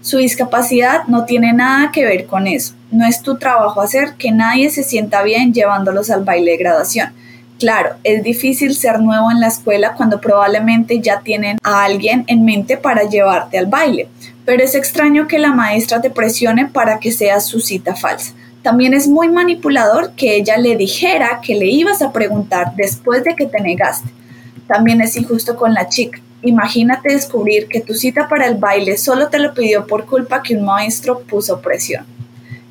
Su 0.05 0.19
discapacidad 0.19 1.05
no 1.07 1.25
tiene 1.25 1.51
nada 1.51 1.91
que 1.91 2.05
ver 2.05 2.27
con 2.27 2.45
eso. 2.45 2.75
No 2.91 3.07
es 3.07 3.23
tu 3.23 3.39
trabajo 3.39 3.81
hacer 3.81 4.13
que 4.19 4.31
nadie 4.31 4.69
se 4.69 4.83
sienta 4.83 5.23
bien 5.23 5.51
llevándolos 5.51 6.11
al 6.11 6.23
baile 6.23 6.51
de 6.51 6.57
graduación. 6.57 7.09
Claro, 7.57 7.95
es 8.03 8.21
difícil 8.21 8.75
ser 8.75 8.99
nuevo 8.99 9.31
en 9.31 9.39
la 9.39 9.47
escuela 9.47 9.95
cuando 9.95 10.21
probablemente 10.21 10.99
ya 10.99 11.21
tienen 11.21 11.57
a 11.63 11.85
alguien 11.85 12.23
en 12.27 12.45
mente 12.45 12.77
para 12.77 13.09
llevarte 13.09 13.57
al 13.57 13.65
baile, 13.65 14.07
pero 14.45 14.63
es 14.63 14.75
extraño 14.75 15.27
que 15.27 15.39
la 15.39 15.53
maestra 15.53 15.99
te 16.01 16.11
presione 16.11 16.67
para 16.67 16.99
que 16.99 17.11
seas 17.11 17.47
su 17.47 17.59
cita 17.59 17.95
falsa. 17.95 18.33
También 18.61 18.93
es 18.93 19.07
muy 19.07 19.29
manipulador 19.29 20.11
que 20.11 20.35
ella 20.35 20.57
le 20.57 20.75
dijera 20.75 21.39
que 21.41 21.55
le 21.55 21.65
ibas 21.65 22.03
a 22.03 22.13
preguntar 22.13 22.75
después 22.75 23.23
de 23.23 23.33
que 23.33 23.47
te 23.47 23.59
negaste. 23.59 24.11
También 24.67 25.01
es 25.01 25.17
injusto 25.17 25.55
con 25.55 25.73
la 25.73 25.89
chica. 25.89 26.19
Imagínate 26.45 27.11
descubrir 27.11 27.67
que 27.67 27.81
tu 27.81 27.95
cita 27.95 28.29
para 28.29 28.45
el 28.45 28.55
baile 28.55 28.97
solo 28.97 29.29
te 29.29 29.39
lo 29.39 29.55
pidió 29.55 29.87
por 29.87 30.05
culpa 30.05 30.43
que 30.43 30.55
un 30.55 30.63
maestro 30.63 31.21
puso 31.21 31.59
presión. 31.59 32.05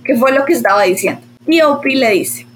¿Qué 0.05 0.17
fue 0.17 0.33
lo 0.33 0.45
que 0.45 0.53
estaba 0.53 0.85
diciendo? 0.85 1.21
Y 1.47 1.61
Opie 1.61 1.97
le 1.97 2.11
dice, 2.11 2.47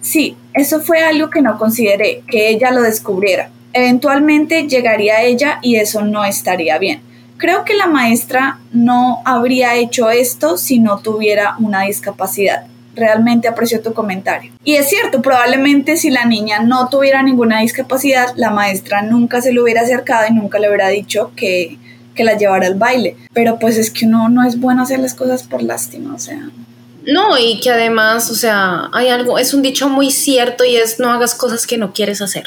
sí, 0.00 0.36
eso 0.54 0.80
fue 0.80 1.02
algo 1.02 1.28
que 1.28 1.42
no 1.42 1.58
consideré, 1.58 2.22
que 2.28 2.48
ella 2.48 2.70
lo 2.70 2.80
descubriera. 2.80 3.50
Eventualmente 3.74 4.66
llegaría 4.66 5.22
ella 5.22 5.58
y 5.60 5.76
eso 5.76 6.02
no 6.02 6.24
estaría 6.24 6.78
bien. 6.78 7.02
Creo 7.36 7.64
que 7.64 7.74
la 7.74 7.86
maestra 7.86 8.58
no 8.72 9.20
habría 9.26 9.74
hecho 9.74 10.08
esto 10.08 10.56
si 10.56 10.78
no 10.78 10.98
tuviera 10.98 11.56
una 11.58 11.82
discapacidad 11.82 12.66
realmente 12.94 13.48
aprecio 13.48 13.80
tu 13.80 13.92
comentario. 13.92 14.52
Y 14.64 14.74
es 14.74 14.88
cierto, 14.88 15.22
probablemente 15.22 15.96
si 15.96 16.10
la 16.10 16.24
niña 16.24 16.60
no 16.60 16.88
tuviera 16.88 17.22
ninguna 17.22 17.60
discapacidad, 17.60 18.28
la 18.36 18.50
maestra 18.50 19.02
nunca 19.02 19.40
se 19.40 19.52
le 19.52 19.60
hubiera 19.60 19.82
acercado 19.82 20.26
y 20.28 20.34
nunca 20.34 20.58
le 20.58 20.68
hubiera 20.68 20.88
dicho 20.88 21.32
que, 21.36 21.78
que 22.14 22.24
la 22.24 22.36
llevara 22.36 22.66
al 22.66 22.74
baile. 22.74 23.16
Pero 23.32 23.58
pues 23.58 23.76
es 23.76 23.90
que 23.90 24.06
uno 24.06 24.28
no 24.28 24.46
es 24.46 24.58
bueno 24.58 24.82
hacer 24.82 25.00
las 25.00 25.14
cosas 25.14 25.42
por 25.42 25.62
lástima, 25.62 26.14
o 26.14 26.18
sea. 26.18 26.50
No, 27.06 27.38
y 27.38 27.60
que 27.60 27.70
además, 27.70 28.30
o 28.30 28.34
sea, 28.34 28.88
hay 28.92 29.08
algo, 29.08 29.38
es 29.38 29.52
un 29.52 29.62
dicho 29.62 29.88
muy 29.88 30.10
cierto 30.10 30.64
y 30.64 30.76
es 30.76 30.98
no 30.98 31.12
hagas 31.12 31.34
cosas 31.34 31.66
que 31.66 31.76
no 31.76 31.92
quieres 31.92 32.22
hacer. 32.22 32.44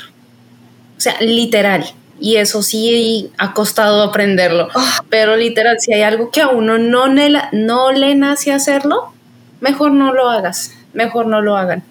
O 0.98 1.02
sea, 1.02 1.16
literal. 1.22 1.86
Y 2.20 2.38
eso 2.38 2.64
sí 2.64 3.30
ha 3.38 3.54
costado 3.54 4.02
aprenderlo. 4.02 4.70
Ah. 4.74 5.04
Pero 5.10 5.36
literal, 5.36 5.78
si 5.80 5.94
hay 5.94 6.02
algo 6.02 6.32
que 6.32 6.42
a 6.42 6.48
uno 6.48 6.80
no, 6.80 7.06
no 7.08 7.92
le 7.92 8.16
nace 8.16 8.52
hacerlo, 8.52 9.14
mejor 9.60 9.92
no 9.92 10.14
lo 10.14 10.30
hagas, 10.30 10.72
mejor 10.94 11.28
no 11.28 11.42
lo 11.42 11.56
hagan. 11.56 11.84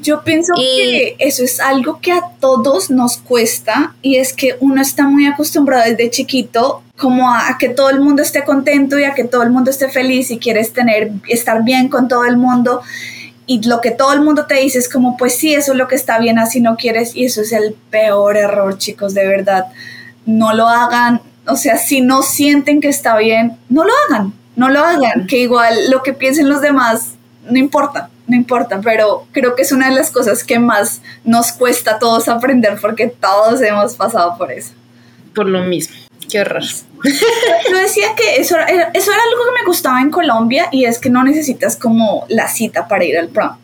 Yo 0.00 0.22
pienso 0.22 0.52
que 0.54 1.16
eso 1.18 1.42
es 1.42 1.58
algo 1.60 2.00
que 2.00 2.12
a 2.12 2.22
todos 2.38 2.90
nos 2.90 3.16
cuesta 3.16 3.94
y 4.00 4.16
es 4.16 4.32
que 4.32 4.56
uno 4.60 4.80
está 4.80 5.08
muy 5.08 5.26
acostumbrado 5.26 5.90
desde 5.90 6.10
chiquito 6.10 6.82
como 6.96 7.32
a, 7.32 7.56
que 7.58 7.68
todo 7.68 7.90
el 7.90 8.00
mundo 8.00 8.22
esté 8.22 8.44
contento 8.44 8.98
y 8.98 9.04
a 9.04 9.14
que 9.14 9.24
todo 9.24 9.42
el 9.42 9.50
mundo 9.50 9.70
esté 9.70 9.88
feliz 9.88 10.30
y 10.30 10.38
quieres 10.38 10.72
tener 10.72 11.10
estar 11.28 11.64
bien 11.64 11.88
con 11.88 12.06
todo 12.06 12.24
el 12.24 12.36
mundo 12.36 12.82
y 13.46 13.66
lo 13.66 13.80
que 13.80 13.90
todo 13.90 14.12
el 14.12 14.20
mundo 14.20 14.46
te 14.46 14.56
dice 14.56 14.78
es 14.78 14.88
como 14.88 15.16
pues 15.16 15.36
sí, 15.36 15.54
eso 15.54 15.72
es 15.72 15.78
lo 15.78 15.88
que 15.88 15.96
está 15.96 16.18
bien 16.18 16.38
así 16.38 16.60
no 16.60 16.76
quieres 16.76 17.16
y 17.16 17.24
eso 17.24 17.40
es 17.40 17.52
el 17.52 17.74
peor 17.90 18.36
error, 18.36 18.78
chicos, 18.78 19.14
de 19.14 19.26
verdad. 19.26 19.66
No 20.26 20.52
lo 20.52 20.68
hagan, 20.68 21.22
o 21.46 21.56
sea, 21.56 21.78
si 21.78 22.02
no 22.02 22.22
sienten 22.22 22.80
que 22.80 22.88
está 22.88 23.16
bien, 23.16 23.56
no 23.68 23.84
lo 23.84 23.92
hagan 24.08 24.32
no 24.58 24.68
lo 24.68 24.80
hagan, 24.80 25.28
que 25.28 25.38
igual 25.38 25.88
lo 25.88 26.02
que 26.02 26.12
piensen 26.12 26.48
los 26.48 26.60
demás 26.60 27.12
no 27.48 27.58
importa, 27.58 28.10
no 28.26 28.36
importa, 28.36 28.80
pero 28.82 29.26
creo 29.32 29.54
que 29.54 29.62
es 29.62 29.72
una 29.72 29.88
de 29.88 29.94
las 29.94 30.10
cosas 30.10 30.44
que 30.44 30.58
más 30.58 31.00
nos 31.24 31.52
cuesta 31.52 31.92
a 31.92 31.98
todos 31.98 32.28
aprender 32.28 32.76
porque 32.80 33.06
todos 33.06 33.62
hemos 33.62 33.94
pasado 33.94 34.36
por 34.36 34.52
eso. 34.52 34.72
Por 35.32 35.48
lo 35.48 35.62
mismo, 35.62 35.96
qué 36.28 36.40
horror. 36.40 36.64
Yo 37.70 37.76
decía 37.78 38.08
que 38.16 38.36
eso, 38.36 38.56
eso 38.58 39.12
era 39.12 39.22
algo 39.22 39.44
que 39.44 39.60
me 39.60 39.66
gustaba 39.66 40.00
en 40.00 40.10
Colombia 40.10 40.66
y 40.72 40.84
es 40.84 40.98
que 40.98 41.08
no 41.08 41.22
necesitas 41.22 41.76
como 41.76 42.26
la 42.28 42.48
cita 42.48 42.88
para 42.88 43.04
ir 43.04 43.16
al 43.16 43.28
prom. 43.28 43.56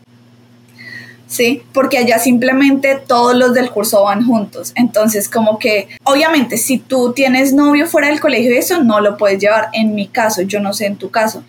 ¿Sí? 1.34 1.64
Porque 1.72 1.98
allá 1.98 2.20
simplemente 2.20 3.02
todos 3.06 3.34
los 3.34 3.54
del 3.54 3.70
curso 3.70 4.04
van 4.04 4.24
juntos. 4.24 4.72
Entonces, 4.76 5.28
como 5.28 5.58
que, 5.58 5.88
obviamente, 6.04 6.56
si 6.58 6.78
tú 6.78 7.12
tienes 7.12 7.52
novio 7.52 7.88
fuera 7.88 8.08
del 8.08 8.20
colegio 8.20 8.54
y 8.54 8.58
eso, 8.58 8.84
no 8.84 9.00
lo 9.00 9.16
puedes 9.16 9.40
llevar. 9.40 9.68
En 9.72 9.96
mi 9.96 10.06
caso, 10.06 10.42
yo 10.42 10.60
no 10.60 10.72
sé 10.72 10.86
en 10.86 10.96
tu 10.96 11.10
caso, 11.10 11.42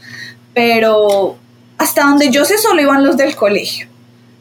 pero 0.55 1.37
hasta 1.77 2.03
donde 2.03 2.31
yo 2.31 2.45
sé, 2.45 2.57
solo 2.57 2.81
iban 2.81 3.05
los 3.05 3.15
del 3.15 3.35
colegio. 3.35 3.87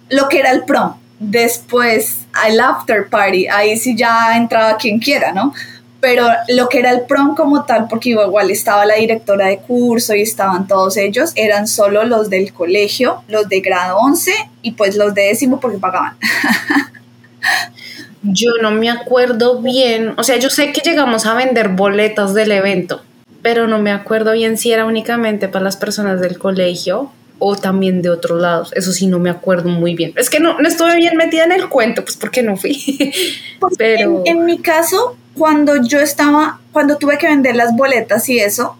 Lo 0.09 0.29
que 0.31 0.39
era 0.39 0.51
el 0.51 0.65
prom. 0.65 0.95
Después, 1.19 2.21
al 2.33 2.59
after 2.59 3.09
party, 3.09 3.47
ahí 3.49 3.77
sí 3.77 3.95
ya 3.95 4.37
entraba 4.37 4.79
quien 4.79 4.99
quiera, 4.99 5.33
¿no? 5.33 5.53
Pero 6.05 6.27
lo 6.49 6.69
que 6.69 6.81
era 6.81 6.91
el 6.91 7.07
prom 7.07 7.35
como 7.35 7.65
tal, 7.65 7.89
porque 7.89 8.11
igual 8.11 8.51
estaba 8.51 8.85
la 8.85 8.97
directora 8.97 9.47
de 9.47 9.57
curso 9.57 10.15
y 10.15 10.21
estaban 10.21 10.69
todos 10.69 10.99
ellos, 10.99 11.33
eran 11.35 11.67
solo 11.67 12.05
los 12.05 12.29
del 12.29 12.53
colegio, 12.53 13.23
los 13.27 13.49
de 13.49 13.61
grado 13.61 13.97
11 13.97 14.33
y 14.61 14.73
pues 14.73 14.97
los 14.97 15.15
de 15.15 15.23
décimo 15.23 15.61
porque 15.61 15.79
pagaban. 15.79 16.19
yo 18.23 18.51
no 18.61 18.71
me 18.71 18.91
acuerdo 18.91 19.63
bien, 19.63 20.13
o 20.19 20.25
sea, 20.25 20.37
yo 20.37 20.51
sé 20.51 20.73
que 20.73 20.83
llegamos 20.83 21.25
a 21.25 21.33
vender 21.33 21.71
boletas 21.71 22.35
del 22.35 22.53
evento, 22.53 23.01
pero 23.41 23.67
no 23.67 23.79
me 23.79 23.91
acuerdo 23.91 24.33
bien 24.33 24.59
si 24.59 24.73
era 24.73 24.85
únicamente 24.85 25.49
para 25.49 25.65
las 25.65 25.79
personas 25.79 26.21
del 26.21 26.39
colegio 26.39 27.11
o 27.39 27.57
también 27.57 28.03
de 28.03 28.11
otros 28.11 28.39
lados. 28.39 28.73
Eso 28.75 28.93
sí, 28.93 29.07
no 29.07 29.19
me 29.21 29.31
acuerdo 29.31 29.71
muy 29.71 29.95
bien. 29.95 30.13
Es 30.17 30.29
que 30.29 30.39
no, 30.39 30.59
no 30.59 30.69
estuve 30.69 30.97
bien 30.97 31.17
metida 31.17 31.45
en 31.45 31.53
el 31.53 31.71
cuento, 31.71 32.05
pues 32.05 32.19
porque 32.19 32.43
no 32.43 32.59
fui. 32.59 32.75
Pues, 33.59 33.77
pero... 33.79 34.23
en, 34.27 34.45
mi 34.45 34.59
caso, 34.59 35.17
cuando 35.35 35.77
yo 35.83 36.01
estaba, 36.01 36.61
cuando 36.73 36.97
tuve 36.97 37.19
que 37.19 37.27
vender 37.27 37.57
las 37.57 37.75
boletas 37.77 38.29
y 38.29 38.39
eso, 38.39 38.77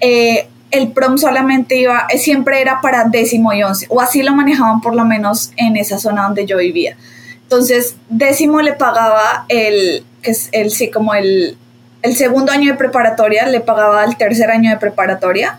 eh, 0.00 0.48
el 0.70 0.92
prom 0.92 1.18
solamente 1.18 1.76
iba, 1.76 2.06
eh, 2.08 2.18
siempre 2.18 2.60
era 2.60 2.80
para 2.80 3.04
décimo 3.04 3.52
y 3.52 3.62
once, 3.62 3.86
o 3.90 4.00
así 4.00 4.22
lo 4.22 4.34
manejaban 4.34 4.80
por 4.80 4.94
lo 4.94 5.04
menos 5.04 5.52
en 5.56 5.76
esa 5.76 5.98
zona 5.98 6.22
donde 6.22 6.46
yo 6.46 6.58
vivía. 6.58 6.96
Entonces, 7.42 7.96
décimo 8.08 8.62
le 8.62 8.74
pagaba 8.74 9.44
el, 9.48 10.04
que 10.22 10.30
es 10.30 10.48
el, 10.52 10.70
sí, 10.70 10.90
como 10.90 11.14
el, 11.14 11.58
el 12.02 12.16
segundo 12.16 12.52
año 12.52 12.72
de 12.72 12.78
preparatoria, 12.78 13.46
le 13.48 13.60
pagaba 13.60 14.04
el 14.04 14.16
tercer 14.16 14.50
año 14.50 14.70
de 14.70 14.76
preparatoria, 14.76 15.58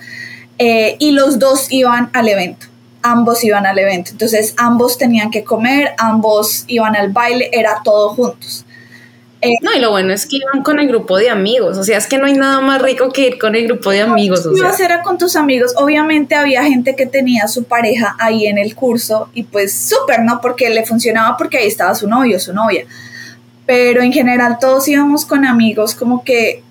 eh, 0.57 0.95
y 0.99 1.11
los 1.11 1.39
dos 1.39 1.67
iban 1.69 2.09
al 2.13 2.27
evento 2.27 2.67
ambos 3.03 3.43
iban 3.43 3.65
al 3.65 3.79
evento. 3.79 4.11
Entonces 4.11 4.53
ambos 4.57 4.97
tenían 4.97 5.31
que 5.31 5.43
comer, 5.43 5.95
ambos 5.97 6.65
iban 6.67 6.95
al 6.95 7.11
baile, 7.11 7.49
era 7.51 7.81
todo 7.83 8.09
juntos. 8.09 8.65
Eh, 9.43 9.55
no, 9.61 9.73
y 9.75 9.79
lo 9.79 9.89
bueno 9.89 10.13
es 10.13 10.27
que 10.27 10.37
iban 10.37 10.61
con 10.63 10.79
el 10.79 10.87
grupo 10.87 11.17
de 11.17 11.31
amigos, 11.31 11.75
o 11.77 11.83
sea, 11.83 11.97
es 11.97 12.05
que 12.05 12.19
no 12.19 12.27
hay 12.27 12.33
nada 12.33 12.61
más 12.61 12.79
rico 12.79 13.11
que 13.11 13.27
ir 13.27 13.39
con 13.39 13.55
el 13.55 13.65
grupo 13.65 13.89
de 13.89 14.01
amigos. 14.01 14.45
O 14.45 14.55
sea. 14.55 14.85
era 14.85 15.01
con 15.01 15.17
tus 15.17 15.35
amigos, 15.35 15.73
obviamente 15.77 16.35
había 16.35 16.63
gente 16.63 16.95
que 16.95 17.07
tenía 17.07 17.47
su 17.47 17.63
pareja 17.63 18.15
ahí 18.19 18.45
en 18.45 18.59
el 18.59 18.75
curso 18.75 19.29
y 19.33 19.43
pues 19.43 19.73
súper, 19.73 20.21
¿no? 20.21 20.41
Porque 20.41 20.69
le 20.69 20.85
funcionaba 20.85 21.37
porque 21.37 21.57
ahí 21.57 21.67
estaba 21.67 21.95
su 21.95 22.07
novio, 22.07 22.39
su 22.39 22.53
novia. 22.53 22.85
Pero 23.65 24.03
en 24.03 24.13
general 24.13 24.57
todos 24.59 24.87
íbamos 24.87 25.25
con 25.25 25.43
amigos 25.45 25.95
como 25.95 26.23
que 26.23 26.61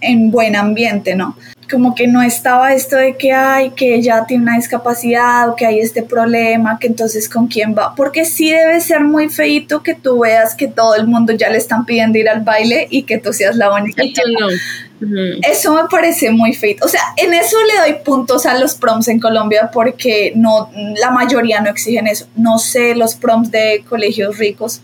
en 0.00 0.30
buen 0.30 0.54
ambiente, 0.54 1.16
¿no? 1.16 1.36
Como 1.70 1.94
que 1.94 2.06
no 2.06 2.22
estaba 2.22 2.74
esto 2.74 2.96
de 2.96 3.16
que 3.16 3.32
hay, 3.32 3.70
que 3.70 3.94
ella 3.94 4.24
tiene 4.26 4.42
una 4.42 4.56
discapacidad 4.56 5.48
o 5.48 5.56
que 5.56 5.66
hay 5.66 5.78
este 5.78 6.02
problema, 6.02 6.78
que 6.78 6.88
entonces 6.88 7.28
con 7.28 7.46
quién 7.46 7.74
va, 7.76 7.94
porque 7.94 8.24
sí 8.24 8.50
debe 8.50 8.80
ser 8.80 9.02
muy 9.04 9.28
feito 9.28 9.82
que 9.82 9.94
tú 9.94 10.20
veas 10.20 10.54
que 10.54 10.66
todo 10.66 10.96
el 10.96 11.06
mundo 11.06 11.32
ya 11.32 11.48
le 11.48 11.58
están 11.58 11.84
pidiendo 11.86 12.18
ir 12.18 12.28
al 12.28 12.40
baile 12.40 12.86
y 12.90 13.04
que 13.04 13.18
tú 13.18 13.32
seas 13.32 13.56
la 13.56 13.72
única. 13.72 14.04
Y 14.04 14.12
tú 14.12 14.22
no. 14.38 14.48
Eso 15.42 15.72
me 15.72 15.88
parece 15.88 16.30
muy 16.30 16.52
feito. 16.52 16.84
O 16.84 16.88
sea, 16.88 17.00
en 17.16 17.32
eso 17.32 17.56
le 17.64 17.80
doy 17.80 18.02
puntos 18.04 18.44
a 18.44 18.58
los 18.58 18.74
proms 18.74 19.08
en 19.08 19.18
Colombia 19.18 19.70
porque 19.72 20.32
no, 20.36 20.70
la 21.00 21.10
mayoría 21.10 21.60
no 21.60 21.70
exigen 21.70 22.06
eso. 22.06 22.26
No 22.36 22.58
sé 22.58 22.94
los 22.94 23.14
proms 23.14 23.50
de 23.50 23.82
colegios 23.88 24.36
ricos 24.36 24.82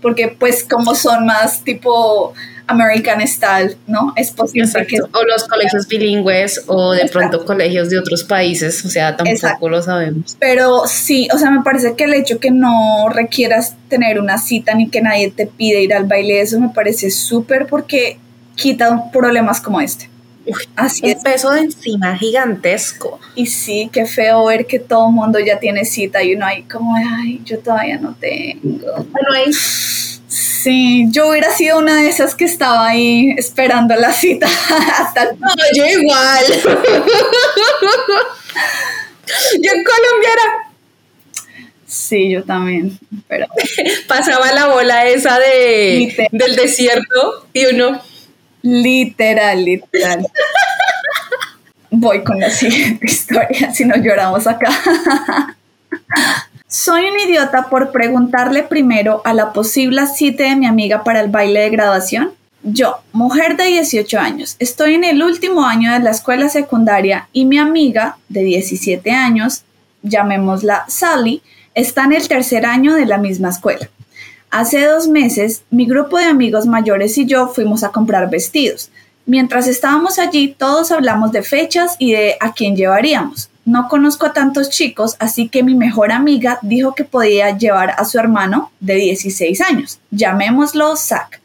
porque 0.00 0.28
pues 0.28 0.64
como 0.64 0.94
son 0.96 1.26
más 1.26 1.62
tipo 1.62 2.34
American 2.66 3.26
Style, 3.26 3.76
¿no? 3.86 4.12
Es 4.16 4.30
posible 4.30 4.68
que... 4.86 5.00
O 5.00 5.24
los 5.24 5.44
colegios 5.48 5.86
bilingües 5.86 6.64
o 6.66 6.92
de 6.92 7.06
pronto 7.06 7.44
colegios 7.44 7.90
de 7.90 7.98
otros 7.98 8.24
países, 8.24 8.84
o 8.84 8.88
sea, 8.88 9.16
tampoco 9.16 9.68
lo 9.68 9.82
sabemos. 9.82 10.36
Pero 10.38 10.82
sí, 10.86 11.28
o 11.34 11.38
sea, 11.38 11.50
me 11.50 11.62
parece 11.62 11.94
que 11.94 12.04
el 12.04 12.14
hecho 12.14 12.38
que 12.38 12.50
no 12.50 13.08
requieras 13.10 13.76
tener 13.88 14.20
una 14.20 14.38
cita 14.38 14.74
ni 14.74 14.88
que 14.88 15.00
nadie 15.00 15.30
te 15.30 15.46
pide 15.46 15.82
ir 15.82 15.94
al 15.94 16.04
baile, 16.04 16.40
eso 16.40 16.58
me 16.60 16.68
parece 16.68 17.10
súper 17.10 17.66
porque 17.66 18.18
quita 18.54 19.10
problemas 19.10 19.60
como 19.60 19.80
este. 19.80 20.08
Así 20.74 21.06
un 21.06 21.22
peso 21.22 21.50
de 21.52 21.60
encima 21.60 22.16
gigantesco. 22.16 23.20
Y 23.36 23.46
sí, 23.46 23.88
qué 23.92 24.06
feo 24.06 24.44
ver 24.46 24.66
que 24.66 24.80
todo 24.80 25.06
el 25.08 25.14
mundo 25.14 25.38
ya 25.38 25.60
tiene 25.60 25.84
cita 25.84 26.22
y 26.22 26.34
uno 26.34 26.46
ahí 26.46 26.64
como, 26.64 26.96
ay, 26.96 27.40
yo 27.44 27.60
todavía 27.60 27.98
no 27.98 28.14
tengo. 28.18 28.86
Bueno, 28.96 29.28
ahí 29.36 29.52
Sí, 30.62 31.06
yo 31.10 31.28
hubiera 31.28 31.50
sido 31.50 31.78
una 31.78 31.96
de 31.96 32.08
esas 32.08 32.36
que 32.36 32.44
estaba 32.44 32.86
ahí 32.86 33.34
esperando 33.36 33.96
la 33.96 34.12
cita 34.12 34.46
hasta. 34.98 35.32
No, 35.32 35.48
yo 35.74 35.84
igual. 35.84 36.44
yo 39.60 39.72
en 39.72 39.84
Colombia 39.84 40.28
era... 40.32 40.68
Sí, 41.84 42.30
yo 42.30 42.44
también, 42.44 42.96
pero... 43.26 43.46
Pasaba 44.06 44.52
la 44.52 44.68
bola 44.68 45.06
esa 45.06 45.36
de, 45.40 46.28
del 46.30 46.54
desierto 46.54 47.48
y 47.52 47.66
uno... 47.66 48.00
Literal, 48.62 49.64
literal. 49.64 50.24
Voy 51.90 52.22
con 52.22 52.38
la 52.38 52.50
siguiente 52.50 53.04
historia, 53.10 53.74
si 53.74 53.84
no 53.84 53.96
lloramos 53.96 54.46
acá. 54.46 54.70
Soy 56.72 57.04
un 57.04 57.20
idiota 57.20 57.68
por 57.68 57.92
preguntarle 57.92 58.62
primero 58.62 59.20
a 59.26 59.34
la 59.34 59.52
posible 59.52 60.06
cita 60.06 60.44
de 60.44 60.56
mi 60.56 60.64
amiga 60.64 61.04
para 61.04 61.20
el 61.20 61.30
baile 61.30 61.60
de 61.60 61.68
graduación. 61.68 62.32
Yo, 62.62 62.96
mujer 63.12 63.58
de 63.58 63.64
18 63.64 64.18
años, 64.18 64.56
estoy 64.58 64.94
en 64.94 65.04
el 65.04 65.22
último 65.22 65.66
año 65.66 65.92
de 65.92 65.98
la 65.98 66.12
escuela 66.12 66.48
secundaria 66.48 67.28
y 67.30 67.44
mi 67.44 67.58
amiga 67.58 68.16
de 68.30 68.42
17 68.44 69.10
años, 69.10 69.64
llamémosla 70.00 70.86
Sally, 70.88 71.42
está 71.74 72.04
en 72.04 72.14
el 72.14 72.26
tercer 72.26 72.64
año 72.64 72.94
de 72.94 73.04
la 73.04 73.18
misma 73.18 73.50
escuela. 73.50 73.90
Hace 74.50 74.86
dos 74.86 75.08
meses, 75.08 75.64
mi 75.68 75.84
grupo 75.84 76.16
de 76.16 76.24
amigos 76.24 76.64
mayores 76.64 77.18
y 77.18 77.26
yo 77.26 77.48
fuimos 77.48 77.84
a 77.84 77.90
comprar 77.90 78.30
vestidos. 78.30 78.90
Mientras 79.26 79.68
estábamos 79.68 80.18
allí, 80.18 80.56
todos 80.56 80.90
hablamos 80.90 81.32
de 81.32 81.42
fechas 81.42 81.96
y 81.98 82.12
de 82.12 82.36
a 82.40 82.54
quién 82.54 82.76
llevaríamos. 82.76 83.50
No 83.64 83.88
conozco 83.88 84.26
a 84.26 84.32
tantos 84.32 84.70
chicos, 84.70 85.16
así 85.20 85.48
que 85.48 85.62
mi 85.62 85.74
mejor 85.76 86.10
amiga 86.10 86.58
dijo 86.62 86.94
que 86.94 87.04
podía 87.04 87.56
llevar 87.56 87.94
a 87.96 88.04
su 88.04 88.18
hermano 88.18 88.72
de 88.80 88.96
16 88.96 89.60
años, 89.60 90.00
llamémoslo 90.10 90.96
Zach. 90.96 91.40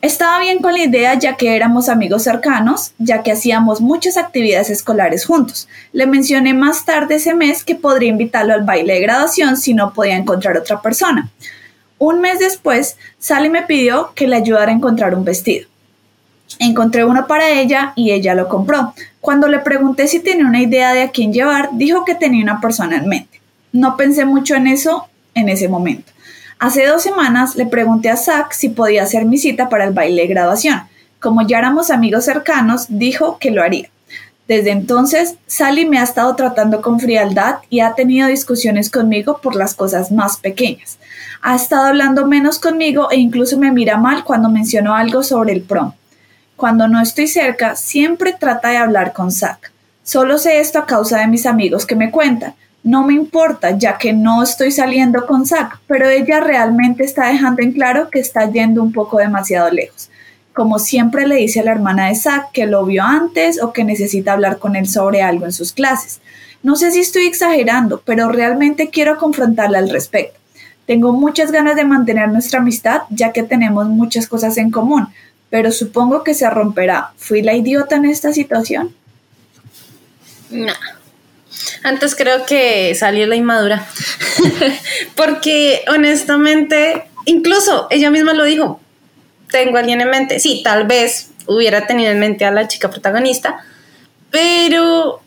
Estaba 0.00 0.40
bien 0.40 0.58
con 0.58 0.72
la 0.72 0.82
idea 0.82 1.14
ya 1.14 1.36
que 1.36 1.54
éramos 1.54 1.88
amigos 1.88 2.24
cercanos, 2.24 2.92
ya 2.98 3.22
que 3.22 3.30
hacíamos 3.30 3.80
muchas 3.80 4.16
actividades 4.16 4.68
escolares 4.68 5.26
juntos. 5.26 5.68
Le 5.92 6.06
mencioné 6.06 6.54
más 6.54 6.84
tarde 6.84 7.16
ese 7.16 7.34
mes 7.34 7.62
que 7.62 7.76
podría 7.76 8.08
invitarlo 8.08 8.52
al 8.52 8.64
baile 8.64 8.94
de 8.94 9.00
graduación 9.00 9.56
si 9.56 9.74
no 9.74 9.92
podía 9.92 10.16
encontrar 10.16 10.56
otra 10.56 10.82
persona. 10.82 11.30
Un 11.98 12.20
mes 12.20 12.40
después, 12.40 12.96
Sally 13.20 13.48
me 13.48 13.62
pidió 13.62 14.12
que 14.16 14.26
le 14.26 14.34
ayudara 14.34 14.72
a 14.72 14.74
encontrar 14.74 15.14
un 15.14 15.24
vestido. 15.24 15.68
Encontré 16.58 17.04
uno 17.04 17.26
para 17.26 17.50
ella 17.50 17.92
y 17.96 18.12
ella 18.12 18.34
lo 18.34 18.48
compró. 18.48 18.94
Cuando 19.20 19.48
le 19.48 19.58
pregunté 19.60 20.08
si 20.08 20.20
tenía 20.20 20.46
una 20.46 20.60
idea 20.60 20.92
de 20.92 21.02
a 21.02 21.10
quién 21.10 21.32
llevar, 21.32 21.70
dijo 21.72 22.04
que 22.04 22.14
tenía 22.14 22.42
una 22.42 22.60
persona 22.60 22.96
en 22.96 23.08
mente. 23.08 23.40
No 23.72 23.96
pensé 23.96 24.24
mucho 24.24 24.54
en 24.54 24.66
eso 24.66 25.08
en 25.34 25.48
ese 25.48 25.68
momento. 25.68 26.12
Hace 26.58 26.86
dos 26.86 27.02
semanas 27.02 27.56
le 27.56 27.66
pregunté 27.66 28.10
a 28.10 28.16
Zach 28.16 28.52
si 28.52 28.68
podía 28.68 29.02
hacer 29.02 29.24
mi 29.24 29.38
cita 29.38 29.68
para 29.68 29.84
el 29.84 29.92
baile 29.92 30.22
de 30.22 30.28
graduación. 30.28 30.82
Como 31.18 31.46
ya 31.46 31.58
éramos 31.58 31.90
amigos 31.90 32.24
cercanos, 32.24 32.86
dijo 32.88 33.38
que 33.38 33.50
lo 33.50 33.62
haría. 33.62 33.88
Desde 34.48 34.70
entonces, 34.70 35.36
Sally 35.46 35.86
me 35.86 35.98
ha 35.98 36.02
estado 36.02 36.34
tratando 36.36 36.82
con 36.82 37.00
frialdad 37.00 37.56
y 37.70 37.80
ha 37.80 37.94
tenido 37.94 38.28
discusiones 38.28 38.90
conmigo 38.90 39.40
por 39.40 39.56
las 39.56 39.74
cosas 39.74 40.10
más 40.12 40.36
pequeñas. 40.36 40.98
Ha 41.40 41.56
estado 41.56 41.86
hablando 41.86 42.26
menos 42.26 42.58
conmigo 42.58 43.10
e 43.10 43.16
incluso 43.16 43.56
me 43.58 43.72
mira 43.72 43.96
mal 43.96 44.24
cuando 44.24 44.48
menciono 44.48 44.94
algo 44.94 45.22
sobre 45.22 45.52
el 45.52 45.62
prom. 45.62 45.92
Cuando 46.56 46.88
no 46.88 47.00
estoy 47.00 47.26
cerca, 47.26 47.76
siempre 47.76 48.34
trata 48.38 48.68
de 48.68 48.76
hablar 48.76 49.12
con 49.12 49.32
Zack. 49.32 49.72
Solo 50.02 50.38
sé 50.38 50.60
esto 50.60 50.78
a 50.78 50.86
causa 50.86 51.18
de 51.18 51.26
mis 51.26 51.46
amigos 51.46 51.86
que 51.86 51.96
me 51.96 52.10
cuentan. 52.10 52.54
No 52.84 53.04
me 53.04 53.14
importa, 53.14 53.78
ya 53.78 53.96
que 53.96 54.12
no 54.12 54.42
estoy 54.42 54.72
saliendo 54.72 55.26
con 55.26 55.46
Zack, 55.46 55.80
pero 55.86 56.08
ella 56.08 56.40
realmente 56.40 57.04
está 57.04 57.28
dejando 57.28 57.62
en 57.62 57.72
claro 57.72 58.10
que 58.10 58.18
está 58.18 58.50
yendo 58.50 58.82
un 58.82 58.92
poco 58.92 59.18
demasiado 59.18 59.70
lejos. 59.70 60.10
Como 60.52 60.78
siempre 60.78 61.26
le 61.26 61.36
dice 61.36 61.60
a 61.60 61.64
la 61.64 61.72
hermana 61.72 62.08
de 62.08 62.16
Zack 62.16 62.52
que 62.52 62.66
lo 62.66 62.84
vio 62.84 63.04
antes 63.04 63.62
o 63.62 63.72
que 63.72 63.84
necesita 63.84 64.32
hablar 64.32 64.58
con 64.58 64.76
él 64.76 64.88
sobre 64.88 65.22
algo 65.22 65.46
en 65.46 65.52
sus 65.52 65.72
clases. 65.72 66.20
No 66.62 66.76
sé 66.76 66.90
si 66.92 67.00
estoy 67.00 67.26
exagerando, 67.26 68.02
pero 68.04 68.28
realmente 68.28 68.90
quiero 68.90 69.16
confrontarla 69.16 69.78
al 69.78 69.88
respecto. 69.88 70.38
Tengo 70.86 71.12
muchas 71.12 71.52
ganas 71.52 71.76
de 71.76 71.84
mantener 71.84 72.28
nuestra 72.28 72.60
amistad, 72.60 73.02
ya 73.10 73.32
que 73.32 73.44
tenemos 73.44 73.88
muchas 73.88 74.26
cosas 74.26 74.58
en 74.58 74.70
común, 74.70 75.08
pero 75.52 75.70
supongo 75.70 76.24
que 76.24 76.32
se 76.32 76.48
romperá. 76.48 77.12
¿Fui 77.18 77.42
la 77.42 77.52
idiota 77.52 77.96
en 77.96 78.06
esta 78.06 78.32
situación? 78.32 78.94
No. 80.48 80.72
Antes 81.82 82.14
creo 82.14 82.46
que 82.46 82.94
salió 82.94 83.26
la 83.26 83.36
inmadura. 83.36 83.86
Porque 85.14 85.84
honestamente, 85.88 87.04
incluso 87.26 87.86
ella 87.90 88.10
misma 88.10 88.32
lo 88.32 88.44
dijo, 88.44 88.80
tengo 89.50 89.76
a 89.76 89.80
alguien 89.80 90.00
en 90.00 90.08
mente. 90.08 90.40
Sí, 90.40 90.62
tal 90.64 90.86
vez 90.86 91.32
hubiera 91.46 91.86
tenido 91.86 92.10
en 92.10 92.18
mente 92.18 92.46
a 92.46 92.50
la 92.50 92.66
chica 92.66 92.88
protagonista, 92.88 93.62
pero 94.30 95.20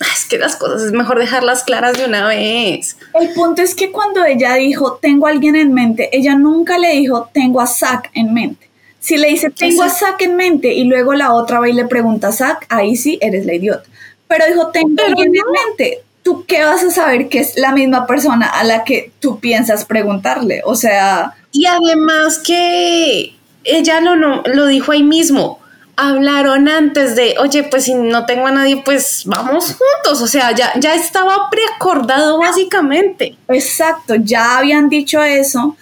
es 0.00 0.26
que 0.26 0.36
las 0.36 0.56
cosas 0.56 0.82
es 0.82 0.92
mejor 0.92 1.18
dejarlas 1.18 1.64
claras 1.64 1.96
de 1.96 2.04
una 2.04 2.26
vez. 2.26 2.98
El 3.18 3.30
punto 3.32 3.62
es 3.62 3.74
que 3.74 3.90
cuando 3.90 4.22
ella 4.22 4.52
dijo, 4.56 4.98
tengo 5.00 5.28
a 5.28 5.30
alguien 5.30 5.56
en 5.56 5.72
mente, 5.72 6.10
ella 6.12 6.34
nunca 6.34 6.76
le 6.76 6.90
dijo, 6.90 7.30
tengo 7.32 7.62
a 7.62 7.66
Zack 7.66 8.10
en 8.12 8.34
mente. 8.34 8.71
Si 9.02 9.16
le 9.16 9.30
dice, 9.30 9.50
tengo 9.50 9.82
a 9.82 9.90
Zack 9.90 10.22
en 10.22 10.36
mente, 10.36 10.72
y 10.72 10.84
luego 10.84 11.12
la 11.12 11.34
otra 11.34 11.58
va 11.58 11.68
y 11.68 11.72
le 11.72 11.86
pregunta 11.86 12.28
a 12.28 12.32
Zack, 12.32 12.66
ahí 12.68 12.94
sí 12.94 13.18
eres 13.20 13.44
la 13.44 13.54
idiota. 13.54 13.82
Pero 14.28 14.46
dijo, 14.46 14.68
tengo 14.68 14.94
a 15.02 15.06
alguien 15.06 15.34
en 15.34 15.42
mente. 15.66 16.04
¿Tú 16.22 16.44
qué 16.46 16.62
vas 16.64 16.84
a 16.84 16.90
saber 16.92 17.28
que 17.28 17.40
es 17.40 17.58
la 17.58 17.72
misma 17.72 18.06
persona 18.06 18.46
a 18.46 18.62
la 18.62 18.84
que 18.84 19.10
tú 19.18 19.40
piensas 19.40 19.84
preguntarle? 19.86 20.62
O 20.64 20.76
sea... 20.76 21.34
Y 21.50 21.66
además 21.66 22.38
que 22.38 23.34
ella 23.64 24.00
lo, 24.00 24.14
no, 24.14 24.44
lo 24.46 24.66
dijo 24.66 24.92
ahí 24.92 25.02
mismo. 25.02 25.58
Hablaron 25.96 26.68
antes 26.68 27.16
de, 27.16 27.34
oye, 27.40 27.64
pues 27.64 27.82
si 27.86 27.94
no 27.94 28.24
tengo 28.24 28.46
a 28.46 28.52
nadie, 28.52 28.82
pues 28.84 29.24
vamos 29.26 29.76
juntos. 29.76 30.22
O 30.22 30.28
sea, 30.28 30.52
ya, 30.52 30.74
ya 30.78 30.94
estaba 30.94 31.50
preacordado 31.50 32.38
básicamente. 32.38 33.34
Exacto, 33.48 34.14
ya 34.14 34.58
habían 34.58 34.88
dicho 34.88 35.20
eso 35.20 35.76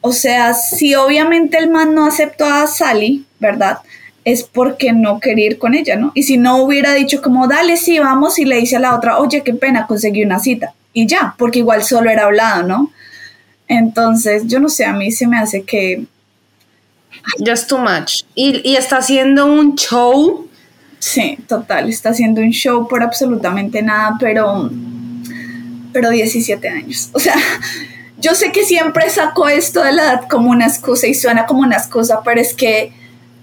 o 0.00 0.12
sea, 0.12 0.54
si 0.54 0.94
obviamente 0.94 1.58
el 1.58 1.70
man 1.70 1.94
no 1.94 2.06
aceptó 2.06 2.46
a 2.46 2.66
Sally, 2.66 3.26
¿verdad? 3.38 3.78
Es 4.24 4.44
porque 4.44 4.92
no 4.92 5.20
quería 5.20 5.46
ir 5.46 5.58
con 5.58 5.74
ella, 5.74 5.96
¿no? 5.96 6.12
Y 6.14 6.22
si 6.22 6.36
no 6.36 6.62
hubiera 6.62 6.94
dicho 6.94 7.20
como, 7.20 7.48
dale, 7.48 7.76
sí, 7.76 7.98
vamos, 7.98 8.38
y 8.38 8.44
le 8.44 8.56
dice 8.56 8.76
a 8.76 8.80
la 8.80 8.94
otra, 8.94 9.18
oye, 9.18 9.42
qué 9.42 9.54
pena, 9.54 9.86
conseguí 9.86 10.22
una 10.24 10.38
cita. 10.38 10.74
Y 10.92 11.06
ya, 11.06 11.34
porque 11.38 11.60
igual 11.60 11.82
solo 11.82 12.10
era 12.10 12.24
hablado, 12.24 12.66
¿no? 12.66 12.92
Entonces, 13.68 14.44
yo 14.46 14.58
no 14.58 14.68
sé, 14.68 14.84
a 14.84 14.92
mí 14.92 15.12
se 15.12 15.26
me 15.26 15.38
hace 15.38 15.62
que... 15.62 16.04
Just 17.46 17.68
too 17.68 17.78
much. 17.78 18.24
Y, 18.34 18.68
y 18.68 18.76
está 18.76 18.98
haciendo 18.98 19.46
un 19.46 19.74
show. 19.74 20.48
Sí, 20.98 21.38
total, 21.46 21.88
está 21.88 22.10
haciendo 22.10 22.40
un 22.40 22.50
show 22.50 22.88
por 22.88 23.02
absolutamente 23.02 23.82
nada, 23.82 24.16
pero... 24.18 24.70
Pero 25.92 26.10
17 26.10 26.68
años. 26.68 27.10
O 27.12 27.18
sea, 27.18 27.34
yo 28.20 28.34
sé 28.34 28.52
que 28.52 28.64
siempre 28.64 29.08
saco 29.10 29.48
esto 29.48 29.82
de 29.82 29.92
la 29.92 30.02
edad 30.02 30.28
como 30.28 30.50
una 30.50 30.66
excusa 30.66 31.06
y 31.06 31.14
suena 31.14 31.46
como 31.46 31.60
una 31.62 31.76
excusa, 31.76 32.20
pero 32.24 32.40
es 32.40 32.54
que 32.54 32.92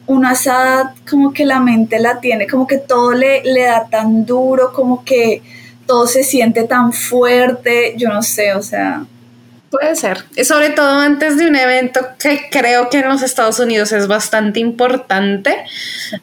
uno 0.05 0.29
a 0.29 0.33
esa 0.33 0.61
edad 0.61 0.95
como 1.09 1.33
que 1.33 1.45
la 1.45 1.59
mente 1.59 1.99
la 1.99 2.19
tiene, 2.19 2.47
como 2.47 2.67
que 2.67 2.77
todo 2.77 3.13
le, 3.13 3.43
le 3.43 3.63
da 3.63 3.87
tan 3.89 4.25
duro, 4.25 4.71
como 4.73 5.03
que 5.03 5.41
todo 5.85 6.07
se 6.07 6.23
siente 6.23 6.63
tan 6.63 6.93
fuerte, 6.93 7.95
yo 7.97 8.09
no 8.09 8.21
sé, 8.21 8.53
o 8.53 8.61
sea... 8.61 9.05
Puede 9.69 9.95
ser, 9.97 10.23
sobre 10.45 10.69
todo 10.69 11.01
antes 11.01 11.37
de 11.37 11.45
un 11.45 11.55
evento 11.57 11.99
que 12.17 12.47
creo 12.49 12.89
que 12.89 12.99
en 12.99 13.09
los 13.09 13.21
Estados 13.21 13.59
Unidos 13.59 13.91
es 13.91 14.07
bastante 14.07 14.61
importante, 14.61 15.57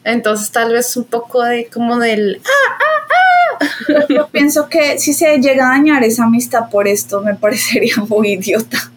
entonces 0.03 0.49
tal 0.51 0.73
vez 0.73 0.97
un 0.97 1.03
poco 1.03 1.43
de 1.43 1.67
como 1.67 1.99
del... 1.99 2.41
¡Ah, 2.43 2.77
ah 2.79 2.95
yo 4.09 4.27
pienso 4.27 4.69
que 4.69 4.99
si 4.99 5.13
se 5.13 5.37
llega 5.37 5.67
a 5.67 5.77
dañar 5.77 6.03
esa 6.03 6.25
amistad 6.25 6.69
por 6.69 6.87
esto, 6.87 7.21
me 7.21 7.35
parecería 7.35 7.95
muy 8.09 8.33
idiota. 8.33 8.91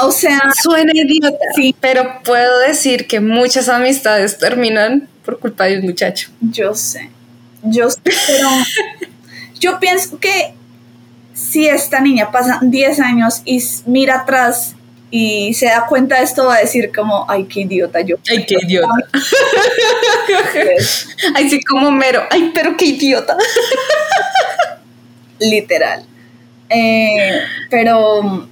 O 0.00 0.12
sea, 0.12 0.40
suena 0.62 0.92
idiota, 0.94 1.36
sí. 1.56 1.74
pero 1.80 2.22
puedo 2.24 2.60
decir 2.60 3.06
que 3.08 3.18
muchas 3.18 3.68
amistades 3.68 4.38
terminan 4.38 5.08
por 5.24 5.40
culpa 5.40 5.64
de 5.64 5.78
un 5.78 5.86
muchacho. 5.86 6.30
Yo 6.40 6.74
sé, 6.74 7.10
yo 7.62 7.90
sé, 7.90 8.00
pero 8.04 8.48
yo 9.60 9.80
pienso 9.80 10.18
que 10.18 10.54
si 11.34 11.66
esta 11.66 12.00
niña 12.00 12.30
pasa 12.30 12.60
10 12.62 13.00
años 13.00 13.42
y 13.44 13.62
mira 13.86 14.20
atrás 14.20 14.74
y 15.10 15.54
se 15.54 15.66
da 15.66 15.86
cuenta 15.86 16.18
de 16.18 16.24
esto, 16.24 16.46
va 16.46 16.56
a 16.56 16.60
decir 16.60 16.92
como, 16.94 17.24
ay, 17.28 17.44
qué 17.44 17.60
idiota 17.60 18.00
yo. 18.02 18.16
Ay, 18.30 18.44
qué 18.44 18.56
idiota. 18.62 18.88
ay, 21.34 21.48
sí, 21.48 21.62
como 21.62 21.90
mero. 21.90 22.22
Ay, 22.30 22.50
pero 22.54 22.76
qué 22.76 22.86
idiota. 22.86 23.36
Literal. 25.40 26.04
Eh, 26.68 27.40
pero, 27.70 28.48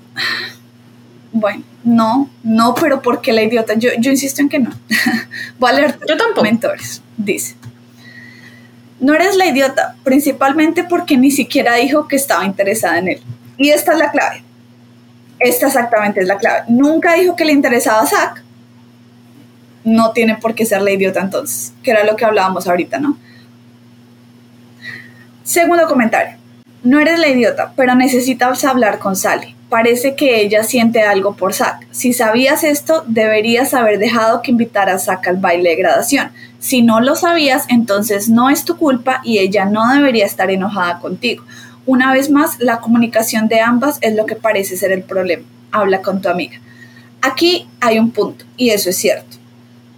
bueno, 1.32 1.62
no, 1.84 2.30
no, 2.42 2.74
pero 2.74 3.02
¿por 3.02 3.20
qué 3.20 3.32
la 3.32 3.42
idiota? 3.42 3.74
Yo, 3.74 3.90
yo 3.98 4.10
insisto 4.10 4.40
en 4.40 4.48
que 4.48 4.58
no. 4.58 4.70
Voy 5.58 5.70
a 5.70 5.74
leer 5.74 5.98
yo 6.08 6.16
tampoco. 6.16 6.42
mentores. 6.42 7.02
Dice. 7.18 7.54
No 8.98 9.14
eres 9.14 9.36
la 9.36 9.46
idiota, 9.46 9.94
principalmente 10.04 10.84
porque 10.84 11.18
ni 11.18 11.30
siquiera 11.30 11.74
dijo 11.74 12.08
que 12.08 12.16
estaba 12.16 12.46
interesada 12.46 12.98
en 12.98 13.08
él. 13.08 13.22
Y 13.58 13.70
esta 13.70 13.92
es 13.92 13.98
la 13.98 14.10
clave. 14.10 14.45
Esta 15.38 15.66
exactamente 15.66 16.20
es 16.20 16.26
la 16.26 16.38
clave. 16.38 16.64
Nunca 16.68 17.14
dijo 17.14 17.36
que 17.36 17.44
le 17.44 17.52
interesaba 17.52 18.02
a 18.02 18.06
Zack. 18.06 18.42
No 19.84 20.12
tiene 20.12 20.36
por 20.36 20.54
qué 20.54 20.66
ser 20.66 20.82
la 20.82 20.90
idiota 20.90 21.20
entonces, 21.20 21.72
que 21.82 21.90
era 21.90 22.04
lo 22.04 22.16
que 22.16 22.24
hablábamos 22.24 22.66
ahorita, 22.66 22.98
¿no? 22.98 23.16
Segundo 25.44 25.86
comentario. 25.86 26.36
No 26.82 27.00
eres 27.00 27.18
la 27.18 27.28
idiota, 27.28 27.72
pero 27.76 27.94
necesitas 27.94 28.64
hablar 28.64 28.98
con 28.98 29.16
Sally. 29.16 29.54
Parece 29.68 30.14
que 30.14 30.40
ella 30.40 30.62
siente 30.62 31.02
algo 31.02 31.34
por 31.34 31.52
Zack. 31.52 31.86
Si 31.90 32.12
sabías 32.12 32.62
esto, 32.64 33.04
deberías 33.06 33.74
haber 33.74 33.98
dejado 33.98 34.42
que 34.42 34.52
invitara 34.52 34.94
a 34.94 34.98
Zack 34.98 35.28
al 35.28 35.36
baile 35.36 35.70
de 35.70 35.76
graduación. 35.76 36.30
Si 36.58 36.82
no 36.82 37.00
lo 37.00 37.16
sabías, 37.16 37.64
entonces 37.68 38.28
no 38.28 38.50
es 38.50 38.64
tu 38.64 38.76
culpa 38.76 39.20
y 39.24 39.38
ella 39.38 39.64
no 39.64 39.92
debería 39.92 40.26
estar 40.26 40.50
enojada 40.50 41.00
contigo. 41.00 41.44
Una 41.86 42.12
vez 42.12 42.30
más, 42.30 42.58
la 42.58 42.80
comunicación 42.80 43.48
de 43.48 43.60
ambas 43.60 43.98
es 44.00 44.14
lo 44.14 44.26
que 44.26 44.36
parece 44.36 44.76
ser 44.76 44.92
el 44.92 45.02
problema. 45.02 45.44
Habla 45.70 46.02
con 46.02 46.20
tu 46.20 46.28
amiga. 46.28 46.60
Aquí 47.22 47.68
hay 47.80 47.98
un 47.98 48.10
punto, 48.10 48.44
y 48.56 48.70
eso 48.70 48.90
es 48.90 48.96
cierto. 48.96 49.36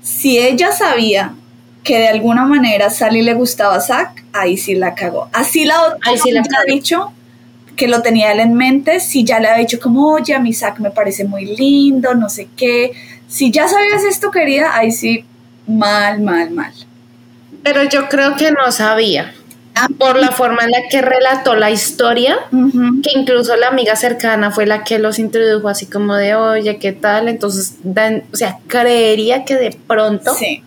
Si 0.03 0.39
ella 0.39 0.73
sabía 0.73 1.35
que 1.83 1.99
de 1.99 2.09
alguna 2.09 2.45
manera 2.45 2.91
Sally 2.91 3.23
le 3.23 3.35
gustaba 3.35 3.77
a 3.77 3.81
Zack, 3.81 4.25
ahí 4.33 4.57
sí 4.57 4.75
la 4.75 4.95
cagó. 4.95 5.29
Así 5.33 5.65
la 5.65 5.81
otra 5.83 5.99
ahí 6.03 6.19
sí 6.19 6.31
la 6.31 6.41
ha 6.41 6.65
dicho 6.67 7.13
que 7.77 7.89
lo 7.89 8.03
tenía 8.03 8.33
él 8.33 8.41
en 8.41 8.55
mente, 8.55 9.01
si 9.01 9.25
ya 9.25 9.39
le 9.39 9.49
ha 9.49 9.57
dicho 9.57 9.79
como, 9.81 10.13
oye, 10.13 10.35
a 10.35 10.41
mi 10.41 10.53
Zack 10.53 10.81
me 10.81 10.91
parece 10.91 11.25
muy 11.25 11.47
lindo, 11.47 12.15
no 12.15 12.29
sé 12.29 12.49
qué. 12.57 12.93
Si 13.29 13.51
ya 13.51 13.69
sabías 13.69 14.03
esto, 14.05 14.31
querida, 14.31 14.77
ahí 14.77 14.91
sí, 14.91 15.25
mal, 15.67 16.21
mal, 16.21 16.51
mal. 16.51 16.73
Pero 17.63 17.85
yo 17.85 18.09
creo 18.09 18.37
que 18.37 18.51
no 18.51 18.71
sabía. 18.73 19.33
Ah. 19.81 19.89
Por 19.97 20.19
la 20.19 20.33
forma 20.33 20.65
en 20.65 20.71
la 20.73 20.89
que 20.91 21.03
relató 21.03 21.55
la 21.55 21.71
historia, 21.71 22.37
que 22.51 23.11
incluso 23.15 23.55
la 23.57 23.69
amiga 23.69 23.95
cercana 23.95 24.51
fue 24.51 24.67
la 24.67 24.83
que 24.83 24.99
los 24.99 25.19
introdujo 25.19 25.69
así 25.69 25.87
como 25.87 26.17
de, 26.17 26.35
oye, 26.35 26.79
¿qué 26.79 26.93
tal? 26.93 27.29
Entonces, 27.29 27.77
o 27.85 28.37
sea, 28.37 28.59
creería 28.67 29.45
que 29.45 29.55
de 29.55 29.79
pronto... 29.87 30.35
Sí, 30.35 30.63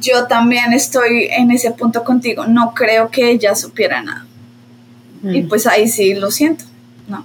yo 0.00 0.26
también 0.26 0.72
estoy 0.72 1.28
en 1.30 1.50
ese 1.50 1.72
punto 1.72 2.04
contigo, 2.04 2.46
no 2.46 2.72
creo 2.74 3.10
que 3.10 3.30
ella 3.30 3.54
supiera 3.54 4.02
nada. 4.02 4.26
Y 5.22 5.42
mm. 5.42 5.48
pues 5.48 5.66
ahí 5.66 5.88
sí 5.88 6.14
lo 6.14 6.30
siento, 6.30 6.64
¿no? 7.08 7.24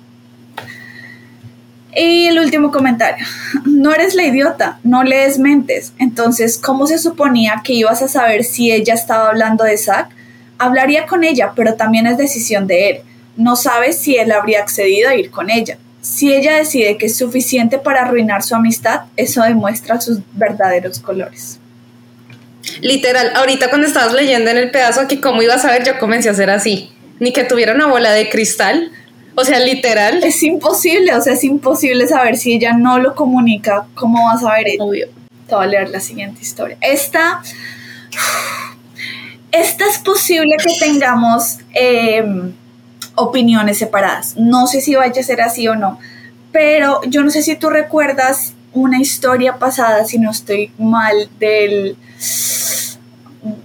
Y 1.95 2.27
el 2.27 2.39
último 2.39 2.71
comentario, 2.71 3.25
no 3.65 3.93
eres 3.93 4.15
la 4.15 4.23
idiota, 4.23 4.79
no 4.83 5.03
lees 5.03 5.37
mentes, 5.37 5.93
entonces, 5.99 6.57
¿cómo 6.57 6.87
se 6.87 6.97
suponía 6.97 7.61
que 7.63 7.73
ibas 7.73 8.01
a 8.01 8.07
saber 8.07 8.43
si 8.43 8.71
ella 8.71 8.95
estaba 8.95 9.29
hablando 9.29 9.63
de 9.63 9.77
Zack? 9.77 10.20
Hablaría 10.61 11.05
con 11.05 11.23
ella, 11.23 11.53
pero 11.55 11.75
también 11.75 12.07
es 12.07 12.17
decisión 12.17 12.67
de 12.67 12.89
él. 12.89 13.01
No 13.35 13.55
sabes 13.55 13.97
si 13.97 14.17
él 14.17 14.31
habría 14.31 14.59
accedido 14.59 15.09
a 15.09 15.15
ir 15.15 15.31
con 15.31 15.49
ella. 15.49 15.77
Si 16.01 16.33
ella 16.33 16.55
decide 16.55 16.97
que 16.97 17.07
es 17.07 17.17
suficiente 17.17 17.77
para 17.77 18.03
arruinar 18.03 18.43
su 18.43 18.55
amistad, 18.55 19.01
eso 19.17 19.43
demuestra 19.43 19.99
sus 19.99 20.19
verdaderos 20.33 20.99
colores. 20.99 21.59
Literal, 22.81 23.31
ahorita 23.35 23.69
cuando 23.69 23.87
estabas 23.87 24.13
leyendo 24.13 24.51
en 24.51 24.57
el 24.57 24.71
pedazo 24.71 25.07
que 25.07 25.19
cómo 25.19 25.41
ibas 25.41 25.65
a 25.65 25.71
ver, 25.71 25.83
yo 25.83 25.99
comencé 25.99 26.29
a 26.29 26.33
hacer 26.33 26.49
así 26.49 26.91
ni 27.21 27.31
que 27.31 27.43
tuviera 27.43 27.75
una 27.75 27.85
bola 27.85 28.11
de 28.11 28.29
cristal. 28.29 28.91
O 29.35 29.45
sea, 29.45 29.59
literal. 29.59 30.23
Es 30.23 30.41
imposible, 30.41 31.13
o 31.13 31.21
sea, 31.21 31.33
es 31.33 31.43
imposible 31.43 32.07
saber 32.07 32.35
si 32.35 32.53
ella 32.53 32.73
no 32.73 32.97
lo 32.97 33.13
comunica, 33.13 33.85
cómo 33.93 34.25
vas 34.25 34.43
a 34.43 34.47
saber 34.47 34.65
Obvio. 34.79 35.07
Te 35.47 35.53
voy 35.53 35.65
a 35.65 35.67
leer 35.67 35.89
la 35.89 35.99
siguiente 35.99 36.41
historia. 36.41 36.77
Esta, 36.81 37.43
esta 39.51 39.85
es 39.87 39.97
posible 39.99 40.55
que 40.57 40.73
tengamos 40.79 41.59
em, 41.73 42.53
opiniones 43.15 43.77
separadas. 43.77 44.35
No 44.37 44.67
sé 44.67 44.81
si 44.81 44.95
vaya 44.95 45.21
a 45.21 45.23
ser 45.23 45.41
así 45.41 45.67
o 45.67 45.75
no, 45.75 45.99
pero 46.51 47.01
yo 47.07 47.23
no 47.23 47.29
sé 47.29 47.41
si 47.41 47.55
tú 47.55 47.69
recuerdas 47.69 48.53
una 48.73 48.99
historia 48.99 49.57
pasada, 49.57 50.05
si 50.05 50.17
no 50.17 50.31
estoy 50.31 50.71
mal, 50.77 51.29
del 51.39 51.97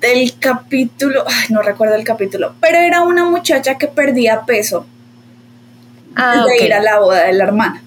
del 0.00 0.38
capítulo, 0.38 1.24
no 1.50 1.62
recuerdo 1.62 1.94
el 1.96 2.04
capítulo, 2.04 2.54
pero 2.60 2.78
era 2.78 3.02
una 3.02 3.24
muchacha 3.24 3.76
que 3.76 3.88
perdía 3.88 4.42
peso 4.46 4.86
ah, 6.14 6.46
de 6.46 6.64
ir 6.64 6.72
a 6.72 6.82
la 6.82 6.98
boda 6.98 7.24
de 7.24 7.32
la 7.34 7.44
hermana. 7.44 7.82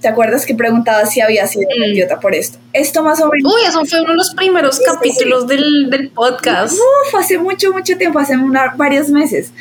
¿Te 0.00 0.08
acuerdas 0.08 0.46
que 0.46 0.54
preguntaba 0.54 1.06
si 1.06 1.20
había 1.20 1.46
sido 1.46 1.68
mm. 1.68 1.90
idiota 1.92 2.20
por 2.20 2.34
esto? 2.34 2.58
Esto 2.72 3.02
más 3.02 3.20
o 3.20 3.28
menos. 3.28 3.52
Uy, 3.52 3.62
eso 3.66 3.84
fue 3.84 4.00
uno 4.00 4.10
de 4.12 4.16
los 4.16 4.34
primeros 4.34 4.80
capítulos 4.80 5.46
Del, 5.46 6.10
podcast. 6.14 6.74
Uf, 6.74 7.14
hace 7.14 7.38
mucho, 7.38 7.72
mucho 7.72 7.96
tiempo, 7.96 8.18
hace 8.18 8.34
varios 8.76 9.08
meses. 9.08 9.52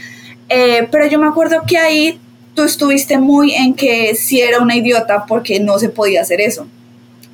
Eh, 0.49 0.87
pero 0.91 1.07
yo 1.07 1.19
me 1.19 1.27
acuerdo 1.27 1.63
que 1.67 1.77
ahí 1.77 2.19
tú 2.53 2.63
estuviste 2.63 3.17
muy 3.17 3.53
en 3.53 3.73
que 3.73 4.15
si 4.15 4.41
era 4.41 4.59
una 4.59 4.75
idiota 4.75 5.25
porque 5.25 5.59
no 5.59 5.79
se 5.79 5.89
podía 5.89 6.21
hacer 6.21 6.41
eso 6.41 6.67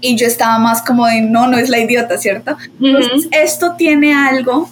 y 0.03 0.17
yo 0.17 0.27
estaba 0.27 0.59
más 0.59 0.81
como 0.81 1.07
de, 1.07 1.21
no, 1.21 1.47
no 1.47 1.57
es 1.57 1.69
la 1.69 1.79
idiota, 1.79 2.17
¿cierto? 2.17 2.57
Entonces, 2.81 3.29
esto 3.31 3.75
tiene 3.77 4.13
algo 4.13 4.69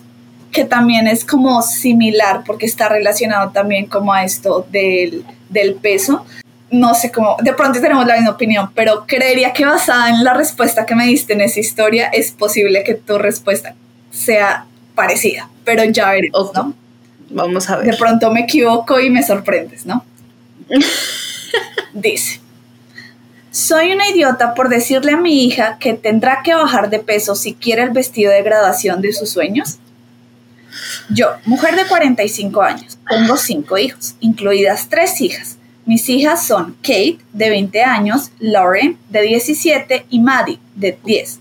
que 0.52 0.66
también 0.66 1.08
es 1.08 1.24
como 1.24 1.62
similar 1.62 2.44
porque 2.46 2.66
está 2.66 2.90
relacionado 2.90 3.52
también 3.52 3.86
como 3.86 4.12
a 4.12 4.26
esto 4.26 4.68
del, 4.70 5.24
del 5.50 5.76
peso. 5.76 6.26
No 6.72 6.94
sé 6.94 7.12
cómo, 7.12 7.36
de 7.42 7.54
pronto 7.54 7.82
tenemos 7.82 8.08
la 8.08 8.16
misma 8.16 8.32
opinión, 8.32 8.72
pero 8.74 9.06
creería 9.06 9.52
que 9.52 9.66
basada 9.66 10.10
en 10.10 10.24
la 10.24 10.34
respuesta 10.34 10.86
que 10.86 10.96
me 10.96 11.06
diste 11.06 11.34
en 11.34 11.42
esa 11.42 11.60
historia, 11.60 12.08
es 12.08 12.32
posible 12.32 12.84
que 12.84 12.96
tu 12.96 13.18
respuesta 13.18 13.76
sea 14.10 14.66
parecida, 14.96 15.50
pero 15.66 15.84
ya 15.84 16.12
veremos, 16.12 16.52
¿no? 16.54 16.74
Vamos 17.30 17.70
a 17.70 17.78
ver. 17.78 17.92
De 17.92 17.98
pronto 17.98 18.32
me 18.32 18.42
equivoco 18.42 19.00
y 19.00 19.10
me 19.10 19.24
sorprendes, 19.24 19.86
¿no? 19.86 20.06
Dice. 21.94 22.40
Soy 23.52 23.92
una 23.92 24.08
idiota 24.08 24.54
por 24.54 24.70
decirle 24.70 25.12
a 25.12 25.18
mi 25.18 25.44
hija 25.44 25.78
que 25.78 25.94
tendrá 25.94 26.42
que 26.42 26.54
bajar 26.54 26.90
de 26.90 27.00
peso 27.00 27.36
si 27.36 27.54
quiere 27.54 27.84
el 27.84 27.90
vestido 27.90 28.32
de 28.32 28.44
graduación 28.44 29.02
de 29.02 29.12
sus 29.12 29.30
sueños. 29.30 29.78
Yo, 31.10 31.32
mujer 31.46 31.76
de 31.76 31.86
45 31.86 32.62
años, 32.62 32.98
tengo 33.10 33.36
cinco 33.36 33.78
hijos, 33.78 34.16
incluidas 34.22 34.88
tres 34.88 35.20
hijas. 35.20 35.58
Mis 35.86 36.08
hijas 36.10 36.46
son 36.46 36.76
Kate, 36.82 37.18
de 37.34 37.50
20 37.50 37.84
años, 37.84 38.32
Lauren, 38.40 38.98
de 39.10 39.22
17, 39.24 40.06
y 40.10 40.20
Maddie, 40.20 40.60
de 40.76 40.98
10. 41.04 41.40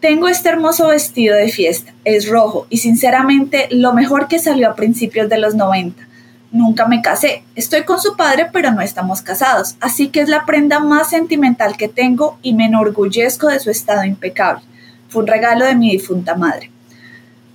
Tengo 0.00 0.28
este 0.28 0.48
hermoso 0.48 0.88
vestido 0.88 1.36
de 1.36 1.48
fiesta, 1.48 1.94
es 2.04 2.28
rojo 2.28 2.66
y 2.68 2.78
sinceramente 2.78 3.68
lo 3.70 3.92
mejor 3.92 4.28
que 4.28 4.40
salió 4.40 4.68
a 4.68 4.74
principios 4.74 5.28
de 5.28 5.38
los 5.38 5.54
90. 5.54 6.08
Nunca 6.50 6.86
me 6.86 7.00
casé. 7.00 7.44
Estoy 7.54 7.84
con 7.84 7.98
su 7.98 8.14
padre, 8.14 8.48
pero 8.52 8.72
no 8.72 8.82
estamos 8.82 9.22
casados. 9.22 9.76
Así 9.80 10.08
que 10.08 10.20
es 10.20 10.28
la 10.28 10.44
prenda 10.44 10.80
más 10.80 11.08
sentimental 11.10 11.76
que 11.78 11.88
tengo 11.88 12.38
y 12.42 12.52
me 12.52 12.66
enorgullezco 12.66 13.48
de 13.48 13.60
su 13.60 13.70
estado 13.70 14.04
impecable. 14.04 14.62
Fue 15.08 15.22
un 15.22 15.28
regalo 15.28 15.64
de 15.64 15.76
mi 15.76 15.90
difunta 15.92 16.34
madre. 16.34 16.70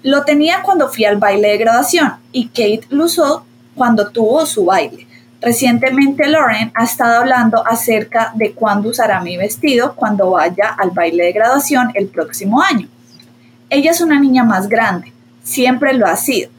Lo 0.01 0.23
tenía 0.23 0.61
cuando 0.63 0.89
fui 0.89 1.05
al 1.05 1.17
baile 1.17 1.49
de 1.49 1.57
graduación 1.57 2.13
y 2.31 2.47
Kate 2.47 2.87
lo 2.89 3.05
usó 3.05 3.45
cuando 3.75 4.09
tuvo 4.09 4.45
su 4.45 4.65
baile. 4.65 5.06
Recientemente 5.41 6.27
Lauren 6.27 6.71
ha 6.73 6.83
estado 6.83 7.19
hablando 7.19 7.65
acerca 7.65 8.31
de 8.35 8.53
cuándo 8.53 8.89
usará 8.89 9.21
mi 9.21 9.37
vestido 9.37 9.95
cuando 9.95 10.31
vaya 10.31 10.75
al 10.77 10.91
baile 10.91 11.25
de 11.25 11.31
graduación 11.31 11.91
el 11.93 12.07
próximo 12.07 12.61
año. 12.61 12.87
Ella 13.69 13.91
es 13.91 14.01
una 14.01 14.19
niña 14.19 14.43
más 14.43 14.67
grande, 14.67 15.13
siempre 15.43 15.93
lo 15.93 16.07
ha 16.07 16.15
sido. 16.15 16.49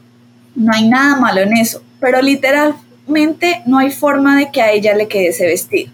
No 0.55 0.71
hay 0.73 0.87
nada 0.87 1.17
malo 1.17 1.41
en 1.41 1.57
eso, 1.57 1.83
pero 1.99 2.21
literalmente 2.21 3.61
no 3.65 3.79
hay 3.79 3.91
forma 3.91 4.37
de 4.37 4.51
que 4.51 4.61
a 4.61 4.71
ella 4.71 4.95
le 4.95 5.07
quede 5.07 5.29
ese 5.29 5.45
vestido. 5.45 5.91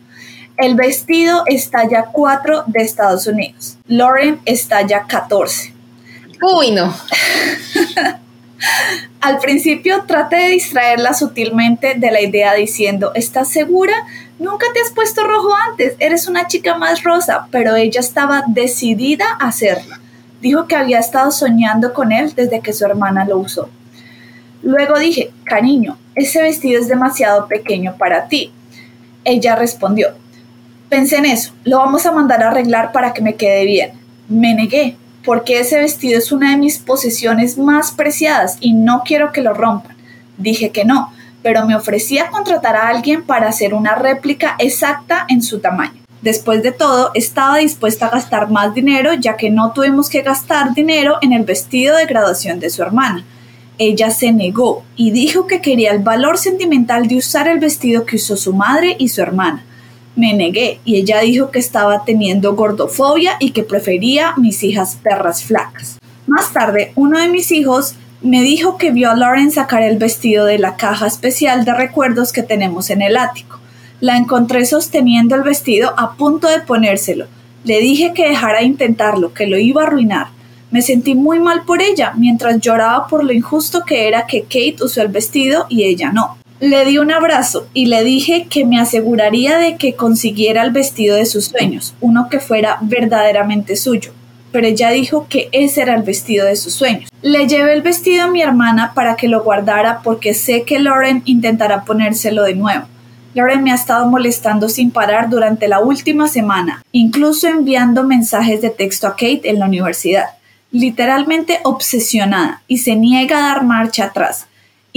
El 0.58 0.76
vestido 0.76 1.44
está 1.48 1.88
ya 1.90 2.06
4 2.06 2.66
de 2.68 2.82
Estados 2.82 3.28
Unidos. 3.28 3.78
Lauren 3.88 4.40
está 4.46 4.82
ya 4.84 5.06
14. 5.06 5.74
Uy, 6.42 6.72
no. 6.72 6.96
Al 9.22 9.40
principio 9.40 10.04
trate 10.06 10.36
de 10.36 10.50
distraerla 10.50 11.14
sutilmente 11.14 11.96
de 11.96 12.12
la 12.12 12.22
idea 12.22 12.54
diciendo, 12.54 13.12
¿estás 13.16 13.50
segura? 13.50 13.94
Nunca 14.40 14.66
te 14.74 14.82
has 14.82 14.92
puesto 14.92 15.24
rojo 15.24 15.54
antes, 15.70 15.96
eres 16.00 16.28
una 16.28 16.48
chica 16.48 16.78
más 16.78 17.04
rosa, 17.04 17.48
pero 17.52 17.76
ella 17.76 18.00
estaba 18.00 18.44
decidida 18.48 19.26
a 19.40 19.48
hacerlo. 19.48 19.96
Dijo 20.42 20.68
que 20.68 20.76
había 20.76 21.00
estado 21.00 21.32
soñando 21.32 21.94
con 21.94 22.12
él 22.12 22.34
desde 22.36 22.60
que 22.60 22.74
su 22.74 22.86
hermana 22.86 23.26
lo 23.26 23.38
usó. 23.38 23.70
Luego 24.62 25.00
dije, 25.00 25.32
cariño, 25.44 25.98
ese 26.16 26.42
vestido 26.42 26.82
es 26.82 26.88
demasiado 26.88 27.48
pequeño 27.48 27.96
para 27.98 28.28
ti. 28.28 28.52
Ella 29.24 29.56
respondió, 29.56 30.10
pensé 30.90 31.18
en 31.18 31.26
eso, 31.26 31.54
lo 31.64 31.78
vamos 31.78 32.06
a 32.06 32.12
mandar 32.12 32.44
a 32.44 32.50
arreglar 32.50 32.92
para 32.92 33.14
que 33.14 33.22
me 33.22 33.36
quede 33.36 33.66
bien. 33.66 33.92
Me 34.28 34.54
negué, 34.54 34.98
porque 35.26 35.60
ese 35.60 35.80
vestido 35.80 36.20
es 36.20 36.32
una 36.32 36.52
de 36.52 36.58
mis 36.58 36.78
posesiones 36.78 37.58
más 37.58 37.92
preciadas 37.92 38.58
y 38.62 38.74
no 38.74 39.02
quiero 39.04 39.32
que 39.32 39.42
lo 39.42 39.54
rompan. 39.54 39.98
Dije 40.38 40.70
que 40.70 40.86
no, 40.86 41.12
pero 41.42 41.66
me 41.66 41.76
ofrecía 41.76 42.30
contratar 42.30 42.76
a 42.76 42.88
alguien 42.88 43.24
para 43.24 43.48
hacer 43.48 43.74
una 43.74 43.96
réplica 43.96 44.56
exacta 44.60 45.26
en 45.28 45.42
su 45.42 45.60
tamaño. 45.60 46.06
Después 46.22 46.64
de 46.64 46.72
todo, 46.72 47.12
estaba 47.14 47.58
dispuesta 47.58 48.08
a 48.08 48.10
gastar 48.10 48.50
más 48.50 48.74
dinero 48.74 49.14
ya 49.14 49.38
que 49.38 49.50
no 49.50 49.74
tuvimos 49.74 50.10
que 50.10 50.24
gastar 50.24 50.74
dinero 50.74 51.18
en 51.22 51.34
el 51.34 51.44
vestido 51.44 51.98
de 51.98 52.06
graduación 52.06 52.60
de 52.60 52.70
su 52.70 52.82
hermana. 52.82 53.24
Ella 53.78 54.10
se 54.10 54.32
negó 54.32 54.84
y 54.96 55.12
dijo 55.12 55.48
que 55.48 55.62
quería 55.62 55.92
el 55.92 56.00
valor 56.00 56.38
sentimental 56.38 57.08
de 57.08 57.18
usar 57.18 57.48
el 57.48 57.60
vestido 57.60 58.06
que 58.06 58.16
usó 58.16 58.38
su 58.38 58.54
madre 58.54 58.96
y 58.98 59.10
su 59.10 59.22
hermana. 59.22 59.64
Me 60.16 60.34
negué 60.34 60.80
y 60.86 60.96
ella 60.96 61.20
dijo 61.20 61.52
que 61.52 61.60
estaba 61.60 62.06
teniendo 62.06 62.56
gordofobia 62.56 63.34
y 63.40 63.52
que 63.52 63.64
prefería 63.64 64.34
mis 64.38 64.64
hijas 64.64 64.98
perras 65.04 65.44
flacas. 65.44 66.00
Más 66.26 66.54
tarde, 66.54 66.94
uno 66.96 67.20
de 67.20 67.28
mis 67.28 67.52
hijos 67.52 67.96
me 68.22 68.42
dijo 68.42 68.78
que 68.78 68.92
vio 68.92 69.12
a 69.12 69.16
Lauren 69.16 69.52
sacar 69.52 69.84
el 69.84 69.98
vestido 69.98 70.46
de 70.46 70.58
la 70.58 70.78
caja 70.78 71.06
especial 71.06 71.66
de 71.66 71.74
recuerdos 71.74 72.32
que 72.32 72.44
tenemos 72.44 72.90
en 72.90 73.02
el 73.02 73.18
ático. 73.18 73.60
La 74.00 74.18
encontré 74.18 74.66
sosteniendo 74.66 75.36
el 75.36 75.44
vestido 75.44 75.94
a 75.98 76.14
punto 76.16 76.48
de 76.48 76.62
ponérselo. 76.62 77.28
Le 77.66 77.80
dije 77.80 78.14
que 78.14 78.30
dejara 78.30 78.60
de 78.60 78.66
intentarlo, 78.66 79.34
que 79.34 79.48
lo 79.48 79.58
iba 79.58 79.84
a 79.84 79.88
arruinar. 79.88 80.28
Me 80.72 80.82
sentí 80.82 81.14
muy 81.14 81.40
mal 81.40 81.64
por 81.66 81.82
ella, 81.82 82.14
mientras 82.16 82.60
lloraba 82.60 83.08
por 83.08 83.24
lo 83.24 83.34
injusto 83.34 83.84
que 83.86 84.08
era 84.08 84.26
que 84.26 84.44
Kate 84.44 84.78
usó 84.84 85.02
el 85.02 85.10
vestido 85.10 85.66
y 85.70 85.84
ella 85.84 86.12
no. 86.12 86.38
Le 86.66 86.84
di 86.84 86.98
un 86.98 87.12
abrazo 87.12 87.68
y 87.76 87.86
le 87.86 88.04
dije 88.04 88.48
que 88.50 88.66
me 88.66 88.80
aseguraría 88.80 89.60
de 89.60 89.78
que 89.78 89.94
consiguiera 89.94 90.64
el 90.64 90.72
vestido 90.72 91.16
de 91.16 91.28
sus 91.28 91.46
sueños, 91.46 91.94
uno 92.02 92.28
que 92.28 92.40
fuera 92.40 92.80
verdaderamente 92.82 93.76
suyo. 93.76 94.14
Pero 94.52 94.66
ella 94.66 94.90
dijo 94.90 95.28
que 95.30 95.48
ese 95.52 95.84
era 95.84 95.94
el 95.94 96.02
vestido 96.02 96.48
de 96.48 96.56
sus 96.56 96.74
sueños. 96.74 97.08
Le 97.22 97.48
llevé 97.48 97.74
el 97.74 97.84
vestido 97.84 98.24
a 98.24 98.32
mi 98.32 98.42
hermana 98.42 98.94
para 98.96 99.16
que 99.16 99.28
lo 99.28 99.44
guardara 99.44 100.00
porque 100.04 100.34
sé 100.34 100.64
que 100.64 100.80
Lauren 100.80 101.22
intentará 101.26 101.84
ponérselo 101.84 102.42
de 102.42 102.56
nuevo. 102.56 102.88
Lauren 103.36 103.64
me 103.64 103.72
ha 103.72 103.76
estado 103.76 104.08
molestando 104.08 104.68
sin 104.68 104.90
parar 104.90 105.30
durante 105.30 105.68
la 105.68 105.82
última 105.82 106.28
semana, 106.28 106.82
incluso 106.92 107.48
enviando 107.48 108.04
mensajes 108.04 108.64
de 108.64 108.72
texto 108.72 109.06
a 109.06 109.12
Kate 109.12 109.42
en 109.44 109.60
la 109.60 109.68
universidad, 109.68 110.30
literalmente 110.72 111.60
obsesionada, 111.64 112.64
y 112.68 112.80
se 112.80 112.96
niega 112.96 113.38
a 113.38 113.50
dar 113.50 113.64
marcha 113.64 114.06
atrás. 114.06 114.48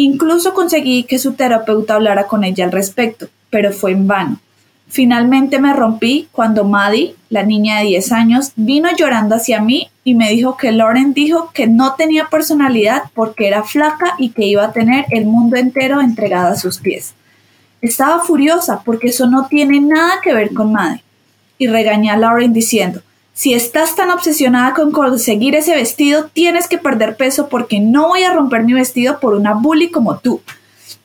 Incluso 0.00 0.54
conseguí 0.54 1.02
que 1.02 1.18
su 1.18 1.32
terapeuta 1.32 1.96
hablara 1.96 2.28
con 2.28 2.44
ella 2.44 2.64
al 2.64 2.70
respecto, 2.70 3.26
pero 3.50 3.72
fue 3.72 3.90
en 3.90 4.06
vano. 4.06 4.38
Finalmente 4.86 5.58
me 5.58 5.72
rompí 5.72 6.28
cuando 6.30 6.62
Maddie, 6.62 7.16
la 7.30 7.42
niña 7.42 7.78
de 7.80 7.86
10 7.86 8.12
años, 8.12 8.52
vino 8.54 8.88
llorando 8.96 9.34
hacia 9.34 9.60
mí 9.60 9.90
y 10.04 10.14
me 10.14 10.30
dijo 10.30 10.56
que 10.56 10.70
Lauren 10.70 11.14
dijo 11.14 11.50
que 11.52 11.66
no 11.66 11.94
tenía 11.94 12.28
personalidad 12.28 13.10
porque 13.12 13.48
era 13.48 13.64
flaca 13.64 14.14
y 14.18 14.28
que 14.28 14.46
iba 14.46 14.66
a 14.66 14.72
tener 14.72 15.04
el 15.10 15.26
mundo 15.26 15.56
entero 15.56 16.00
entregado 16.00 16.52
a 16.52 16.56
sus 16.56 16.78
pies. 16.78 17.14
Estaba 17.82 18.22
furiosa 18.22 18.82
porque 18.84 19.08
eso 19.08 19.26
no 19.26 19.48
tiene 19.48 19.80
nada 19.80 20.20
que 20.22 20.32
ver 20.32 20.54
con 20.54 20.70
Maddie. 20.70 21.02
Y 21.58 21.66
regañé 21.66 22.12
a 22.12 22.16
Lauren 22.16 22.52
diciendo, 22.52 23.02
si 23.38 23.54
estás 23.54 23.94
tan 23.94 24.10
obsesionada 24.10 24.74
con 24.74 24.90
conseguir 24.90 25.54
ese 25.54 25.72
vestido, 25.72 26.28
tienes 26.32 26.66
que 26.66 26.76
perder 26.76 27.16
peso 27.16 27.48
porque 27.48 27.78
no 27.78 28.08
voy 28.08 28.24
a 28.24 28.32
romper 28.32 28.64
mi 28.64 28.72
vestido 28.72 29.20
por 29.20 29.34
una 29.34 29.54
bully 29.54 29.92
como 29.92 30.18
tú. 30.18 30.40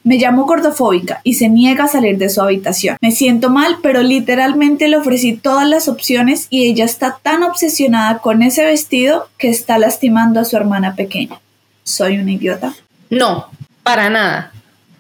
Me 0.04 0.18
llamo 0.18 0.48
gordofóbica 0.48 1.22
y 1.24 1.36
se 1.36 1.48
niega 1.48 1.84
a 1.84 1.88
salir 1.88 2.18
de 2.18 2.30
su 2.30 2.42
habitación. 2.42 2.98
Me 3.02 3.12
siento 3.12 3.52
mal, 3.52 3.78
pero 3.84 4.02
literalmente 4.02 4.88
le 4.88 4.98
ofrecí 4.98 5.34
todas 5.34 5.70
las 5.70 5.88
opciones 5.88 6.48
y 6.50 6.68
ella 6.68 6.86
está 6.86 7.20
tan 7.22 7.44
obsesionada 7.44 8.18
con 8.18 8.42
ese 8.42 8.66
vestido 8.66 9.30
que 9.38 9.50
está 9.50 9.78
lastimando 9.78 10.40
a 10.40 10.46
su 10.46 10.58
hermana 10.58 10.96
pequeña. 10.96 11.40
¿Soy 11.84 12.18
una 12.18 12.32
idiota? 12.32 12.74
No, 13.12 13.46
para 13.84 14.10
nada. 14.10 14.52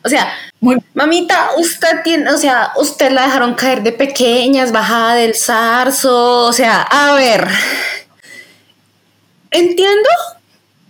O 0.05 0.09
sea, 0.09 0.33
mamita, 0.93 1.51
usted 1.57 2.03
tiene, 2.03 2.29
o 2.29 2.37
sea, 2.37 2.73
usted 2.75 3.11
la 3.11 3.23
dejaron 3.23 3.53
caer 3.53 3.83
de 3.83 3.93
pequeñas, 3.93 4.71
bajada 4.71 5.15
del 5.15 5.35
zarzo, 5.35 6.45
o 6.45 6.53
sea, 6.53 6.81
a 6.81 7.13
ver, 7.13 7.47
entiendo 9.51 10.09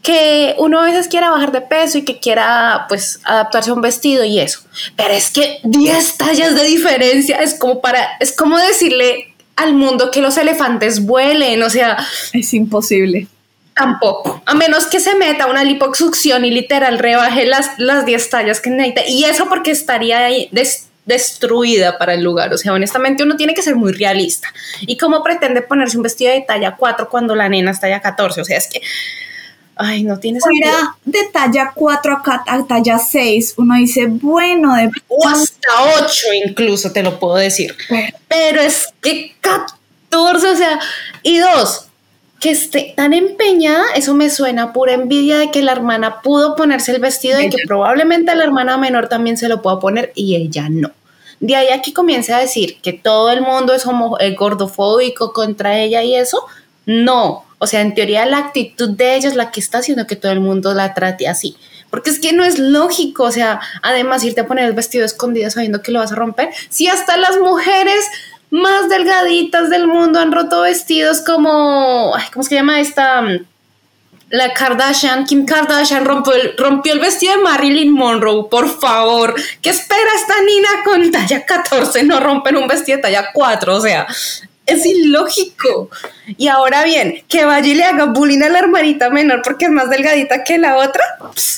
que 0.01 0.55
uno 0.57 0.81
a 0.81 0.85
veces 0.85 1.07
quiera 1.07 1.29
bajar 1.29 1.51
de 1.51 1.61
peso 1.61 1.99
y 1.99 2.03
que 2.03 2.19
quiera 2.19 2.85
pues 2.89 3.19
adaptarse 3.23 3.69
a 3.69 3.73
un 3.73 3.81
vestido 3.81 4.23
y 4.23 4.39
eso, 4.39 4.61
pero 4.95 5.13
es 5.13 5.29
que 5.29 5.59
10 5.63 6.17
tallas 6.17 6.55
de 6.55 6.63
diferencia 6.63 7.37
es 7.37 7.53
como 7.53 7.81
para, 7.81 8.17
es 8.19 8.35
como 8.35 8.57
decirle 8.57 9.33
al 9.55 9.75
mundo 9.75 10.09
que 10.09 10.21
los 10.21 10.37
elefantes 10.37 11.05
vuelen, 11.05 11.61
o 11.61 11.69
sea, 11.69 12.03
es 12.33 12.53
imposible. 12.53 13.27
Tampoco, 13.75 14.43
a 14.45 14.53
menos 14.53 14.85
que 14.85 14.99
se 14.99 15.15
meta 15.15 15.47
una 15.47 15.63
liposucción 15.63 16.45
y 16.45 16.51
literal 16.51 16.99
rebaje 16.99 17.45
las, 17.45 17.71
las 17.77 18.05
10 18.05 18.29
tallas 18.29 18.61
que 18.61 18.69
necesita. 18.69 19.01
Y 19.07 19.23
eso 19.23 19.49
porque 19.49 19.71
estaría 19.71 20.25
ahí 20.25 20.49
destruida 21.05 21.97
para 21.97 22.13
el 22.13 22.23
lugar. 22.23 22.53
O 22.53 22.57
sea, 22.57 22.73
honestamente 22.73 23.23
uno 23.23 23.35
tiene 23.35 23.53
que 23.53 23.63
ser 23.63 23.75
muy 23.75 23.91
realista. 23.93 24.53
¿Y 24.81 24.97
cómo 24.97 25.23
pretende 25.23 25.61
ponerse 25.61 25.97
un 25.97 26.03
vestido 26.03 26.31
de 26.31 26.41
talla 26.41 26.75
4 26.77 27.09
cuando 27.09 27.35
la 27.35 27.49
nena 27.49 27.71
es 27.71 27.79
talla 27.79 28.01
14? 28.01 28.41
O 28.41 28.45
sea, 28.45 28.57
es 28.57 28.67
que... 28.67 28.81
Ay, 29.75 30.03
no 30.03 30.19
tiene 30.19 30.39
Fuera 30.39 30.95
de 31.03 31.29
talla 31.33 31.71
4 31.73 32.21
a, 32.45 32.67
talla 32.67 32.99
6, 32.99 33.55
uno 33.57 33.75
dice, 33.75 34.05
bueno, 34.05 34.75
de... 34.75 34.91
O 35.07 35.27
hasta 35.27 35.67
8 35.99 36.27
incluso, 36.45 36.91
te 36.91 37.01
lo 37.01 37.19
puedo 37.19 37.37
decir. 37.37 37.75
Pero 38.27 38.61
es 38.61 38.89
que 39.01 39.35
14, 39.41 40.47
o 40.47 40.55
sea, 40.55 40.79
y 41.23 41.39
dos, 41.39 41.87
que 42.43 42.51
esté 42.51 42.93
tan 42.93 43.13
empeñada, 43.13 43.85
eso 43.95 44.13
me 44.13 44.29
suena 44.29 44.73
pura 44.73 44.91
envidia 44.91 45.37
de 45.37 45.49
que 45.49 45.61
la 45.61 45.71
hermana 45.71 46.21
pudo 46.21 46.57
ponerse 46.57 46.91
el 46.91 46.99
vestido 46.99 47.39
y 47.39 47.49
que 47.49 47.55
probablemente 47.65 48.35
la 48.35 48.43
hermana 48.43 48.77
menor 48.77 49.07
también 49.07 49.37
se 49.37 49.47
lo 49.47 49.61
pueda 49.61 49.79
poner 49.79 50.11
y 50.13 50.35
ella 50.35 50.67
no. 50.69 50.91
De 51.39 51.55
ahí 51.55 51.69
aquí 51.69 51.93
comienza 51.93 52.35
a 52.35 52.41
decir 52.41 52.81
que 52.81 52.91
todo 52.91 53.31
el 53.31 53.39
mundo 53.39 53.73
es 53.73 53.85
homo 53.85 54.17
eh, 54.19 54.35
gordofóbico 54.35 55.31
contra 55.31 55.79
ella 55.79 56.03
y 56.03 56.15
eso, 56.15 56.45
no. 56.85 57.45
O 57.59 57.65
sea, 57.65 57.79
en 57.79 57.95
teoría 57.95 58.25
la 58.25 58.39
actitud 58.39 58.89
de 58.89 59.15
ella 59.15 59.29
es 59.29 59.35
la 59.35 59.49
que 59.49 59.61
está 59.61 59.77
haciendo 59.77 60.05
que 60.05 60.17
todo 60.17 60.33
el 60.33 60.41
mundo 60.41 60.73
la 60.73 60.93
trate 60.93 61.29
así. 61.29 61.55
Porque 61.89 62.09
es 62.09 62.19
que 62.19 62.33
no 62.33 62.43
es 62.43 62.59
lógico, 62.59 63.23
o 63.23 63.31
sea, 63.31 63.61
además 63.81 64.21
irte 64.25 64.41
a 64.41 64.47
poner 64.47 64.65
el 64.65 64.73
vestido 64.73 65.05
escondido 65.05 65.49
sabiendo 65.49 65.81
que 65.81 65.93
lo 65.93 65.99
vas 65.99 66.11
a 66.11 66.15
romper. 66.15 66.49
Si 66.67 66.89
hasta 66.89 67.15
las 67.15 67.37
mujeres 67.37 68.03
más 68.53 68.87
delgaditas 68.87 69.71
del 69.71 69.87
mundo 69.87 70.19
han 70.19 70.31
roto 70.31 70.61
vestidos 70.61 71.21
como, 71.21 72.13
¿cómo 72.31 72.43
se 72.43 72.53
llama 72.53 72.79
esta? 72.79 73.23
La 74.29 74.53
Kardashian, 74.53 75.25
Kim 75.25 75.43
Kardashian 75.43 76.05
rompió 76.05 76.33
el, 76.35 76.55
rompió 76.55 76.93
el 76.93 76.99
vestido 76.99 77.35
de 77.35 77.41
Marilyn 77.41 77.91
Monroe, 77.91 78.47
por 78.51 78.69
favor. 78.69 79.33
¿Qué 79.59 79.71
espera 79.71 80.11
esta 80.15 80.35
niña 80.43 80.69
con 80.85 81.11
talla 81.11 81.43
14? 81.43 82.03
No 82.03 82.19
rompen 82.19 82.55
un 82.57 82.67
vestido 82.67 82.97
de 82.97 83.01
talla 83.01 83.31
4, 83.33 83.75
o 83.75 83.81
sea, 83.81 84.05
es 84.65 84.85
ilógico. 84.85 85.89
Y 86.37 86.47
ahora 86.47 86.83
bien, 86.83 87.23
que 87.27 87.45
vaya 87.45 87.67
y 87.67 87.75
le 87.75 87.83
haga 87.83 88.05
bullying 88.05 88.41
a 88.41 88.49
la 88.49 88.59
hermanita 88.59 89.09
menor 89.09 89.41
porque 89.43 89.65
es 89.65 89.71
más 89.71 89.89
delgadita 89.89 90.43
que 90.43 90.57
la 90.57 90.77
otra. 90.77 91.03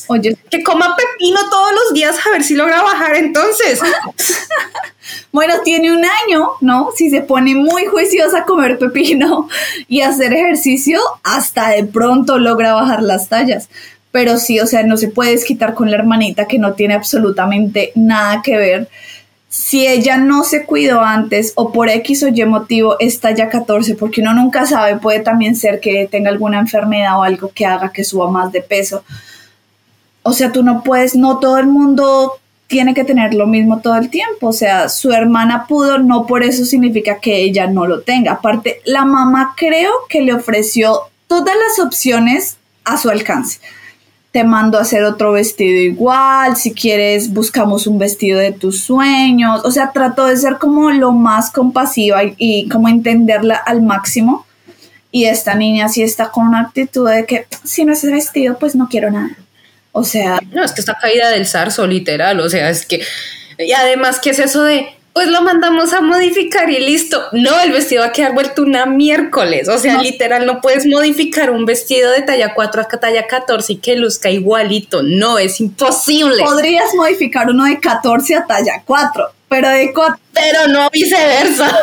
Oye, 0.08 0.36
que 0.50 0.64
coma 0.64 0.96
pepino 0.96 1.40
todos 1.50 1.72
los 1.74 1.94
días 1.94 2.16
a 2.26 2.32
ver 2.32 2.44
si 2.44 2.56
logra 2.56 2.82
bajar 2.82 3.16
entonces. 3.16 3.80
bueno, 5.32 5.56
tiene 5.64 5.92
un 5.92 6.04
año, 6.04 6.52
¿no? 6.62 6.90
Si 6.96 7.10
se 7.10 7.22
pone 7.22 7.56
muy 7.56 7.86
juiciosa 7.86 8.40
a 8.40 8.46
comer 8.46 8.80
pepino 8.80 9.48
y 9.88 10.02
hacer 10.02 10.34
ejercicio, 10.34 11.00
hasta 11.24 11.70
de 11.70 11.84
pronto 11.84 12.40
logra 12.40 12.74
bajar 12.74 13.04
las 13.04 13.30
tallas. 13.30 13.70
Pero 14.12 14.38
sí, 14.38 14.60
o 14.62 14.66
sea, 14.66 14.84
no 14.84 14.98
se 14.98 15.10
puede 15.10 15.32
desquitar 15.32 15.74
con 15.74 15.92
la 15.92 15.98
hermanita 15.98 16.48
que 16.48 16.58
no 16.58 16.74
tiene 16.74 16.94
absolutamente 16.94 17.92
nada 17.96 18.42
que 18.42 18.58
ver 18.58 18.90
si 19.56 19.88
ella 19.88 20.18
no 20.18 20.44
se 20.44 20.66
cuidó 20.66 21.00
antes 21.00 21.54
o 21.56 21.72
por 21.72 21.88
X 21.88 22.24
o 22.24 22.28
Y 22.28 22.44
motivo 22.44 22.98
está 23.00 23.32
ya 23.32 23.48
14, 23.48 23.96
porque 23.96 24.20
uno 24.20 24.34
nunca 24.34 24.66
sabe, 24.66 24.98
puede 24.98 25.22
también 25.22 25.56
ser 25.56 25.80
que 25.80 26.10
tenga 26.12 26.30
alguna 26.30 26.60
enfermedad 26.60 27.18
o 27.18 27.24
algo 27.24 27.50
que 27.56 27.66
haga 27.66 27.94
que 27.94 28.04
suba 28.04 28.30
más 28.30 28.52
de 28.52 28.60
peso. 28.60 29.06
O 30.24 30.34
sea, 30.34 30.52
tú 30.52 30.62
no 30.62 30.84
puedes, 30.84 31.16
no 31.16 31.40
todo 31.40 31.58
el 31.58 31.68
mundo 31.68 32.34
tiene 32.68 32.94
que 32.94 33.06
tener 33.06 33.34
lo 33.34 33.48
mismo 33.48 33.80
todo 33.80 33.96
el 33.96 34.10
tiempo. 34.10 34.48
O 34.48 34.54
sea, 34.54 34.90
su 34.90 35.14
hermana 35.14 35.68
pudo, 35.68 36.00
no 36.00 36.26
por 36.28 36.44
eso 36.44 36.66
significa 36.66 37.20
que 37.22 37.38
ella 37.38 37.66
no 37.66 37.88
lo 37.88 38.02
tenga. 38.02 38.34
Aparte, 38.34 38.82
la 38.84 39.06
mamá 39.06 39.54
creo 39.56 39.92
que 40.10 40.22
le 40.22 40.34
ofreció 40.34 41.00
todas 41.28 41.56
las 41.56 41.80
opciones 41.80 42.58
a 42.84 42.98
su 42.98 43.10
alcance 43.10 43.62
te 44.36 44.44
mando 44.44 44.78
a 44.78 44.82
hacer 44.82 45.06
otro 45.06 45.32
vestido 45.32 45.80
igual, 45.80 46.58
si 46.58 46.74
quieres 46.74 47.32
buscamos 47.32 47.88
un 47.88 47.98
vestido 47.98 48.38
de 48.38 48.52
tus 48.52 48.82
sueños, 48.82 49.62
o 49.64 49.72
sea, 49.72 49.94
trato 49.94 50.26
de 50.26 50.36
ser 50.36 50.58
como 50.58 50.92
lo 50.92 51.14
más 51.14 51.52
compasiva 51.52 52.20
y, 52.38 52.68
como 52.68 52.90
entenderla 52.90 53.56
al 53.56 53.82
máximo. 53.82 54.46
Y 55.10 55.24
esta 55.24 55.56
niña 55.56 55.88
sí 55.88 56.04
está 56.04 56.32
con 56.32 56.48
una 56.48 56.60
actitud 56.60 57.10
de 57.10 57.26
que 57.26 57.48
si 57.64 57.86
no 57.86 57.94
es 57.94 58.04
vestido, 58.04 58.60
pues 58.60 58.76
no 58.76 58.90
quiero 58.90 59.10
nada. 59.10 59.38
O 59.94 60.04
sea... 60.04 60.42
No, 60.52 60.66
es 60.66 60.74
que 60.74 60.82
está 60.82 60.98
caída 61.00 61.30
del 61.30 61.48
zarzo, 61.48 61.88
literal, 61.88 62.38
o 62.42 62.50
sea, 62.50 62.70
es 62.70 62.86
que... 62.86 63.02
Y 63.58 63.72
además, 63.72 64.20
¿qué 64.20 64.32
es 64.32 64.40
eso 64.40 64.64
de 64.64 64.90
pues 65.16 65.30
lo 65.30 65.42
mandamos 65.44 65.94
a 65.94 66.02
modificar 66.02 66.70
y 66.70 66.78
listo. 66.78 67.24
No, 67.32 67.58
el 67.62 67.72
vestido 67.72 68.02
va 68.02 68.10
a 68.10 68.12
quedar 68.12 68.34
vuelto 68.34 68.64
una 68.64 68.86
miércoles. 68.86 69.70
O 69.70 69.78
sea, 69.78 70.02
literal, 70.02 70.46
no 70.46 70.60
puedes 70.60 70.86
modificar 70.86 71.52
un 71.52 71.66
vestido 71.66 72.12
de 72.12 72.22
talla 72.22 72.54
4 72.54 72.82
a 72.82 72.88
talla 73.00 73.26
14 73.26 73.72
y 73.72 73.78
que 73.78 73.96
luzca 73.96 74.30
igualito. 74.30 75.04
No, 75.04 75.40
es 75.40 75.62
imposible. 75.62 76.44
Podrías 76.44 76.94
modificar 76.96 77.50
uno 77.50 77.64
de 77.64 77.80
14 77.80 78.36
a 78.36 78.46
talla 78.46 78.84
4, 78.84 79.32
pero 79.48 79.70
de 79.70 79.94
4. 79.94 80.20
Pero 80.34 80.68
no 80.68 80.90
viceversa. 80.92 81.74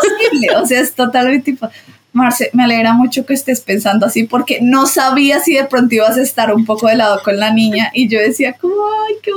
O 0.60 0.66
sea, 0.66 0.80
es 0.80 0.92
totalmente 0.92 1.52
tipo. 1.52 1.70
Marce, 2.12 2.50
me 2.52 2.64
alegra 2.64 2.92
mucho 2.92 3.24
que 3.24 3.32
estés 3.32 3.62
pensando 3.62 4.04
así 4.04 4.24
porque 4.24 4.58
no 4.60 4.86
sabía 4.86 5.40
si 5.40 5.54
de 5.54 5.64
pronto 5.64 5.94
ibas 5.94 6.18
a 6.18 6.22
estar 6.22 6.52
un 6.52 6.66
poco 6.66 6.88
de 6.88 6.96
lado 6.96 7.22
con 7.24 7.38
la 7.38 7.50
niña 7.50 7.90
y 7.94 8.08
yo 8.08 8.20
decía 8.20 8.52
como, 8.60 8.74
ay, 9.08 9.14
qué 9.22 9.30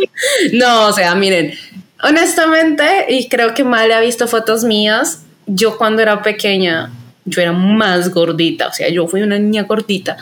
No, 0.51 0.87
o 0.87 0.91
sea, 0.91 1.15
miren, 1.15 1.53
Honestamente, 2.07 3.07
y 3.09 3.27
creo 3.29 3.55
que 3.55 3.63
Mal 3.63 3.91
ha 3.91 3.99
visto 3.99 4.27
fotos 4.27 4.63
mías, 4.63 5.23
yo 5.47 5.75
cuando 5.75 6.03
era 6.03 6.21
pequeña, 6.21 6.91
yo 7.25 7.41
era 7.41 7.51
más 7.51 8.13
gordita, 8.13 8.67
o 8.67 8.73
sea, 8.73 8.89
yo 8.89 9.07
fui 9.07 9.23
una 9.23 9.39
niña 9.39 9.63
gordita. 9.63 10.15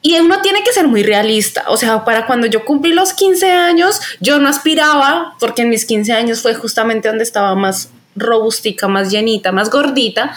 Y 0.00 0.16
uno 0.20 0.40
tiene 0.42 0.62
que 0.62 0.72
ser 0.72 0.86
muy 0.86 1.02
realista, 1.02 1.64
o 1.66 1.76
sea, 1.76 2.04
para 2.04 2.24
cuando 2.24 2.46
yo 2.46 2.64
cumplí 2.64 2.92
los 2.92 3.14
15 3.14 3.50
años, 3.50 4.00
yo 4.20 4.38
no 4.38 4.48
aspiraba, 4.48 5.34
porque 5.40 5.62
en 5.62 5.70
mis 5.70 5.84
15 5.86 6.12
años 6.12 6.40
fue 6.40 6.54
justamente 6.54 7.08
donde 7.08 7.24
estaba 7.24 7.56
más 7.56 7.90
robustica, 8.14 8.86
más 8.86 9.10
llenita, 9.10 9.50
más 9.50 9.70
gordita, 9.70 10.36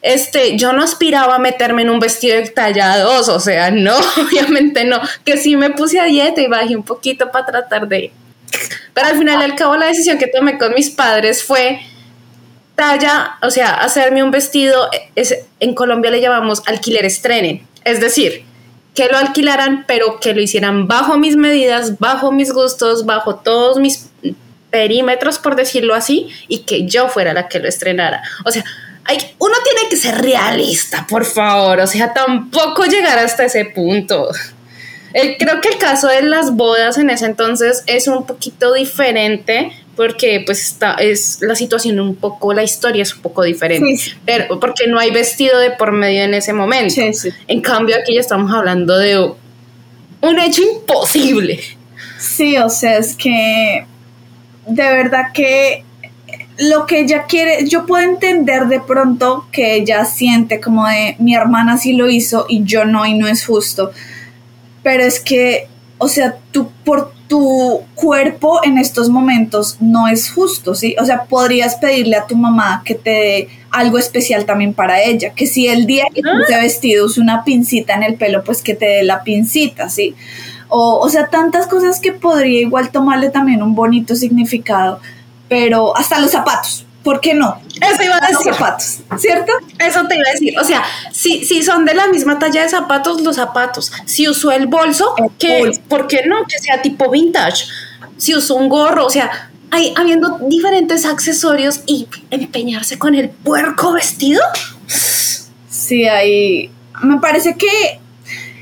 este, 0.00 0.56
yo 0.56 0.72
no 0.72 0.82
aspiraba 0.82 1.34
a 1.34 1.38
meterme 1.38 1.82
en 1.82 1.90
un 1.90 2.00
vestido 2.00 2.36
de 2.36 2.48
talla 2.48 3.00
2, 3.00 3.28
o 3.28 3.38
sea, 3.38 3.70
no, 3.70 3.94
obviamente 4.16 4.86
no, 4.86 4.98
que 5.26 5.36
sí 5.36 5.56
me 5.56 5.68
puse 5.68 6.00
a 6.00 6.04
dieta 6.04 6.40
y 6.40 6.46
bajé 6.46 6.74
un 6.74 6.84
poquito 6.84 7.30
para 7.30 7.44
tratar 7.44 7.86
de 7.86 8.12
pero 8.92 9.08
al 9.08 9.18
final 9.18 9.42
al 9.42 9.54
cabo 9.54 9.76
la 9.76 9.86
decisión 9.86 10.18
que 10.18 10.26
tomé 10.26 10.58
con 10.58 10.74
mis 10.74 10.90
padres 10.90 11.42
fue 11.42 11.80
talla, 12.74 13.38
o 13.42 13.50
sea, 13.50 13.74
hacerme 13.74 14.22
un 14.22 14.30
vestido, 14.30 14.88
es, 15.14 15.36
en 15.60 15.74
Colombia 15.74 16.10
le 16.10 16.20
llamamos 16.20 16.62
alquiler 16.66 17.04
estrenen, 17.04 17.66
es 17.84 18.00
decir, 18.00 18.44
que 18.94 19.08
lo 19.08 19.18
alquilaran, 19.18 19.84
pero 19.86 20.20
que 20.20 20.34
lo 20.34 20.40
hicieran 20.40 20.86
bajo 20.86 21.18
mis 21.18 21.36
medidas, 21.36 21.98
bajo 21.98 22.32
mis 22.32 22.52
gustos, 22.52 23.06
bajo 23.06 23.36
todos 23.36 23.78
mis 23.78 24.08
perímetros, 24.70 25.38
por 25.38 25.56
decirlo 25.56 25.94
así, 25.94 26.28
y 26.48 26.60
que 26.60 26.86
yo 26.86 27.08
fuera 27.08 27.32
la 27.32 27.48
que 27.48 27.58
lo 27.58 27.68
estrenara. 27.68 28.22
O 28.44 28.50
sea, 28.50 28.64
hay, 29.04 29.18
uno 29.38 29.54
tiene 29.62 29.88
que 29.88 29.96
ser 29.96 30.20
realista, 30.20 31.06
por 31.08 31.24
favor, 31.24 31.80
o 31.80 31.86
sea, 31.86 32.12
tampoco 32.12 32.84
llegar 32.84 33.18
hasta 33.18 33.44
ese 33.44 33.66
punto. 33.66 34.28
Eh, 35.14 35.36
creo 35.38 35.60
que 35.60 35.68
el 35.68 35.78
caso 35.78 36.08
de 36.08 36.22
las 36.22 36.54
bodas 36.54 36.98
en 36.98 37.08
ese 37.08 37.26
entonces 37.26 37.84
es 37.86 38.08
un 38.08 38.26
poquito 38.26 38.74
diferente 38.74 39.70
porque 39.94 40.42
pues 40.44 40.60
está, 40.60 40.94
es 40.94 41.38
la 41.40 41.54
situación 41.54 42.00
un 42.00 42.16
poco, 42.16 42.52
la 42.52 42.64
historia 42.64 43.04
es 43.04 43.14
un 43.14 43.22
poco 43.22 43.44
diferente, 43.44 44.12
pero 44.26 44.58
porque 44.58 44.88
no 44.88 44.98
hay 44.98 45.12
vestido 45.12 45.58
de 45.60 45.70
por 45.70 45.92
medio 45.92 46.24
en 46.24 46.34
ese 46.34 46.52
momento. 46.52 47.00
En 47.46 47.60
cambio 47.60 47.94
aquí 47.96 48.14
ya 48.14 48.20
estamos 48.20 48.52
hablando 48.52 48.98
de 48.98 49.18
un 50.20 50.38
hecho 50.40 50.62
imposible. 50.62 51.60
Sí, 52.18 52.56
o 52.58 52.68
sea, 52.68 52.98
es 52.98 53.14
que 53.14 53.86
de 54.66 54.82
verdad 54.82 55.26
que 55.32 55.84
lo 56.58 56.86
que 56.86 57.00
ella 57.00 57.24
quiere, 57.28 57.68
yo 57.68 57.86
puedo 57.86 58.02
entender 58.02 58.66
de 58.66 58.80
pronto 58.80 59.46
que 59.52 59.76
ella 59.76 60.04
siente 60.04 60.60
como 60.60 60.88
de 60.88 61.14
mi 61.20 61.36
hermana 61.36 61.76
sí 61.76 61.92
lo 61.92 62.08
hizo 62.08 62.46
y 62.48 62.64
yo 62.64 62.84
no 62.84 63.06
y 63.06 63.14
no 63.14 63.28
es 63.28 63.44
justo 63.44 63.92
pero 64.84 65.02
es 65.02 65.18
que, 65.18 65.66
o 65.98 66.06
sea, 66.06 66.36
tú 66.52 66.70
por 66.84 67.12
tu 67.26 67.80
cuerpo 67.94 68.60
en 68.62 68.78
estos 68.78 69.08
momentos 69.08 69.78
no 69.80 70.06
es 70.06 70.30
justo, 70.30 70.74
¿sí? 70.74 70.94
O 71.00 71.06
sea, 71.06 71.24
podrías 71.24 71.76
pedirle 71.76 72.16
a 72.16 72.26
tu 72.26 72.36
mamá 72.36 72.82
que 72.84 72.94
te 72.94 73.10
dé 73.10 73.48
algo 73.70 73.98
especial 73.98 74.44
también 74.44 74.74
para 74.74 75.02
ella, 75.02 75.30
que 75.30 75.46
si 75.46 75.66
el 75.66 75.86
día 75.86 76.04
que 76.14 76.20
tú 76.20 76.28
te 76.46 76.54
vestido 76.56 77.06
usa 77.06 77.22
una 77.22 77.42
pincita 77.42 77.94
en 77.94 78.02
el 78.04 78.14
pelo, 78.14 78.44
pues 78.44 78.62
que 78.62 78.74
te 78.74 78.86
dé 78.86 79.02
la 79.02 79.24
pincita, 79.24 79.88
¿sí? 79.88 80.14
O, 80.68 80.98
o 80.98 81.08
sea, 81.08 81.28
tantas 81.28 81.66
cosas 81.66 81.98
que 81.98 82.12
podría 82.12 82.60
igual 82.60 82.90
tomarle 82.90 83.30
también 83.30 83.62
un 83.62 83.74
bonito 83.74 84.14
significado, 84.14 85.00
pero 85.48 85.96
hasta 85.96 86.20
los 86.20 86.30
zapatos, 86.30 86.86
¿por 87.04 87.20
qué 87.20 87.34
no? 87.34 87.60
Eso 87.80 88.02
iba 88.02 88.16
a 88.16 88.20
decir. 88.20 88.46
Los 88.46 88.56
zapatos, 88.56 88.98
¿cierto? 89.18 89.52
Eso 89.78 90.06
te 90.08 90.16
iba 90.16 90.24
a 90.28 90.32
decir. 90.32 90.58
O 90.58 90.64
sea, 90.64 90.82
si, 91.12 91.44
si 91.44 91.62
son 91.62 91.84
de 91.84 91.94
la 91.94 92.08
misma 92.08 92.38
talla 92.40 92.62
de 92.62 92.68
zapatos, 92.68 93.20
los 93.20 93.36
zapatos. 93.36 93.92
Si 94.06 94.26
usó 94.26 94.50
el 94.50 94.66
bolso, 94.66 95.14
¿por 95.88 96.06
qué 96.08 96.22
no? 96.26 96.44
Que 96.48 96.58
sea 96.58 96.82
tipo 96.82 97.10
vintage. 97.10 97.66
Si 98.16 98.34
usó 98.34 98.56
un 98.56 98.68
gorro, 98.68 99.06
o 99.06 99.10
sea, 99.10 99.50
hay, 99.70 99.92
habiendo 99.96 100.38
diferentes 100.48 101.04
accesorios 101.04 101.82
y 101.86 102.08
empeñarse 102.30 102.98
con 102.98 103.14
el 103.14 103.28
puerco 103.28 103.92
vestido. 103.92 104.40
Sí, 105.68 106.08
ahí. 106.08 106.70
Me 107.02 107.18
parece 107.20 107.56
que 107.56 108.00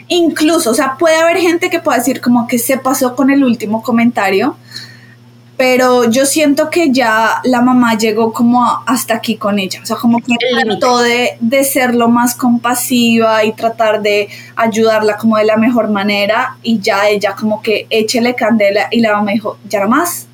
incluso, 0.09 0.71
o 0.71 0.75
sea, 0.75 0.97
puede 0.99 1.17
haber 1.17 1.37
gente 1.37 1.71
que 1.71 1.79
pueda 1.79 1.99
decir 1.99 2.21
como 2.21 2.47
que 2.47 2.59
se 2.59 2.77
pasó 2.79 3.15
con 3.15 3.31
el 3.31 3.45
último 3.45 3.83
comentario 3.83 4.57
pero 5.63 6.11
yo 6.11 6.27
siento 6.27 6.71
que 6.71 6.91
ya 6.91 7.41
la 7.45 7.63
mamá 7.63 7.97
llegó 7.97 8.33
como 8.33 8.67
hasta 8.85 9.15
aquí 9.15 9.37
con 9.37 9.61
ella, 9.61 9.79
o 9.81 9.87
sea, 9.87 9.95
como 9.95 10.19
que 10.19 10.35
trató 10.61 10.99
de, 10.99 11.37
de 11.39 11.63
ser 11.63 11.95
lo 11.95 12.09
más 12.09 12.35
compasiva 12.35 13.45
y 13.45 13.53
tratar 13.53 14.03
de 14.03 14.29
ayudarla 14.57 15.17
como 15.17 15.37
de 15.37 15.45
la 15.45 15.57
mejor 15.57 15.89
manera 15.89 16.57
y 16.65 16.81
ya 16.81 17.09
ella 17.09 17.37
como 17.39 17.63
que 17.63 17.87
échele 17.91 18.35
candela 18.35 18.89
y 18.91 18.99
la 18.99 19.13
mamá 19.13 19.31
dijo, 19.31 19.57
ya 19.69 19.79
no 19.85 19.89
más, 19.89 20.27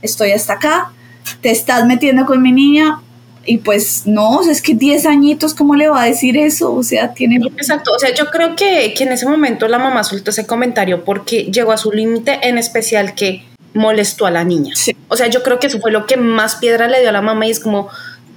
estoy 0.00 0.30
hasta 0.30 0.52
acá, 0.52 0.92
te 1.40 1.50
estás 1.50 1.84
metiendo 1.84 2.24
con 2.24 2.40
mi 2.40 2.52
niña, 2.52 3.00
y 3.44 3.58
pues 3.58 4.06
no, 4.06 4.36
o 4.36 4.42
sea, 4.44 4.52
es 4.52 4.62
que 4.62 4.74
10 4.74 5.06
añitos, 5.06 5.54
¿cómo 5.54 5.74
le 5.74 5.88
va 5.88 6.02
a 6.02 6.04
decir 6.04 6.36
eso? 6.36 6.72
O 6.72 6.84
sea, 6.84 7.14
tiene... 7.14 7.40
Exacto, 7.56 7.90
o 7.96 7.98
sea, 7.98 8.14
yo 8.14 8.26
creo 8.26 8.54
que, 8.54 8.94
que 8.96 9.02
en 9.02 9.10
ese 9.10 9.26
momento 9.26 9.66
la 9.66 9.78
mamá 9.80 10.04
soltó 10.04 10.30
ese 10.30 10.46
comentario 10.46 11.02
porque 11.02 11.50
llegó 11.50 11.72
a 11.72 11.78
su 11.78 11.90
límite, 11.90 12.46
en 12.46 12.58
especial 12.58 13.14
que 13.16 13.47
molestó 13.78 14.26
a 14.26 14.30
la 14.30 14.44
niña. 14.44 14.74
O 15.08 15.16
sea, 15.16 15.28
yo 15.28 15.42
creo 15.42 15.58
que 15.58 15.68
eso 15.68 15.80
fue 15.80 15.92
lo 15.92 16.04
que 16.04 16.16
más 16.16 16.56
piedra 16.56 16.88
le 16.88 17.00
dio 17.00 17.08
a 17.08 17.12
la 17.12 17.22
mamá 17.22 17.46
y 17.46 17.50
es 17.50 17.60
como, 17.60 17.88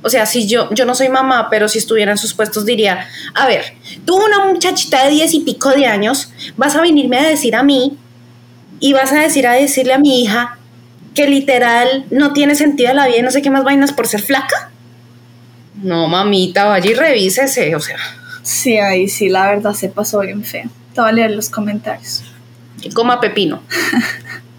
o 0.03 0.09
sea, 0.09 0.25
si 0.25 0.47
yo, 0.47 0.69
yo 0.71 0.85
no 0.85 0.95
soy 0.95 1.09
mamá, 1.09 1.49
pero 1.49 1.67
si 1.67 1.79
estuviera 1.79 2.11
en 2.11 2.17
sus 2.17 2.33
puestos 2.33 2.65
diría, 2.65 3.07
a 3.33 3.47
ver, 3.47 3.73
tú 4.05 4.15
una 4.15 4.45
muchachita 4.45 5.03
de 5.03 5.11
diez 5.11 5.33
y 5.33 5.39
pico 5.41 5.69
de 5.71 5.87
años, 5.87 6.31
vas 6.57 6.75
a 6.75 6.81
venirme 6.81 7.17
a 7.17 7.27
decir 7.27 7.55
a 7.55 7.63
mí 7.63 7.97
y 8.79 8.93
vas 8.93 9.11
a 9.11 9.19
decir 9.19 9.47
a 9.47 9.53
decirle 9.53 9.93
a 9.93 9.97
mi 9.97 10.21
hija 10.21 10.59
que 11.15 11.27
literal 11.27 12.05
no 12.11 12.33
tiene 12.33 12.55
sentido 12.55 12.93
la 12.93 13.07
vida 13.07 13.17
y 13.17 13.21
no 13.23 13.31
sé 13.31 13.41
qué 13.41 13.49
más 13.49 13.63
vainas 13.63 13.91
por 13.91 14.07
ser 14.07 14.21
flaca. 14.21 14.69
No, 15.81 16.07
mamita, 16.07 16.65
vaya 16.65 16.89
y 16.89 16.93
revísese, 16.93 17.75
o 17.75 17.79
sea. 17.79 17.97
Sí, 18.43 18.77
ahí 18.77 19.07
sí, 19.07 19.29
la 19.29 19.47
verdad 19.47 19.73
se 19.73 19.89
pasó 19.89 20.19
bien 20.19 20.43
feo. 20.43 20.69
Te 20.93 21.01
voy 21.01 21.09
a 21.09 21.13
leer 21.13 21.31
los 21.31 21.49
comentarios. 21.49 22.23
Y 22.81 22.89
coma 22.91 23.19
pepino. 23.19 23.61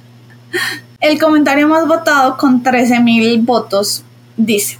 El 1.01 1.19
comentario 1.19 1.67
más 1.67 1.89
votado 1.89 2.37
con 2.37 2.63
13.000 2.63 3.45
votos 3.45 4.05
dice, 4.37 4.79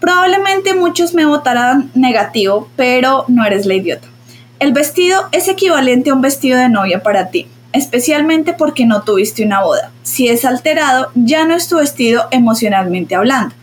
probablemente 0.00 0.74
muchos 0.74 1.14
me 1.14 1.26
votarán 1.26 1.90
negativo, 1.94 2.68
pero 2.76 3.24
no 3.28 3.44
eres 3.44 3.66
la 3.66 3.74
idiota. 3.74 4.08
El 4.58 4.72
vestido 4.72 5.28
es 5.32 5.48
equivalente 5.48 6.10
a 6.10 6.14
un 6.14 6.20
vestido 6.20 6.58
de 6.58 6.68
novia 6.68 7.02
para 7.02 7.30
ti, 7.30 7.46
especialmente 7.72 8.52
porque 8.52 8.84
no 8.84 9.02
tuviste 9.02 9.44
una 9.44 9.62
boda. 9.62 9.92
Si 10.02 10.28
es 10.28 10.44
alterado, 10.44 11.10
ya 11.14 11.44
no 11.44 11.54
es 11.54 11.68
tu 11.68 11.76
vestido 11.76 12.24
emocionalmente 12.30 13.14
hablando. 13.14 13.54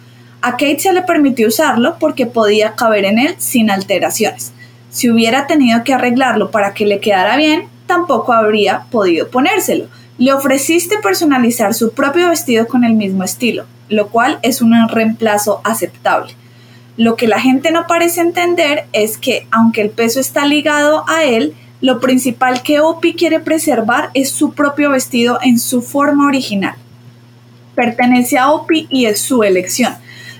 A 0.41 0.51
Kate 0.51 0.79
se 0.79 0.93
le 0.93 1.01
permitió 1.01 1.47
usarlo 1.47 1.97
porque 1.99 2.25
podía 2.25 2.73
caber 2.75 3.05
en 3.05 3.19
él 3.19 3.35
sin 3.37 3.69
alteraciones. 3.69 4.53
Si 4.89 5.09
hubiera 5.09 5.45
tenido 5.45 5.83
que 5.83 5.93
arreglarlo 5.93 6.51
para 6.51 6.73
que 6.73 6.85
le 6.85 6.99
quedara 6.99 7.35
bien, 7.35 7.67
tampoco 7.85 8.33
habría 8.33 8.85
podido 8.89 9.27
ponérselo 9.27 9.87
le 10.17 10.33
ofreciste 10.33 10.97
personalizar 11.01 11.73
su 11.73 11.91
propio 11.93 12.29
vestido 12.29 12.67
con 12.67 12.83
el 12.83 12.93
mismo 12.93 13.23
estilo, 13.23 13.65
lo 13.89 14.07
cual 14.07 14.39
es 14.41 14.61
un 14.61 14.73
reemplazo 14.89 15.61
aceptable. 15.63 16.33
Lo 16.97 17.15
que 17.15 17.27
la 17.27 17.39
gente 17.39 17.71
no 17.71 17.85
parece 17.87 18.21
entender 18.21 18.85
es 18.91 19.17
que, 19.17 19.47
aunque 19.51 19.81
el 19.81 19.91
peso 19.91 20.19
está 20.19 20.45
ligado 20.45 21.03
a 21.07 21.23
él, 21.23 21.53
lo 21.79 21.99
principal 21.99 22.63
que 22.63 22.79
Opie 22.79 23.15
quiere 23.15 23.39
preservar 23.39 24.09
es 24.15 24.31
su 24.31 24.53
propio 24.53 24.89
vestido 24.89 25.37
en 25.43 25.59
su 25.59 25.83
forma 25.83 26.27
original. 26.27 26.73
Pertenece 27.75 28.39
a 28.39 28.51
Opie 28.51 28.87
y 28.89 29.05
es 29.05 29.21
su 29.21 29.43
elección. 29.43 29.93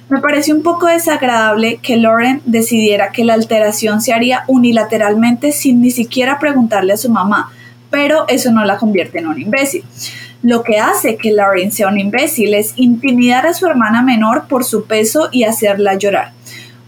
Me 0.10 0.20
parece 0.20 0.52
un 0.52 0.64
poco 0.64 0.88
desagradable 0.88 1.78
que 1.84 1.98
Lauren 1.98 2.42
decidiera 2.46 3.12
que 3.12 3.24
la 3.24 3.36
alteración 3.36 4.02
se 4.02 4.14
haría 4.14 4.46
unilateralmente 4.48 5.52
sin 5.52 5.82
ni 5.82 5.92
siquiera 5.92 6.40
preguntarle 6.40 6.94
a 6.94 6.98
su 6.98 7.12
mamá, 7.12 7.52
pero 7.90 8.26
eso 8.28 8.52
no 8.52 8.66
la 8.66 8.78
convierte 8.78 9.20
en 9.20 9.28
un 9.28 9.40
imbécil. 9.40 9.84
Lo 10.44 10.64
que 10.64 10.80
hace 10.80 11.18
que 11.18 11.32
Lauren 11.32 11.72
sea 11.72 11.88
un 11.88 12.00
imbécil 12.00 12.54
es 12.54 12.74
intimidar 12.76 13.48
a 13.48 13.54
su 13.54 13.66
hermana 13.66 14.02
menor 14.02 14.48
por 14.48 14.64
su 14.64 14.86
peso 14.86 15.30
y 15.32 15.44
hacerla 15.44 15.96
llorar. 15.96 16.32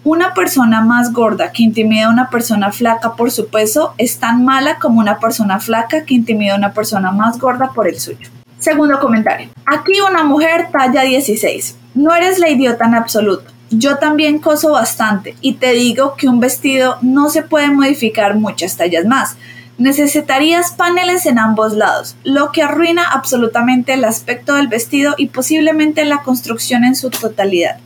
Una 0.03 0.33
persona 0.33 0.81
más 0.81 1.11
gorda 1.11 1.51
que 1.51 1.63
intimida 1.63 2.05
a 2.05 2.09
una 2.09 2.29
persona 2.29 2.71
flaca 2.71 3.15
por 3.15 3.31
su 3.31 3.49
peso 3.49 3.93
es 3.97 4.17
tan 4.19 4.45
mala 4.45 4.77
como 4.79 4.99
una 4.99 5.19
persona 5.19 5.59
flaca 5.59 6.05
que 6.05 6.13
intimida 6.13 6.53
a 6.53 6.57
una 6.57 6.73
persona 6.73 7.11
más 7.11 7.37
gorda 7.37 7.71
por 7.73 7.87
el 7.87 7.99
suyo. 7.99 8.29
Segundo 8.59 8.99
comentario. 8.99 9.49
Aquí 9.65 9.93
una 10.01 10.23
mujer 10.23 10.67
talla 10.71 11.01
16. 11.01 11.77
No 11.95 12.13
eres 12.13 12.39
la 12.39 12.49
idiota 12.49 12.85
en 12.85 12.95
absoluto. 12.95 13.51
Yo 13.71 13.97
también 13.97 14.39
coso 14.39 14.71
bastante 14.71 15.35
y 15.41 15.53
te 15.55 15.73
digo 15.73 16.15
que 16.15 16.27
un 16.27 16.39
vestido 16.39 16.97
no 17.01 17.29
se 17.29 17.43
puede 17.43 17.69
modificar 17.69 18.35
muchas 18.35 18.77
tallas 18.77 19.05
más 19.05 19.37
Necesitarías 19.79 20.71
paneles 20.73 21.25
en 21.25 21.39
ambos 21.39 21.71
lados, 21.71 22.17
lo 22.25 22.51
que 22.51 22.63
arruina 22.63 23.11
absolutamente 23.13 23.93
el 23.93 24.03
aspecto 24.03 24.55
del 24.55 24.67
vestido 24.67 25.15
y 25.17 25.27
posiblemente 25.27 26.03
la 26.03 26.21
construcción 26.21 26.83
en 26.83 26.97
su 26.97 27.09
totalidad. 27.09 27.77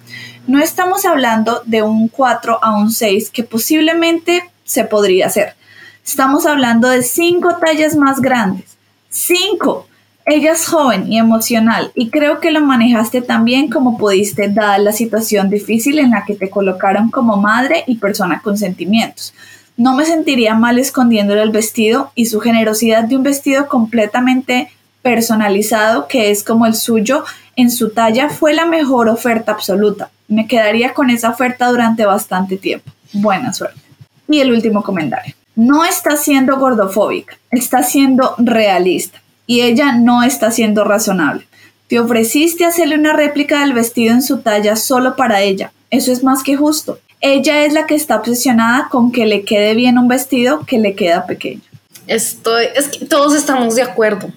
No 0.48 0.60
estamos 0.60 1.06
hablando 1.06 1.62
de 1.66 1.84
un 1.84 2.08
4 2.08 2.64
a 2.64 2.76
un 2.76 2.91
6 2.91 3.30
que 3.30 3.44
posiblemente 3.44 4.41
se 4.64 4.86
podría 4.86 5.28
hacer. 5.28 5.56
Estamos 6.04 6.48
hablando 6.48 6.89
de 6.89 7.04
5 7.04 7.58
tallas 7.64 7.96
más 7.96 8.22
grandes. 8.22 8.76
5. 9.10 9.88
Ella 10.26 10.54
es 10.54 10.66
joven 10.66 11.12
y 11.12 11.20
emocional 11.20 11.91
y 11.94 12.10
creo 12.10 12.39
que 12.39 12.50
lo 12.50 12.62
manejaste 12.62 13.22
tan 13.22 13.46
bien 13.46 13.70
como 13.70 14.00
pudiste 14.00 14.48
dada 14.48 14.80
la 14.80 14.94
situación 14.94 15.52
difícil 15.52 16.00
en 16.00 16.10
la 16.10 16.26
que 16.26 16.34
te 16.34 16.50
colocaron 16.50 17.12
como 17.12 17.38
madre 17.38 17.84
y 17.86 17.98
persona 17.98 18.41
con 18.41 18.58
sentimientos. 18.58 19.36
No 19.76 19.95
me 19.95 20.05
sentiría 20.05 20.53
mal 20.53 20.78
escondiéndole 20.78 21.41
el 21.41 21.49
vestido 21.49 22.11
y 22.15 22.28
su 22.28 22.39
generosidad 22.39 23.05
de 23.05 23.17
un 23.17 23.24
vestido 23.24 23.67
completamente 23.67 24.69
personalizado 25.01 26.07
que 26.07 26.32
es 26.32 26.43
como 26.43 26.65
el 26.65 26.76
suyo 26.76 27.24
en 27.55 27.71
su 27.71 27.91
talla 27.91 28.30
fue 28.30 28.53
la 28.53 28.65
mejor 28.65 29.09
oferta 29.09 29.51
absoluta. 29.51 30.09
Me 30.28 30.47
quedaría 30.47 30.93
con 30.93 31.09
esa 31.09 31.30
oferta 31.30 31.69
durante 31.69 32.05
bastante 32.05 32.57
tiempo. 32.57 32.91
Buena 33.11 33.53
suerte. 33.53 33.80
Y 34.28 34.39
el 34.39 34.51
último 34.51 34.84
comentario. 34.84 35.36
No 35.55 35.86
está 35.86 36.17
siendo 36.17 36.57
gordofóbica, 36.57 37.38
está 37.51 37.84
siendo 37.84 38.34
realista 38.38 39.21
y 39.45 39.61
ella 39.61 39.91
no 39.91 40.24
está 40.24 40.49
siendo 40.51 40.84
razonable. 40.84 41.45
Te 41.88 41.99
ofreciste 41.99 42.65
hacerle 42.65 42.97
una 42.97 43.13
réplica 43.13 43.61
del 43.61 43.74
vestido 43.74 44.13
en 44.13 44.24
su 44.24 44.41
talla 44.41 44.76
solo 44.76 45.15
para 45.15 45.41
ella. 45.41 45.71
Eso 45.91 46.11
es 46.11 46.24
más 46.24 46.41
que 46.41 46.55
justo. 46.55 46.97
Ella 47.26 47.63
es 47.63 47.71
la 47.71 47.88
que 47.88 47.95
está 47.95 48.17
obsesionada 48.17 48.89
con 48.89 49.13
que 49.13 49.26
le 49.26 49.45
quede 49.45 49.76
bien 49.76 49.97
un 49.97 50.09
vestido 50.09 50.65
que 50.65 50.78
le 50.78 50.93
queda 50.93 51.26
pequeño. 51.26 51.61
Estoy, 52.05 52.65
es 52.76 52.89
que 52.89 53.05
todos 53.05 53.34
estamos 53.34 53.76
de 53.76 53.82
acuerdo. 53.82 54.30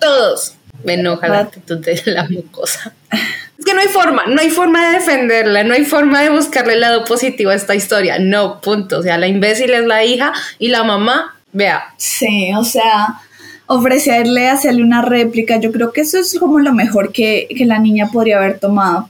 Todos. 0.00 0.54
Me 0.82 0.94
enoja 0.94 1.28
la 1.28 1.40
actitud 1.40 1.76
de 1.76 2.00
la 2.06 2.26
mucosa. 2.28 2.92
Es 3.58 3.64
que 3.64 3.72
no 3.72 3.80
hay 3.80 3.88
forma, 3.88 4.24
no 4.26 4.38
hay 4.38 4.50
forma 4.50 4.86
de 4.86 4.98
defenderla, 4.98 5.64
no 5.64 5.72
hay 5.72 5.86
forma 5.86 6.20
de 6.20 6.28
buscarle 6.28 6.74
el 6.74 6.80
lado 6.80 7.04
positivo 7.04 7.50
a 7.50 7.54
esta 7.54 7.74
historia. 7.74 8.18
No, 8.18 8.60
punto. 8.60 8.98
O 8.98 9.02
sea, 9.02 9.16
la 9.16 9.28
imbécil 9.28 9.70
es 9.70 9.86
la 9.86 10.04
hija 10.04 10.34
y 10.58 10.68
la 10.68 10.84
mamá, 10.84 11.36
vea. 11.52 11.94
Sí, 11.96 12.52
o 12.54 12.64
sea, 12.64 13.18
ofrecerle 13.64 14.50
hacerle 14.50 14.82
una 14.82 15.00
réplica, 15.00 15.58
yo 15.58 15.72
creo 15.72 15.90
que 15.90 16.02
eso 16.02 16.18
es 16.18 16.38
como 16.38 16.60
lo 16.60 16.74
mejor 16.74 17.12
que, 17.12 17.48
que 17.56 17.64
la 17.64 17.78
niña 17.78 18.10
podría 18.12 18.36
haber 18.36 18.58
tomado 18.58 19.08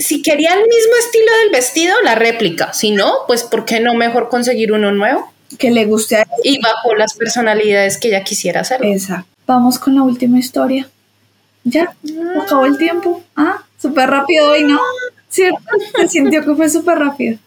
si, 0.00 0.22
quería 0.22 0.54
el 0.54 0.60
mismo 0.60 0.92
estilo 1.04 1.26
del 1.42 1.50
vestido, 1.50 1.94
la 2.02 2.14
réplica. 2.14 2.72
Si 2.72 2.90
no, 2.90 3.12
pues 3.26 3.42
¿por 3.42 3.64
qué 3.64 3.80
no 3.80 3.94
mejor 3.94 4.28
conseguir 4.28 4.72
uno 4.72 4.92
nuevo? 4.92 5.32
Que 5.58 5.70
le 5.70 5.84
guste 5.84 6.16
a 6.16 6.26
Y 6.44 6.60
bajo 6.60 6.94
las 6.94 7.14
personalidades 7.14 7.98
que 7.98 8.08
ella 8.08 8.24
quisiera 8.24 8.60
hacer. 8.60 8.84
Exacto. 8.84 9.28
Vamos 9.46 9.78
con 9.78 9.94
la 9.94 10.02
última 10.02 10.38
historia. 10.38 10.88
Ya, 11.64 11.94
acabó 12.40 12.64
el 12.64 12.78
tiempo. 12.78 13.22
Ah, 13.36 13.62
súper 13.78 14.08
rápido 14.08 14.52
hoy, 14.52 14.64
¿no? 14.64 14.80
¿Cierto? 15.28 15.60
Se 15.96 16.08
sintió 16.08 16.44
que 16.44 16.54
fue 16.54 16.70
súper 16.70 16.98
rápido. 16.98 17.38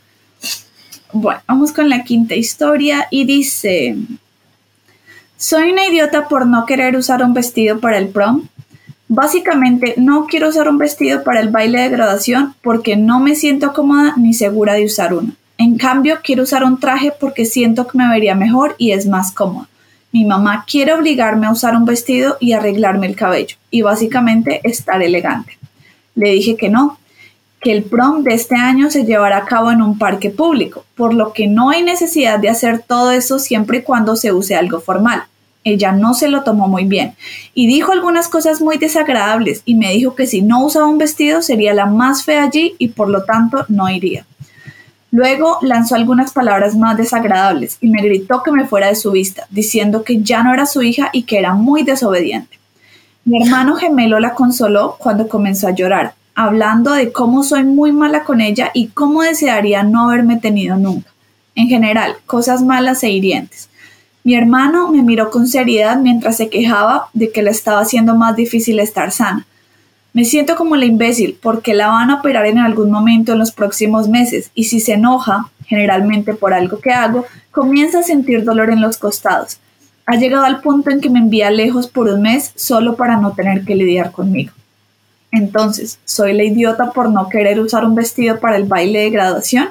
Bueno, 1.12 1.42
vamos 1.48 1.72
con 1.72 1.90
la 1.90 2.04
quinta 2.04 2.36
historia 2.36 3.08
y 3.10 3.26
dice, 3.26 3.96
soy 5.38 5.72
una 5.72 5.86
idiota 5.86 6.28
por 6.28 6.48
no 6.48 6.66
querer 6.66 6.96
usar 6.96 7.24
un 7.24 7.34
vestido 7.34 7.80
para 7.80 7.98
el 7.98 8.10
prom. 8.10 8.48
Básicamente, 9.08 9.96
no 9.98 10.28
quiero 10.28 10.50
usar 10.50 10.70
un 10.70 10.78
vestido 10.78 11.24
para 11.24 11.40
el 11.40 11.50
baile 11.50 11.82
de 11.82 11.90
graduación 11.90 12.56
porque 12.62 12.96
no 12.96 13.20
me 13.20 13.36
siento 13.36 13.74
cómoda 13.74 14.16
ni 14.18 14.34
segura 14.34 14.74
de 14.74 14.86
usar 14.86 15.14
uno. 15.14 15.34
En 15.58 15.78
cambio, 15.78 16.20
quiero 16.24 16.44
usar 16.44 16.64
un 16.64 16.80
traje 16.80 17.14
porque 17.20 17.46
siento 17.46 17.88
que 17.88 17.98
me 17.98 18.10
vería 18.10 18.36
mejor 18.36 18.76
y 18.78 18.92
es 18.92 19.06
más 19.06 19.32
cómodo. 19.32 19.68
Mi 20.12 20.26
mamá 20.26 20.66
quiere 20.70 20.94
obligarme 20.94 21.48
a 21.48 21.52
usar 21.52 21.76
un 21.76 21.86
vestido 21.86 22.38
y 22.40 22.54
arreglarme 22.54 23.08
el 23.08 23.16
cabello 23.16 23.56
y 23.72 23.82
básicamente 23.82 24.62
estar 24.64 25.02
elegante. 25.02 25.58
Le 26.16 26.32
dije 26.32 26.56
que 26.56 26.70
no, 26.70 27.00
que 27.64 27.72
el 27.72 27.84
prom 27.84 28.24
de 28.24 28.34
este 28.34 28.56
año 28.56 28.92
se 28.92 29.06
llevará 29.06 29.38
a 29.38 29.46
cabo 29.46 29.72
en 29.72 29.82
un 29.82 29.98
parque 29.98 30.30
público, 30.30 30.86
por 30.96 31.14
lo 31.14 31.34
que 31.34 31.48
no 31.48 31.70
hay 31.70 31.82
necesidad 31.82 32.38
de 32.40 32.50
hacer 32.50 32.80
todo 32.80 33.12
eso 33.12 33.40
siempre 33.40 33.80
y 33.80 33.82
cuando 33.82 34.16
se 34.16 34.32
use 34.32 34.56
algo 34.56 34.82
formal. 34.82 35.24
Ella 35.64 35.92
no 35.92 36.14
se 36.14 36.28
lo 36.28 36.44
tomó 36.44 36.68
muy 36.68 36.86
bien 36.86 37.16
y 37.54 37.68
dijo 37.68 37.92
algunas 37.92 38.28
cosas 38.28 38.62
muy 38.62 38.78
desagradables 38.78 39.62
y 39.66 39.76
me 39.76 39.92
dijo 39.92 40.16
que 40.16 40.28
si 40.28 40.42
no 40.42 40.64
usaba 40.64 40.88
un 40.88 40.98
vestido 40.98 41.42
sería 41.42 41.74
la 41.74 41.86
más 41.86 42.24
fea 42.24 42.44
allí 42.44 42.76
y 42.80 42.90
por 42.90 43.10
lo 43.10 43.24
tanto 43.24 43.66
no 43.70 43.90
iría. 43.90 44.26
Luego 45.14 45.60
lanzó 45.62 45.94
algunas 45.94 46.34
palabras 46.34 46.76
más 46.76 46.98
desagradables 46.98 47.78
y 47.80 47.88
me 47.88 48.02
gritó 48.02 48.42
que 48.42 48.52
me 48.52 48.66
fuera 48.66 48.88
de 48.88 48.96
su 48.96 49.12
vista, 49.12 49.46
diciendo 49.52 50.04
que 50.04 50.24
ya 50.24 50.42
no 50.42 50.52
era 50.52 50.66
su 50.66 50.82
hija 50.82 51.12
y 51.14 51.24
que 51.24 51.38
era 51.38 51.54
muy 51.54 51.84
desobediente. 51.84 52.58
Mi 53.24 53.42
hermano 53.42 53.76
gemelo 53.76 54.20
la 54.20 54.34
consoló 54.34 54.96
cuando 54.98 55.30
comenzó 55.30 55.68
a 55.68 55.76
llorar, 55.76 56.16
hablando 56.34 56.92
de 56.94 57.12
cómo 57.12 57.44
soy 57.44 57.64
muy 57.64 57.92
mala 57.92 58.24
con 58.24 58.42
ella 58.42 58.72
y 58.74 58.88
cómo 58.88 59.22
desearía 59.22 59.84
no 59.84 60.10
haberme 60.10 60.38
tenido 60.38 60.78
nunca. 60.78 61.12
En 61.54 61.68
general, 61.68 62.16
cosas 62.26 62.64
malas 62.64 63.04
e 63.04 63.12
hirientes. 63.12 63.70
Mi 64.24 64.36
hermano 64.36 64.90
me 64.90 65.02
miró 65.02 65.30
con 65.30 65.48
seriedad 65.48 65.98
mientras 65.98 66.38
se 66.38 66.50
quejaba 66.50 67.10
de 67.14 67.32
que 67.32 67.44
le 67.44 67.52
estaba 67.52 67.82
haciendo 67.82 68.16
más 68.16 68.36
difícil 68.38 68.80
estar 68.80 69.12
sana. 69.12 69.46
Me 70.14 70.24
siento 70.24 70.56
como 70.56 70.76
la 70.76 70.86
imbécil 70.86 71.38
porque 71.42 71.74
la 71.74 71.88
van 71.88 72.10
a 72.10 72.20
operar 72.20 72.46
en 72.46 72.60
algún 72.60 72.90
momento 72.90 73.34
en 73.34 73.40
los 73.40 73.52
próximos 73.52 74.08
meses 74.08 74.52
y 74.54 74.66
si 74.66 74.80
se 74.80 74.94
enoja, 74.94 75.50
generalmente 75.66 76.34
por 76.36 76.54
algo 76.54 76.80
que 76.80 76.92
hago, 76.92 77.26
comienza 77.52 78.00
a 78.00 78.04
sentir 78.04 78.44
dolor 78.44 78.70
en 78.70 78.80
los 78.80 78.98
costados. 78.98 79.58
Ha 80.06 80.16
llegado 80.16 80.46
al 80.46 80.62
punto 80.62 80.90
en 80.90 81.02
que 81.02 81.10
me 81.10 81.20
envía 81.20 81.50
lejos 81.50 81.88
por 81.88 82.08
un 82.08 82.22
mes 82.22 82.52
solo 82.56 82.96
para 82.96 83.18
no 83.18 83.32
tener 83.32 83.66
que 83.66 83.76
lidiar 83.76 84.12
conmigo. 84.12 84.54
Entonces, 85.32 86.00
¿soy 86.06 86.34
la 86.34 86.44
idiota 86.44 86.92
por 86.92 87.10
no 87.10 87.28
querer 87.28 87.60
usar 87.60 87.84
un 87.84 87.96
vestido 87.96 88.40
para 88.40 88.56
el 88.56 88.66
baile 88.66 89.00
de 89.00 89.10
graduación? 89.10 89.70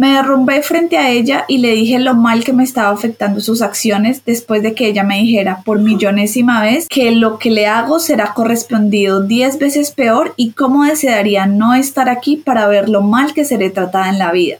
Me 0.00 0.14
derrumbé 0.14 0.62
frente 0.62 0.96
a 0.96 1.10
ella 1.10 1.44
y 1.46 1.58
le 1.58 1.72
dije 1.72 1.98
lo 1.98 2.14
mal 2.14 2.42
que 2.42 2.54
me 2.54 2.64
estaba 2.64 2.88
afectando 2.88 3.42
sus 3.42 3.60
acciones 3.60 4.24
después 4.24 4.62
de 4.62 4.72
que 4.72 4.86
ella 4.86 5.04
me 5.04 5.18
dijera 5.18 5.60
por 5.62 5.78
millonésima 5.78 6.62
vez 6.62 6.86
que 6.88 7.10
lo 7.10 7.38
que 7.38 7.50
le 7.50 7.66
hago 7.66 8.00
será 8.00 8.32
correspondido 8.32 9.22
diez 9.22 9.58
veces 9.58 9.90
peor 9.90 10.32
y 10.38 10.52
cómo 10.52 10.86
desearía 10.86 11.44
no 11.44 11.74
estar 11.74 12.08
aquí 12.08 12.38
para 12.38 12.66
ver 12.66 12.88
lo 12.88 13.02
mal 13.02 13.34
que 13.34 13.44
seré 13.44 13.68
tratada 13.68 14.08
en 14.08 14.18
la 14.18 14.32
vida. 14.32 14.56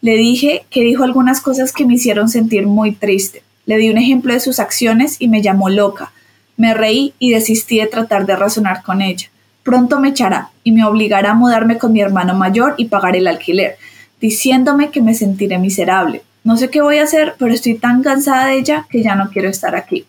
Le 0.00 0.16
dije 0.16 0.64
que 0.70 0.84
dijo 0.84 1.04
algunas 1.04 1.42
cosas 1.42 1.74
que 1.74 1.84
me 1.84 1.96
hicieron 1.96 2.30
sentir 2.30 2.66
muy 2.66 2.92
triste. 2.92 3.42
Le 3.66 3.76
di 3.76 3.90
un 3.90 3.98
ejemplo 3.98 4.32
de 4.32 4.40
sus 4.40 4.58
acciones 4.58 5.16
y 5.18 5.28
me 5.28 5.42
llamó 5.42 5.68
loca. 5.68 6.12
Me 6.56 6.72
reí 6.72 7.12
y 7.18 7.32
desistí 7.32 7.78
de 7.78 7.88
tratar 7.88 8.24
de 8.24 8.36
razonar 8.36 8.82
con 8.82 9.02
ella. 9.02 9.28
Pronto 9.64 10.00
me 10.00 10.08
echará 10.08 10.48
y 10.64 10.72
me 10.72 10.86
obligará 10.86 11.32
a 11.32 11.34
mudarme 11.34 11.76
con 11.76 11.92
mi 11.92 12.00
hermano 12.00 12.32
mayor 12.32 12.74
y 12.78 12.86
pagar 12.86 13.16
el 13.16 13.26
alquiler 13.26 13.76
diciéndome 14.20 14.90
que 14.90 15.02
me 15.02 15.14
sentiré 15.14 15.58
miserable. 15.58 16.22
No 16.44 16.56
sé 16.56 16.70
qué 16.70 16.80
voy 16.80 16.98
a 16.98 17.04
hacer, 17.04 17.34
pero 17.38 17.52
estoy 17.52 17.78
tan 17.78 18.02
cansada 18.02 18.46
de 18.46 18.58
ella 18.58 18.86
que 18.90 19.02
ya 19.02 19.14
no 19.14 19.30
quiero 19.30 19.48
estar 19.48 19.74
aquí. 19.74 20.06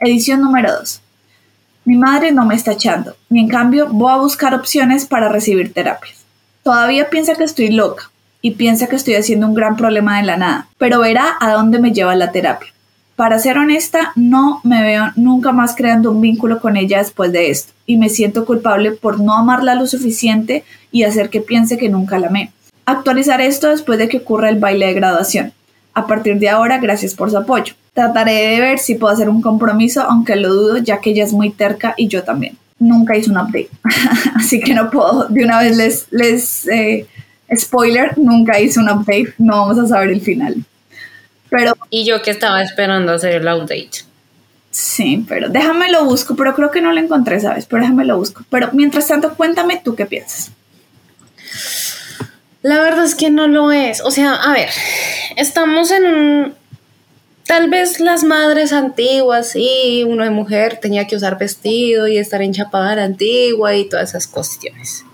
Edición 0.00 0.40
número 0.40 0.72
2. 0.78 1.00
Mi 1.84 1.96
madre 1.96 2.32
no 2.32 2.46
me 2.46 2.54
está 2.54 2.72
echando, 2.72 3.16
y 3.28 3.40
en 3.40 3.48
cambio 3.48 3.88
voy 3.88 4.12
a 4.12 4.16
buscar 4.16 4.54
opciones 4.54 5.04
para 5.04 5.28
recibir 5.28 5.72
terapias. 5.72 6.24
Todavía 6.62 7.10
piensa 7.10 7.34
que 7.34 7.44
estoy 7.44 7.70
loca 7.70 8.10
y 8.40 8.52
piensa 8.52 8.86
que 8.86 8.96
estoy 8.96 9.14
haciendo 9.14 9.46
un 9.48 9.54
gran 9.54 9.76
problema 9.76 10.18
de 10.18 10.24
la 10.24 10.36
nada, 10.36 10.68
pero 10.78 11.00
verá 11.00 11.36
a 11.40 11.52
dónde 11.52 11.80
me 11.80 11.92
lleva 11.92 12.14
la 12.14 12.30
terapia. 12.30 12.72
Para 13.16 13.38
ser 13.38 13.58
honesta, 13.58 14.12
no 14.16 14.60
me 14.64 14.82
veo 14.82 15.10
nunca 15.16 15.52
más 15.52 15.74
creando 15.76 16.10
un 16.10 16.20
vínculo 16.20 16.60
con 16.60 16.76
ella 16.76 16.98
después 16.98 17.30
de 17.30 17.50
esto, 17.50 17.72
y 17.84 17.96
me 17.96 18.08
siento 18.08 18.44
culpable 18.44 18.92
por 18.92 19.20
no 19.20 19.34
amarla 19.34 19.74
lo 19.74 19.86
suficiente 19.86 20.64
y 20.90 21.02
hacer 21.02 21.30
que 21.30 21.40
piense 21.40 21.78
que 21.78 21.88
nunca 21.88 22.18
la 22.18 22.28
amé. 22.28 22.52
Actualizar 22.84 23.40
esto 23.40 23.68
después 23.68 23.98
de 23.98 24.08
que 24.08 24.18
ocurra 24.18 24.48
el 24.48 24.58
baile 24.58 24.86
de 24.86 24.94
graduación. 24.94 25.52
A 25.94 26.06
partir 26.06 26.38
de 26.38 26.48
ahora, 26.48 26.78
gracias 26.78 27.14
por 27.14 27.30
su 27.30 27.36
apoyo. 27.36 27.74
Trataré 27.94 28.32
de 28.32 28.60
ver 28.60 28.78
si 28.78 28.94
puedo 28.94 29.12
hacer 29.12 29.28
un 29.28 29.42
compromiso, 29.42 30.02
aunque 30.02 30.36
lo 30.36 30.52
dudo, 30.52 30.78
ya 30.78 31.00
que 31.00 31.10
ella 31.10 31.24
es 31.24 31.32
muy 31.32 31.50
terca 31.50 31.94
y 31.96 32.08
yo 32.08 32.22
también. 32.24 32.56
Nunca 32.78 33.16
hice 33.16 33.30
un 33.30 33.38
update, 33.38 33.68
así 34.34 34.58
que 34.58 34.74
no 34.74 34.90
puedo. 34.90 35.28
De 35.28 35.44
una 35.44 35.60
vez 35.60 35.76
les, 35.76 36.06
les 36.10 36.68
eh, 36.68 37.06
spoiler, 37.54 38.18
nunca 38.18 38.58
hice 38.58 38.80
un 38.80 38.88
update, 38.88 39.34
no 39.38 39.58
vamos 39.58 39.78
a 39.78 39.86
saber 39.86 40.10
el 40.10 40.20
final. 40.20 40.56
Pero, 41.50 41.74
y 41.90 42.04
yo 42.04 42.22
que 42.22 42.30
estaba 42.30 42.62
esperando 42.62 43.12
hacer 43.12 43.34
el 43.34 43.46
outdate. 43.46 44.12
Sí, 44.70 45.24
pero 45.28 45.50
déjame 45.50 45.92
lo 45.92 46.06
busco, 46.06 46.34
pero 46.34 46.54
creo 46.54 46.70
que 46.70 46.80
no 46.80 46.92
lo 46.92 46.98
encontré, 46.98 47.38
¿sabes? 47.38 47.66
Pero 47.66 47.82
déjame 47.82 48.06
lo 48.06 48.16
busco. 48.16 48.42
Pero 48.48 48.70
mientras 48.72 49.06
tanto, 49.06 49.34
cuéntame 49.34 49.82
tú 49.84 49.94
qué 49.94 50.06
piensas. 50.06 50.50
La 52.62 52.80
verdad 52.80 53.04
es 53.04 53.14
que 53.14 53.30
no 53.30 53.48
lo 53.48 53.72
es. 53.72 54.00
O 54.00 54.10
sea, 54.10 54.34
a 54.34 54.52
ver, 54.52 54.70
estamos 55.36 55.90
en 55.90 56.06
un... 56.06 56.54
Tal 57.46 57.68
vez 57.68 57.98
las 57.98 58.22
madres 58.22 58.72
antiguas, 58.72 59.50
sí, 59.50 60.04
uno 60.06 60.22
de 60.22 60.30
mujer 60.30 60.78
tenía 60.80 61.06
que 61.06 61.16
usar 61.16 61.38
vestido 61.38 62.06
y 62.06 62.16
estar 62.16 62.40
enchapada 62.40 62.94
la 62.94 63.04
antigua 63.04 63.74
y 63.74 63.88
todas 63.88 64.10
esas 64.10 64.28
cuestiones. 64.28 65.04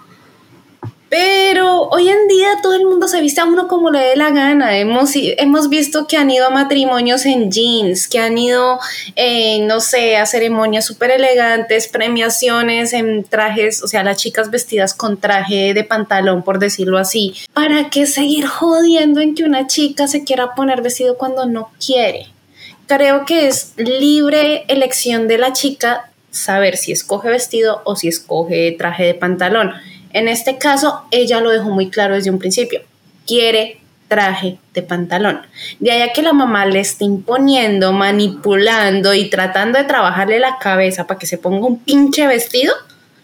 Pero 1.09 1.89
hoy 1.89 2.09
en 2.09 2.29
día 2.29 2.49
todo 2.63 2.75
el 2.75 2.85
mundo 2.85 3.09
se 3.09 3.21
viste 3.23 3.41
a 3.41 3.47
uno 3.47 3.67
como 3.67 3.91
le 3.91 4.01
dé 4.01 4.17
la 4.17 4.31
gana. 4.31 4.77
Hemos, 4.77 5.13
hemos 5.15 5.71
visto 5.71 6.07
que 6.07 6.19
han 6.19 6.31
ido 6.31 6.47
a 6.47 6.51
matrimonios 6.51 7.25
en 7.25 7.51
jeans, 7.51 8.09
que 8.09 8.19
han 8.19 8.37
ido, 8.37 8.79
eh, 9.17 9.61
no 9.63 9.81
sé, 9.81 10.17
a 10.19 10.27
ceremonias 10.27 10.85
súper 10.85 11.13
elegantes, 11.13 11.89
premiaciones 11.89 12.93
en 12.93 13.25
trajes, 13.25 13.83
o 13.83 13.89
sea, 13.89 14.05
las 14.05 14.19
chicas 14.19 14.51
vestidas 14.51 14.93
con 14.93 15.17
traje 15.17 15.73
de 15.73 15.85
pantalón, 15.85 16.43
por 16.43 16.59
decirlo 16.59 16.99
así. 16.99 17.35
¿Para 17.55 17.89
qué 17.89 18.07
seguir 18.07 18.47
jodiendo 18.47 19.21
en 19.21 19.35
que 19.35 19.45
una 19.45 19.67
chica 19.67 20.09
se 20.09 20.25
quiera 20.25 20.55
poner 20.55 20.83
vestido 20.83 21.17
cuando 21.17 21.47
no 21.47 21.71
quiere? 21.85 22.27
Creo 22.87 23.25
que 23.25 23.49
es 23.49 23.73
libre 23.77 24.65
elección 24.69 25.27
de 25.27 25.39
la 25.39 25.55
chica 25.55 26.11
saber 26.31 26.77
si 26.77 26.93
escoge 26.93 27.31
vestido 27.31 27.81
o 27.85 27.97
si 27.97 28.09
escoge 28.09 28.75
traje 28.79 29.05
de 29.05 29.15
pantalón 29.15 29.73
en 30.19 30.29
este 30.29 30.59
caso, 30.59 31.03
ella 31.11 31.41
lo 31.41 31.51
dejó 31.51 31.71
muy 31.71 31.91
claro 31.91 32.14
desde 32.14 32.31
un 32.31 32.39
principio. 32.39 32.83
Quiere 33.27 33.81
traje 34.09 34.59
de 34.75 34.83
pantalón. 34.83 35.43
De 35.79 35.93
allá 35.93 36.12
que 36.12 36.23
la 36.23 36.33
mamá 36.33 36.66
le 36.66 36.81
esté 36.81 37.05
imponiendo, 37.05 37.93
manipulando 37.93 39.14
y 39.14 39.29
tratando 39.31 39.79
de 39.79 39.85
trabajarle 39.85 40.41
la 40.41 40.59
cabeza 40.59 41.07
para 41.07 41.19
que 41.19 41.27
se 41.27 41.39
ponga 41.39 41.66
un 41.66 41.79
pinche 41.79 42.27
vestido, 42.27 42.75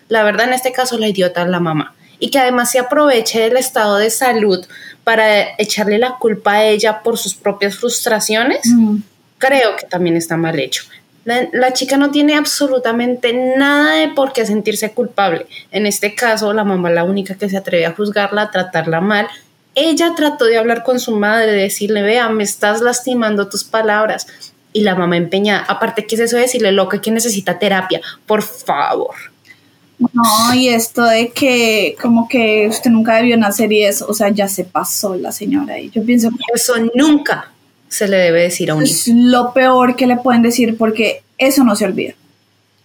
la 0.09 0.23
verdad 0.23 0.47
en 0.47 0.53
este 0.55 0.73
caso 0.73 0.99
la 0.99 1.09
idiota 1.09 1.43
es 1.43 1.49
la 1.49 1.61
mamá. 1.61 1.95
Y 2.21 2.31
que 2.31 2.39
además 2.39 2.71
se 2.71 2.79
aproveche 2.79 3.41
del 3.41 3.57
estado 3.57 3.97
de 3.97 4.11
salud 4.11 4.65
para 5.03 5.57
echarle 5.59 5.99
la 5.99 6.17
culpa 6.19 6.55
a 6.55 6.65
ella 6.65 7.03
por 7.03 7.19
sus 7.19 7.35
propias 7.35 7.77
frustraciones, 7.77 8.61
mm. 8.67 8.97
creo 9.39 9.77
que 9.77 9.87
también 9.87 10.17
está 10.17 10.37
mal 10.37 10.59
hecho. 10.59 10.85
La, 11.25 11.73
chica 11.73 11.97
no 11.97 12.11
tiene 12.11 12.35
absolutamente 12.35 13.33
nada 13.33 13.95
de 13.95 14.09
por 14.09 14.33
qué 14.33 14.45
sentirse 14.45 14.93
culpable. 14.93 15.47
En 15.71 15.87
este 15.87 16.15
caso, 16.15 16.53
la 16.53 16.65
mamá 16.65 16.91
la 16.91 17.05
única 17.05 17.35
que 17.35 17.49
se 17.49 17.57
atreve 17.57 17.87
a 17.87 17.93
juzgarla, 17.93 18.43
a 18.43 18.51
tratarla 18.51 19.01
mal. 19.01 19.27
Ella 19.75 20.13
trató 20.15 20.45
de 20.45 20.59
hablar 20.59 20.85
con 20.85 21.01
su 21.01 21.17
madre, 21.17 21.53
de 21.53 21.63
decirle, 21.63 22.03
vea, 22.03 22.29
me 22.29 22.45
estás 22.45 22.83
lastimando 22.83 23.49
tus 23.49 23.65
palabras. 23.65 24.27
Y 24.73 24.83
la 24.83 24.97
mamá 24.97 25.17
empeñada, 25.17 25.65
aparte, 25.67 26.07
¿qué 26.07 26.17
es 26.17 26.21
eso 26.21 26.37
de 26.37 26.43
decirle, 26.43 26.73
loca, 26.73 27.01
que 27.01 27.11
necesita 27.11 27.59
terapia? 27.59 28.01
Por 28.27 28.43
favor. 28.43 29.15
No, 29.99 30.55
y 30.55 30.69
esto 30.69 31.05
de 31.05 31.31
que 31.31 31.97
como 32.03 32.29
que 32.29 32.67
usted 32.69 32.91
nunca 32.91 33.17
debió 33.17 33.37
nacer 33.37 33.73
y 33.73 33.85
eso, 33.85 34.07
o 34.09 34.15
sea, 34.15 34.29
ya 34.29 34.49
se 34.49 34.65
pasó 34.65 35.15
la 35.15 35.33
señora. 35.33 35.79
Y 35.79 35.91
yo 35.91 36.05
pienso 36.05 36.31
que... 36.31 36.37
Eso 36.53 36.75
nunca 36.95 37.54
se 37.95 38.09
le 38.09 38.17
debe 38.17 38.43
decir 38.43 38.73
a 38.73 38.75
un 38.75 38.83
Es 38.83 39.07
lo 39.07 39.53
peor 39.53 39.95
que 39.95 40.09
le 40.09 40.17
pueden 40.17 40.43
decir 40.43 40.77
porque 40.77 41.23
eso 41.39 41.63
no 41.63 41.77
se 41.77 41.85
olvida. 41.85 42.15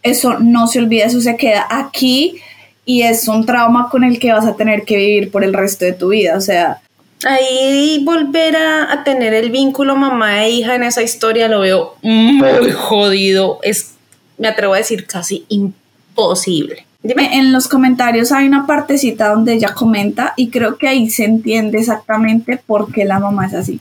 Eso 0.04 0.38
no 0.40 0.68
se 0.68 0.78
olvida, 0.78 1.06
eso 1.06 1.20
se 1.20 1.36
queda 1.36 1.66
aquí 1.68 2.38
y 2.86 3.02
es 3.02 3.28
un 3.28 3.44
trauma 3.44 3.90
con 3.90 4.04
el 4.04 4.20
que 4.20 4.32
vas 4.32 4.46
a 4.46 4.56
tener 4.56 4.84
que 4.84 4.98
vivir 4.98 5.32
por 5.32 5.44
el 5.44 5.54
resto 5.54 5.84
de 5.84 5.94
tu 5.94 6.10
vida. 6.10 6.38
O 6.38 6.42
sea, 6.42 6.82
ahí 7.26 8.04
volver 8.04 8.56
a, 8.56 9.04
tener 9.04 9.34
el 9.34 9.50
vínculo 9.50 9.96
mamá 9.96 10.46
e 10.46 10.52
hija 10.52 10.76
en 10.76 10.84
esa 10.84 11.02
historia 11.02 11.48
lo 11.48 11.62
veo 11.62 11.96
muy 12.04 12.72
jodido. 12.72 13.60
Es, 13.64 13.96
me 14.38 14.48
atrevo 14.48 14.76
a 14.76 14.78
decir, 14.78 15.08
casi 15.08 15.44
imposible. 15.50 16.86
Dime. 17.02 17.38
En 17.38 17.52
los 17.52 17.68
comentarios 17.68 18.32
hay 18.32 18.46
una 18.46 18.68
partecita 18.68 19.30
donde 19.30 19.54
ella 19.54 19.74
comenta 19.74 20.34
y 20.36 20.50
creo 20.50 20.78
que 20.78 20.88
ahí 20.88 21.10
se 21.10 21.24
entiende 21.24 21.80
exactamente 21.80 22.62
por 22.64 22.92
qué 22.92 23.06
la 23.06 23.20
mamá 23.20 23.48
es 23.48 23.56
así. 23.56 23.80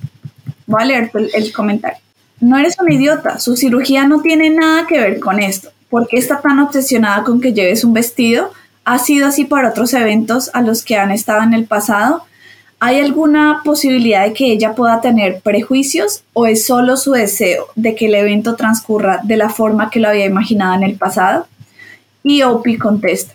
Voy 0.68 0.82
a 0.82 0.84
leer 0.84 1.10
el, 1.32 1.52
comentario. 1.52 1.98
No 2.40 2.58
eres 2.58 2.76
un 2.78 2.92
idiota, 2.92 3.40
su 3.40 3.56
cirugía 3.56 4.06
no 4.06 4.20
tiene 4.20 4.50
nada 4.50 4.86
que 4.86 5.00
ver 5.00 5.18
con 5.18 5.40
esto. 5.40 5.70
¿Por 5.88 6.06
qué 6.06 6.18
está 6.18 6.42
tan 6.42 6.58
obsesionada 6.58 7.24
con 7.24 7.40
que 7.40 7.54
lleves 7.54 7.84
un 7.84 7.94
vestido? 7.94 8.52
¿Ha 8.84 8.98
sido 8.98 9.26
así 9.26 9.46
para 9.46 9.70
otros 9.70 9.94
eventos 9.94 10.50
a 10.52 10.60
los 10.60 10.84
que 10.84 10.96
han 10.96 11.10
estado 11.10 11.42
en 11.42 11.54
el 11.54 11.64
pasado? 11.64 12.22
¿Hay 12.80 13.00
alguna 13.00 13.62
posibilidad 13.64 14.26
de 14.26 14.34
que 14.34 14.52
ella 14.52 14.74
pueda 14.74 15.00
tener 15.00 15.40
prejuicios 15.40 16.22
o 16.34 16.46
es 16.46 16.66
solo 16.66 16.98
su 16.98 17.12
deseo 17.12 17.68
de 17.74 17.94
que 17.94 18.04
el 18.04 18.14
evento 18.14 18.54
transcurra 18.54 19.20
de 19.24 19.38
la 19.38 19.48
forma 19.48 19.88
que 19.88 20.00
lo 20.00 20.08
había 20.08 20.26
imaginado 20.26 20.74
en 20.74 20.82
el 20.82 20.96
pasado? 20.96 21.48
Y 22.22 22.42
Opie 22.42 22.76
contesta, 22.76 23.32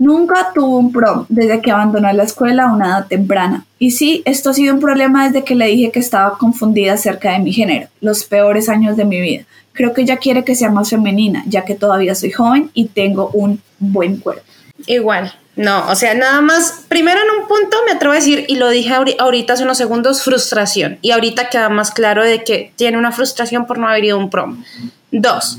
Nunca 0.00 0.50
tuvo 0.54 0.78
un 0.78 0.92
prom 0.92 1.26
desde 1.28 1.60
que 1.60 1.70
abandonó 1.70 2.10
la 2.12 2.24
escuela 2.24 2.64
a 2.64 2.72
una 2.72 2.86
edad 2.86 3.06
temprana. 3.06 3.66
Y 3.78 3.90
sí, 3.90 4.22
esto 4.24 4.48
ha 4.48 4.54
sido 4.54 4.72
un 4.72 4.80
problema 4.80 5.26
desde 5.26 5.44
que 5.44 5.54
le 5.54 5.66
dije 5.66 5.90
que 5.90 6.00
estaba 6.00 6.38
confundida 6.38 6.94
acerca 6.94 7.32
de 7.32 7.40
mi 7.40 7.52
género, 7.52 7.88
los 8.00 8.24
peores 8.24 8.70
años 8.70 8.96
de 8.96 9.04
mi 9.04 9.20
vida. 9.20 9.44
Creo 9.74 9.92
que 9.92 10.00
ella 10.00 10.16
quiere 10.16 10.42
que 10.42 10.54
sea 10.54 10.70
más 10.70 10.88
femenina, 10.88 11.44
ya 11.46 11.66
que 11.66 11.74
todavía 11.74 12.14
soy 12.14 12.30
joven 12.30 12.70
y 12.72 12.86
tengo 12.86 13.28
un 13.34 13.60
buen 13.78 14.16
cuerpo. 14.16 14.42
Igual, 14.86 15.34
no, 15.56 15.90
o 15.90 15.94
sea, 15.94 16.14
nada 16.14 16.40
más, 16.40 16.84
primero 16.88 17.20
en 17.20 17.42
un 17.42 17.46
punto 17.46 17.76
me 17.84 17.92
atrevo 17.92 18.12
a 18.12 18.16
decir, 18.16 18.46
y 18.48 18.56
lo 18.56 18.70
dije 18.70 18.94
ahorita 19.18 19.52
hace 19.52 19.64
unos 19.64 19.76
segundos, 19.76 20.22
frustración. 20.22 20.98
Y 21.02 21.10
ahorita 21.10 21.50
queda 21.50 21.68
más 21.68 21.90
claro 21.90 22.24
de 22.24 22.44
que 22.44 22.72
tiene 22.76 22.96
una 22.96 23.12
frustración 23.12 23.66
por 23.66 23.78
no 23.78 23.86
haber 23.86 24.04
ido 24.04 24.16
a 24.16 24.20
un 24.20 24.30
prom. 24.30 24.64
Dos, 25.10 25.58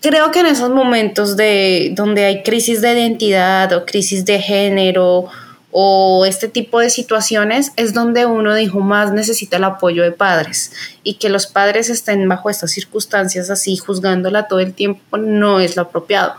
creo 0.00 0.30
que 0.30 0.40
en 0.40 0.46
esos 0.46 0.70
momentos 0.70 1.36
de 1.36 1.92
donde 1.94 2.24
hay 2.24 2.42
crisis 2.42 2.80
de 2.80 2.92
identidad 2.92 3.72
o 3.72 3.84
crisis 3.84 4.24
de 4.24 4.40
género 4.40 5.26
o 5.72 6.24
este 6.26 6.48
tipo 6.48 6.80
de 6.80 6.90
situaciones 6.90 7.72
es 7.76 7.94
donde 7.94 8.26
uno 8.26 8.54
dijo 8.54 8.80
más 8.80 9.12
necesita 9.12 9.58
el 9.58 9.64
apoyo 9.64 10.02
de 10.02 10.10
padres 10.10 10.72
y 11.04 11.14
que 11.14 11.28
los 11.28 11.46
padres 11.46 11.90
estén 11.90 12.28
bajo 12.28 12.50
estas 12.50 12.72
circunstancias 12.72 13.50
así 13.50 13.76
juzgándola 13.76 14.48
todo 14.48 14.60
el 14.60 14.74
tiempo 14.74 15.16
no 15.16 15.60
es 15.60 15.76
lo 15.76 15.82
apropiado. 15.82 16.34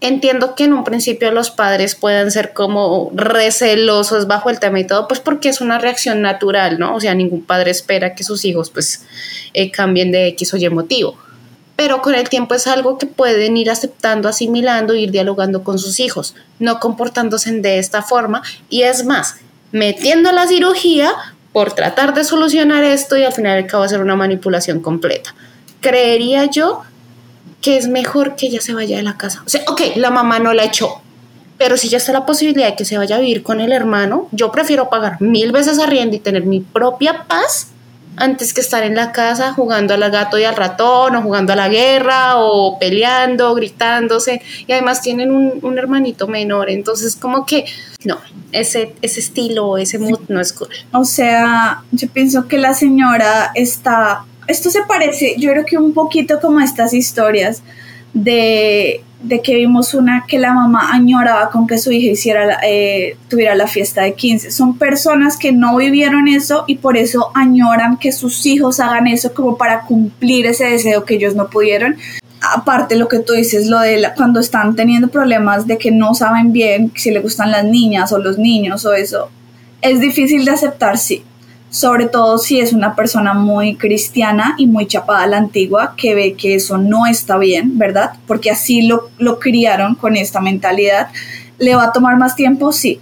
Entiendo 0.00 0.54
que 0.54 0.62
en 0.62 0.74
un 0.74 0.84
principio 0.84 1.32
los 1.32 1.50
padres 1.50 1.96
puedan 1.96 2.30
ser 2.30 2.52
como 2.52 3.10
recelosos 3.16 4.28
bajo 4.28 4.48
el 4.48 4.60
tema 4.60 4.78
y 4.78 4.86
todo, 4.86 5.08
pues 5.08 5.18
porque 5.18 5.48
es 5.48 5.60
una 5.60 5.80
reacción 5.80 6.22
natural, 6.22 6.78
¿no? 6.78 6.94
O 6.94 7.00
sea, 7.00 7.16
ningún 7.16 7.42
padre 7.42 7.72
espera 7.72 8.14
que 8.14 8.22
sus 8.22 8.44
hijos 8.44 8.70
pues 8.70 9.04
eh, 9.54 9.72
cambien 9.72 10.12
de 10.12 10.28
X 10.28 10.54
o 10.54 10.56
Y 10.56 10.70
motivo 10.70 11.18
pero 11.78 12.02
con 12.02 12.16
el 12.16 12.28
tiempo 12.28 12.56
es 12.56 12.66
algo 12.66 12.98
que 12.98 13.06
pueden 13.06 13.56
ir 13.56 13.70
aceptando, 13.70 14.28
asimilando, 14.28 14.96
ir 14.96 15.12
dialogando 15.12 15.62
con 15.62 15.78
sus 15.78 16.00
hijos, 16.00 16.34
no 16.58 16.80
comportándose 16.80 17.52
de 17.52 17.78
esta 17.78 18.02
forma 18.02 18.42
y 18.68 18.82
es 18.82 19.04
más, 19.04 19.36
metiendo 19.70 20.32
la 20.32 20.48
cirugía 20.48 21.12
por 21.52 21.74
tratar 21.74 22.14
de 22.14 22.24
solucionar 22.24 22.82
esto 22.82 23.16
y 23.16 23.22
al 23.22 23.32
final 23.32 23.62
acaba 23.62 23.84
de 23.84 23.90
ser 23.90 24.00
una 24.00 24.16
manipulación 24.16 24.80
completa. 24.80 25.36
Creería 25.80 26.46
yo 26.46 26.82
que 27.60 27.76
es 27.76 27.86
mejor 27.86 28.34
que 28.34 28.46
ella 28.48 28.60
se 28.60 28.74
vaya 28.74 28.96
de 28.96 29.04
la 29.04 29.16
casa. 29.16 29.44
O 29.46 29.48
sea, 29.48 29.62
ok, 29.68 29.82
la 29.94 30.10
mamá 30.10 30.40
no 30.40 30.54
la 30.54 30.64
echó, 30.64 31.00
pero 31.58 31.76
si 31.76 31.88
ya 31.88 31.98
está 31.98 32.10
la 32.10 32.26
posibilidad 32.26 32.66
de 32.66 32.74
que 32.74 32.84
se 32.84 32.98
vaya 32.98 33.14
a 33.14 33.20
vivir 33.20 33.44
con 33.44 33.60
el 33.60 33.70
hermano, 33.70 34.26
yo 34.32 34.50
prefiero 34.50 34.90
pagar 34.90 35.22
mil 35.22 35.52
veces 35.52 35.78
arriendo 35.78 36.16
y 36.16 36.18
tener 36.18 36.44
mi 36.44 36.58
propia 36.58 37.22
paz 37.28 37.68
antes 38.20 38.52
que 38.52 38.60
estar 38.60 38.82
en 38.82 38.94
la 38.94 39.12
casa 39.12 39.52
jugando 39.52 39.94
al 39.94 40.10
gato 40.10 40.38
y 40.38 40.44
al 40.44 40.56
ratón 40.56 41.16
o 41.16 41.22
jugando 41.22 41.52
a 41.52 41.56
la 41.56 41.68
guerra 41.68 42.36
o 42.36 42.78
peleando, 42.78 43.54
gritándose. 43.54 44.42
Y 44.66 44.72
además 44.72 45.02
tienen 45.02 45.30
un, 45.30 45.78
hermanito 45.78 46.26
menor, 46.26 46.70
entonces 46.70 47.14
como 47.14 47.46
que 47.46 47.64
no, 48.04 48.18
ese, 48.50 48.94
ese 49.00 49.20
estilo, 49.20 49.78
ese 49.78 49.98
mood 49.98 50.20
no 50.28 50.40
es 50.40 50.52
cool. 50.52 50.68
O 50.92 51.04
sea, 51.04 51.82
yo 51.92 52.08
pienso 52.08 52.48
que 52.48 52.58
la 52.58 52.74
señora 52.74 53.52
está, 53.54 54.24
esto 54.48 54.70
se 54.70 54.82
parece, 54.82 55.36
yo 55.38 55.52
creo 55.52 55.64
que 55.64 55.78
un 55.78 55.94
poquito 55.94 56.40
como 56.40 56.60
estas 56.60 56.94
historias 56.94 57.62
de 58.14 59.02
de 59.22 59.42
que 59.42 59.56
vimos 59.56 59.94
una 59.94 60.24
que 60.28 60.38
la 60.38 60.52
mamá 60.52 60.92
añoraba 60.92 61.50
con 61.50 61.66
que 61.66 61.78
su 61.78 61.90
hija 61.90 62.12
hiciera, 62.12 62.60
eh, 62.62 63.16
tuviera 63.28 63.54
la 63.54 63.66
fiesta 63.66 64.02
de 64.02 64.14
15. 64.14 64.50
Son 64.52 64.78
personas 64.78 65.36
que 65.36 65.50
no 65.52 65.76
vivieron 65.76 66.28
eso 66.28 66.64
y 66.66 66.76
por 66.76 66.96
eso 66.96 67.30
añoran 67.34 67.98
que 67.98 68.12
sus 68.12 68.46
hijos 68.46 68.78
hagan 68.78 69.08
eso 69.08 69.34
como 69.34 69.56
para 69.56 69.82
cumplir 69.82 70.46
ese 70.46 70.66
deseo 70.66 71.04
que 71.04 71.14
ellos 71.14 71.34
no 71.34 71.50
pudieron. 71.50 71.96
Aparte 72.40 72.94
lo 72.94 73.08
que 73.08 73.18
tú 73.18 73.32
dices, 73.32 73.66
lo 73.66 73.80
de 73.80 74.08
cuando 74.16 74.38
están 74.38 74.76
teniendo 74.76 75.08
problemas 75.08 75.66
de 75.66 75.78
que 75.78 75.90
no 75.90 76.14
saben 76.14 76.52
bien 76.52 76.92
si 76.94 77.10
le 77.10 77.18
gustan 77.18 77.50
las 77.50 77.64
niñas 77.64 78.12
o 78.12 78.18
los 78.18 78.38
niños 78.38 78.84
o 78.84 78.94
eso, 78.94 79.30
es 79.82 80.00
difícil 80.00 80.44
de 80.44 80.52
aceptar, 80.52 80.96
sí 80.96 81.24
sobre 81.70 82.06
todo 82.06 82.38
si 82.38 82.60
es 82.60 82.72
una 82.72 82.94
persona 82.94 83.34
muy 83.34 83.76
cristiana 83.76 84.54
y 84.58 84.66
muy 84.66 84.86
chapada 84.86 85.24
a 85.24 85.26
la 85.26 85.38
antigua, 85.38 85.94
que 85.96 86.14
ve 86.14 86.34
que 86.34 86.54
eso 86.54 86.78
no 86.78 87.06
está 87.06 87.38
bien, 87.38 87.78
¿verdad? 87.78 88.12
Porque 88.26 88.50
así 88.50 88.82
lo, 88.82 89.10
lo 89.18 89.38
criaron 89.38 89.94
con 89.94 90.16
esta 90.16 90.40
mentalidad. 90.40 91.08
¿Le 91.58 91.74
va 91.74 91.84
a 91.84 91.92
tomar 91.92 92.16
más 92.16 92.36
tiempo? 92.36 92.72
Sí, 92.72 93.00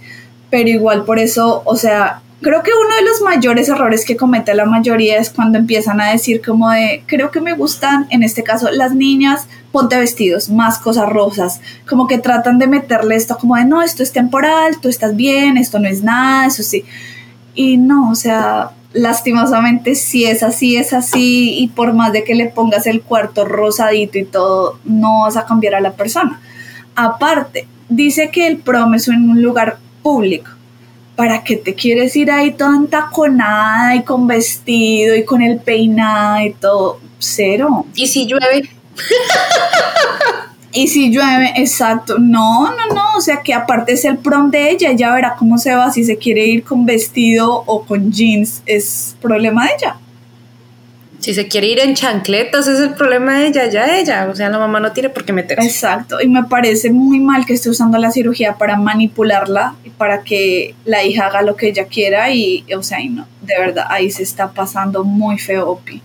pero 0.49 0.69
igual 0.69 1.05
por 1.05 1.19
eso, 1.19 1.61
o 1.65 1.75
sea, 1.75 2.21
Creo 2.39 2.61
que 2.61 2.69
uno 2.71 2.95
de 2.95 3.01
los 3.01 3.21
mayores 3.21 3.67
errores 3.67 4.05
que 4.05 4.15
comete 4.15 4.53
la 4.53 4.65
mayoría 4.65 5.17
es 5.17 5.31
cuando 5.31 5.57
empiezan 5.57 5.99
a 5.99 6.11
decir 6.11 6.39
como 6.45 6.69
de, 6.69 7.03
creo 7.07 7.31
que 7.31 7.41
me 7.41 7.55
gustan, 7.55 8.05
en 8.11 8.21
este 8.21 8.43
caso, 8.43 8.69
las 8.69 8.93
niñas, 8.93 9.47
ponte 9.71 9.97
vestidos, 9.97 10.47
más 10.47 10.77
cosas 10.77 11.09
rosas, 11.09 11.61
como 11.89 12.05
que 12.05 12.19
tratan 12.19 12.59
de 12.59 12.67
meterle 12.67 13.15
esto 13.15 13.39
como 13.39 13.55
de, 13.55 13.65
no, 13.65 13.81
esto 13.81 14.03
es 14.03 14.11
temporal, 14.11 14.79
tú 14.79 14.87
estás 14.87 15.15
bien, 15.15 15.57
esto 15.57 15.79
no 15.79 15.87
es 15.87 16.03
nada, 16.03 16.45
eso 16.45 16.61
sí. 16.61 16.85
Y 17.57 17.77
no, 17.77 18.11
o 18.11 18.15
sea, 18.15 18.71
lastimosamente 18.93 19.95
si 19.95 20.25
es 20.25 20.43
así, 20.43 20.77
es 20.77 20.93
así, 20.93 21.57
y 21.57 21.67
por 21.67 21.93
más 21.93 22.13
de 22.13 22.23
que 22.23 22.35
le 22.35 22.45
pongas 22.45 22.87
el 22.87 23.01
cuarto 23.01 23.45
rosadito 23.45 24.17
y 24.17 24.25
todo, 24.25 24.79
no 24.85 25.23
vas 25.23 25.35
a 25.37 25.45
cambiar 25.45 25.75
a 25.75 25.81
la 25.81 25.93
persona. 25.93 26.39
Aparte, 26.95 27.67
dice 27.89 28.29
que 28.29 28.47
el 28.47 28.59
prom 28.59 28.93
es 28.93 29.07
en 29.07 29.29
un 29.29 29.41
lugar 29.41 29.79
público 30.03 30.51
¿para 31.17 31.43
qué 31.43 31.57
te 31.57 31.73
quieres 31.73 32.15
ir 32.15 32.29
ahí 32.31 32.51
toda 32.51 32.77
entaconada 32.77 33.95
y 33.95 34.03
con 34.03 34.27
vestido 34.27 35.15
y 35.15 35.25
con 35.25 35.41
el 35.41 35.59
peinado 35.59 36.45
y 36.45 36.53
todo? 36.53 36.99
Cero. 37.17 37.87
¿Y 37.95 38.07
si 38.07 38.27
llueve? 38.27 38.69
y 40.77 40.87
si 40.87 41.09
llueve, 41.09 41.53
exacto. 41.55 42.19
No, 42.19 42.69
no, 42.69 42.93
no. 42.93 43.17
O 43.17 43.21
sea 43.21 43.41
que 43.41 43.51
aparte 43.51 43.93
es 43.93 44.05
el 44.05 44.19
prom 44.19 44.51
de 44.51 44.69
ella, 44.69 44.91
ella 44.91 45.11
verá 45.11 45.35
cómo 45.35 45.57
se 45.57 45.73
va, 45.73 45.91
si 45.91 46.03
se 46.03 46.17
quiere 46.17 46.45
ir 46.45 46.63
con 46.63 46.85
vestido 46.85 47.63
o 47.65 47.83
con 47.83 48.11
jeans, 48.11 48.61
es 48.67 49.15
problema 49.19 49.65
de 49.65 49.71
ella. 49.73 49.95
Si 51.17 51.33
se 51.33 51.47
quiere 51.47 51.65
ir 51.65 51.79
en 51.79 51.95
chancletas, 51.95 52.67
es 52.67 52.79
el 52.79 52.93
problema 52.93 53.39
de 53.39 53.47
ella, 53.47 53.67
ya 53.71 53.97
ella. 53.97 54.27
O 54.31 54.35
sea, 54.35 54.49
la 54.51 54.59
mamá 54.59 54.79
no 54.79 54.91
tiene 54.91 55.09
por 55.09 55.25
qué 55.25 55.33
meterse. 55.33 55.65
Exacto. 55.65 56.21
Y 56.21 56.27
me 56.27 56.43
parece 56.43 56.91
muy 56.91 57.19
mal 57.19 57.47
que 57.47 57.53
esté 57.53 57.71
usando 57.71 57.97
la 57.97 58.11
cirugía 58.11 58.53
para 58.53 58.77
manipularla 58.77 59.73
y 59.83 59.89
para 59.89 60.21
que 60.21 60.75
la 60.85 61.03
hija 61.03 61.25
haga 61.25 61.41
lo 61.41 61.55
que 61.55 61.69
ella 61.69 61.85
quiera. 61.85 62.31
Y, 62.31 62.65
o 62.71 62.83
sea, 62.83 63.01
y 63.01 63.09
no, 63.09 63.27
de 63.41 63.57
verdad, 63.57 63.87
ahí 63.89 64.11
se 64.11 64.21
está 64.21 64.51
pasando 64.51 65.03
muy 65.03 65.39
feo, 65.39 65.67
Opi. 65.67 66.03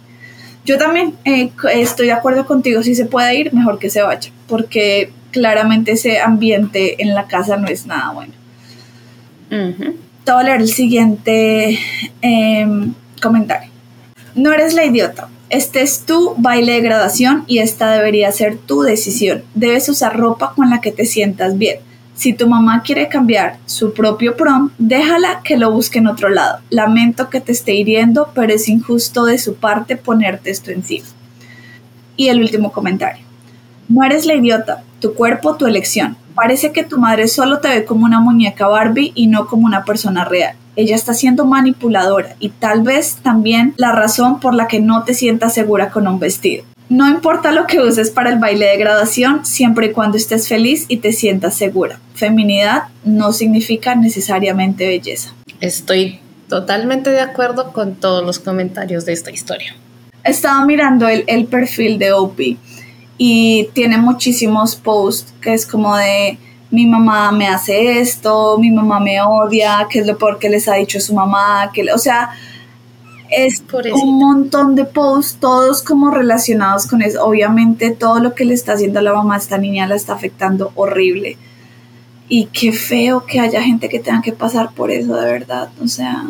Yo 0.64 0.78
también 0.78 1.14
eh, 1.24 1.50
estoy 1.74 2.06
de 2.06 2.12
acuerdo 2.12 2.46
contigo. 2.46 2.82
Si 2.82 2.94
se 2.94 3.06
puede 3.06 3.34
ir, 3.34 3.52
mejor 3.52 3.78
que 3.78 3.90
se 3.90 4.02
vaya. 4.02 4.30
Porque 4.46 5.12
claramente 5.32 5.92
ese 5.92 6.20
ambiente 6.20 7.02
en 7.02 7.14
la 7.14 7.26
casa 7.26 7.56
no 7.56 7.66
es 7.66 7.86
nada 7.86 8.12
bueno. 8.12 8.32
Te 10.24 10.32
voy 10.32 10.40
a 10.40 10.44
leer 10.44 10.60
el 10.60 10.68
siguiente 10.68 11.78
em, 12.22 12.94
comentario. 13.20 13.70
No 14.34 14.52
eres 14.52 14.72
la 14.72 14.84
idiota. 14.84 15.28
Este 15.50 15.82
es 15.82 16.06
tu 16.06 16.34
baile 16.38 16.72
de 16.72 16.80
graduación 16.80 17.44
y 17.46 17.58
esta 17.58 17.92
debería 17.92 18.32
ser 18.32 18.56
tu 18.56 18.82
decisión. 18.82 19.42
Debes 19.54 19.88
usar 19.90 20.16
ropa 20.16 20.54
con 20.56 20.70
la 20.70 20.80
que 20.80 20.92
te 20.92 21.04
sientas 21.04 21.58
bien. 21.58 21.80
Si 22.22 22.34
tu 22.34 22.46
mamá 22.46 22.82
quiere 22.82 23.08
cambiar 23.08 23.56
su 23.66 23.94
propio 23.94 24.36
prom, 24.36 24.70
déjala 24.78 25.40
que 25.42 25.56
lo 25.56 25.72
busque 25.72 25.98
en 25.98 26.06
otro 26.06 26.28
lado. 26.28 26.60
Lamento 26.70 27.28
que 27.28 27.40
te 27.40 27.50
esté 27.50 27.74
hiriendo, 27.74 28.30
pero 28.32 28.54
es 28.54 28.68
injusto 28.68 29.24
de 29.24 29.38
su 29.38 29.56
parte 29.56 29.96
ponerte 29.96 30.52
esto 30.52 30.70
encima. 30.70 31.08
Y 32.16 32.28
el 32.28 32.40
último 32.40 32.70
comentario. 32.70 33.24
No 33.88 34.04
eres 34.04 34.24
la 34.24 34.36
idiota, 34.36 34.84
tu 35.00 35.14
cuerpo, 35.14 35.56
tu 35.56 35.66
elección. 35.66 36.16
Parece 36.36 36.70
que 36.70 36.84
tu 36.84 36.96
madre 36.96 37.26
solo 37.26 37.58
te 37.58 37.66
ve 37.66 37.84
como 37.84 38.04
una 38.04 38.20
muñeca 38.20 38.68
Barbie 38.68 39.10
y 39.16 39.26
no 39.26 39.48
como 39.48 39.66
una 39.66 39.84
persona 39.84 40.24
real 40.24 40.54
ella 40.74 40.94
está 40.94 41.12
siendo 41.12 41.44
manipuladora 41.44 42.34
y 42.38 42.48
tal 42.48 42.82
vez 42.82 43.16
también 43.22 43.74
la 43.76 43.92
razón 43.92 44.40
por 44.40 44.54
la 44.54 44.68
que 44.68 44.80
no 44.80 45.04
te 45.04 45.12
sientas 45.12 45.52
segura 45.52 45.90
con 45.90 46.08
un 46.08 46.18
vestido. 46.18 46.64
No 46.93 47.09
importa 47.09 47.53
lo 47.53 47.66
que 47.66 47.80
uses 47.80 48.11
para 48.11 48.28
el 48.28 48.38
baile 48.38 48.66
de 48.66 48.76
graduación, 48.76 49.47
siempre 49.47 49.86
y 49.86 49.93
cuando 49.93 50.18
estés 50.18 50.47
feliz 50.47 50.84
y 50.88 50.99
te 50.99 51.14
sientas 51.14 51.55
segura. 51.55 51.99
Feminidad 52.12 52.82
no 53.03 53.32
significa 53.32 53.95
necesariamente 53.95 54.86
belleza. 54.86 55.32
Estoy 55.62 56.20
totalmente 56.51 57.09
de 57.09 57.22
acuerdo 57.22 57.72
con 57.72 57.95
todos 57.95 58.22
los 58.22 58.38
comentarios 58.38 59.07
de 59.07 59.14
esta 59.14 59.30
historia. 59.30 59.74
Estaba 60.22 60.66
mirando 60.66 61.09
el, 61.09 61.24
el 61.28 61.47
perfil 61.47 61.99
de 61.99 62.12
Opie 62.12 62.59
y 63.16 63.70
tiene 63.72 63.97
muchísimos 63.97 64.76
posts 64.76 65.32
que 65.40 65.55
es 65.55 65.64
como 65.64 65.97
de 65.97 66.36
mi 66.70 66.86
mamá 66.86 67.32
me 67.32 67.49
hace 67.49 68.01
esto, 68.01 68.59
mi 68.59 68.70
mamá 68.70 69.01
me 69.01 69.18
odia, 69.22 69.86
qué 69.88 70.01
es 70.01 70.07
lo 70.07 70.18
peor 70.18 70.38
que 70.38 70.51
les 70.51 70.68
ha 70.68 70.74
dicho 70.74 71.01
su 71.01 71.14
mamá, 71.14 71.70
que, 71.72 71.90
o 71.90 71.99
sea, 71.99 72.32
es 73.32 73.62
un 74.02 74.18
montón 74.18 74.74
de 74.74 74.84
posts, 74.84 75.38
todos 75.40 75.82
como 75.82 76.10
relacionados 76.10 76.86
con 76.86 77.02
eso. 77.02 77.24
Obviamente 77.24 77.90
todo 77.90 78.20
lo 78.20 78.34
que 78.34 78.44
le 78.44 78.54
está 78.54 78.74
haciendo 78.74 78.98
a 78.98 79.02
la 79.02 79.12
mamá 79.12 79.34
a 79.34 79.38
esta 79.38 79.58
niña 79.58 79.86
la 79.86 79.94
está 79.94 80.14
afectando 80.14 80.72
horrible. 80.74 81.36
Y 82.28 82.46
qué 82.46 82.72
feo 82.72 83.26
que 83.26 83.40
haya 83.40 83.62
gente 83.62 83.88
que 83.88 83.98
tenga 83.98 84.22
que 84.22 84.32
pasar 84.32 84.72
por 84.74 84.90
eso, 84.90 85.16
de 85.16 85.26
verdad. 85.26 85.70
O 85.82 85.88
sea... 85.88 86.24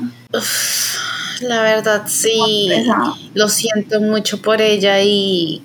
la 1.41 1.63
verdad, 1.63 2.05
sí. 2.07 2.69
Lo 3.35 3.49
siento 3.49 4.01
mucho 4.01 4.41
por 4.41 4.61
ella 4.61 5.03
y, 5.03 5.63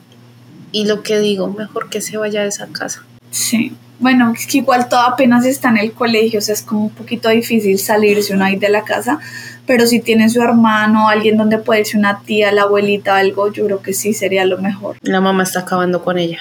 y 0.72 0.86
lo 0.86 1.02
que 1.02 1.20
digo, 1.20 1.48
mejor 1.48 1.90
que 1.90 2.02
se 2.02 2.18
vaya 2.18 2.42
de 2.42 2.50
esa 2.50 2.68
casa. 2.68 3.04
Sí 3.32 3.76
bueno, 4.00 4.32
es 4.36 4.46
que 4.46 4.60
igual 4.60 4.90
todo 4.90 5.02
apenas 5.02 5.46
está 5.46 5.70
en 5.70 5.78
el 5.78 5.92
colegio, 5.92 6.40
o 6.40 6.42
sea, 6.42 6.54
es 6.54 6.62
como 6.62 6.84
un 6.84 6.90
poquito 6.90 7.30
difícil 7.30 7.80
salirse 7.80 8.34
uno 8.34 8.46
ahí 8.46 8.56
de 8.56 8.70
la 8.70 8.84
casa, 8.84 9.20
pero 9.66 9.88
si 9.88 10.00
tiene 10.00 10.30
su 10.30 10.42
hermano, 10.42 11.10
alguien 11.10 11.38
donde 11.38 11.58
puede 11.58 11.84
ser 11.84 12.00
una 12.00 12.22
tía, 12.22 12.52
la 12.52 12.64
abuelita, 12.64 13.18
algo, 13.18 13.52
yo 13.52 13.66
creo 13.66 13.82
que 13.82 13.94
sí 13.94 14.14
sería 14.14 14.46
lo 14.46 14.60
mejor. 14.60 14.98
La 15.02 15.20
mamá 15.20 15.44
está 15.44 15.62
acabando 15.62 16.04
con 16.04 16.18
ella. 16.18 16.40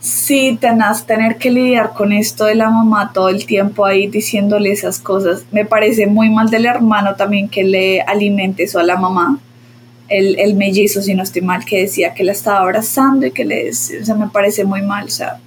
Sí, 0.00 0.58
tenés 0.60 1.06
tener 1.06 1.38
que 1.38 1.50
lidiar 1.50 1.94
con 1.94 2.12
esto 2.12 2.44
de 2.44 2.54
la 2.54 2.68
mamá 2.68 3.12
todo 3.14 3.30
el 3.30 3.46
tiempo 3.46 3.86
ahí 3.86 4.06
diciéndole 4.06 4.70
esas 4.70 4.98
cosas. 4.98 5.46
Me 5.50 5.64
parece 5.64 6.06
muy 6.06 6.28
mal 6.28 6.50
del 6.50 6.66
hermano 6.66 7.14
también 7.14 7.48
que 7.48 7.64
le 7.64 8.02
alimente 8.02 8.64
eso 8.64 8.78
a 8.78 8.82
la 8.82 8.96
mamá. 8.96 9.38
El, 10.08 10.38
el 10.38 10.56
mellizo, 10.56 11.00
si 11.00 11.14
no 11.14 11.22
estoy 11.22 11.40
mal, 11.40 11.64
que 11.64 11.80
decía 11.80 12.12
que 12.12 12.24
la 12.24 12.32
estaba 12.32 12.58
abrazando 12.60 13.24
y 13.24 13.30
que 13.30 13.46
le... 13.46 13.70
O 13.70 13.72
sea, 13.72 14.14
me 14.14 14.28
parece 14.28 14.64
muy 14.64 14.82
mal, 14.82 15.06
o 15.06 15.10
sea, 15.10 15.38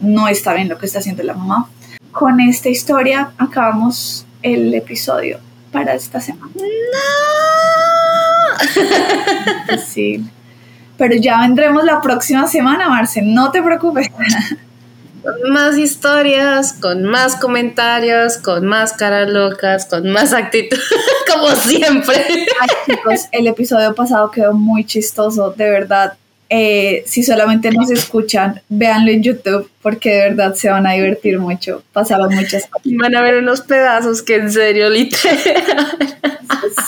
no 0.00 0.28
está 0.28 0.54
bien 0.54 0.68
lo 0.68 0.78
que 0.78 0.86
está 0.86 0.98
haciendo 0.98 1.22
la 1.22 1.34
mamá. 1.34 1.68
Con 2.12 2.40
esta 2.40 2.68
historia 2.68 3.32
acabamos 3.38 4.26
el 4.42 4.74
episodio 4.74 5.38
para 5.72 5.94
esta 5.94 6.20
semana. 6.20 6.52
No. 6.54 6.66
Sí. 9.78 10.24
Pero 10.96 11.14
ya 11.16 11.40
vendremos 11.40 11.84
la 11.84 12.00
próxima 12.00 12.46
semana, 12.46 12.88
Marce, 12.88 13.20
no 13.22 13.50
te 13.50 13.62
preocupes. 13.62 14.08
Con 15.22 15.52
más 15.52 15.76
historias, 15.76 16.72
con 16.72 17.04
más 17.04 17.36
comentarios, 17.36 18.38
con 18.38 18.66
más 18.66 18.92
caras 18.92 19.28
locas, 19.28 19.84
con 19.86 20.08
más 20.10 20.32
actitud, 20.32 20.78
como 21.32 21.48
siempre. 21.50 22.16
Ay, 22.60 22.68
chicos, 22.86 23.26
el 23.32 23.46
episodio 23.46 23.94
pasado 23.94 24.30
quedó 24.30 24.54
muy 24.54 24.84
chistoso, 24.84 25.50
de 25.50 25.68
verdad 25.68 26.16
eh, 26.48 27.02
si 27.06 27.22
solamente 27.22 27.70
nos 27.72 27.90
escuchan, 27.90 28.60
véanlo 28.68 29.10
en 29.10 29.22
YouTube 29.22 29.70
porque 29.82 30.10
de 30.10 30.20
verdad 30.30 30.54
se 30.54 30.68
van 30.68 30.86
a 30.86 30.92
divertir 30.92 31.38
mucho. 31.38 31.82
Pasaron 31.92 32.34
muchas 32.34 32.66
cosas. 32.66 32.92
Van 32.96 33.16
a 33.16 33.22
ver 33.22 33.36
unos 33.36 33.62
pedazos 33.62 34.22
que 34.22 34.36
en 34.36 34.52
serio, 34.52 34.88
literal. 34.90 35.38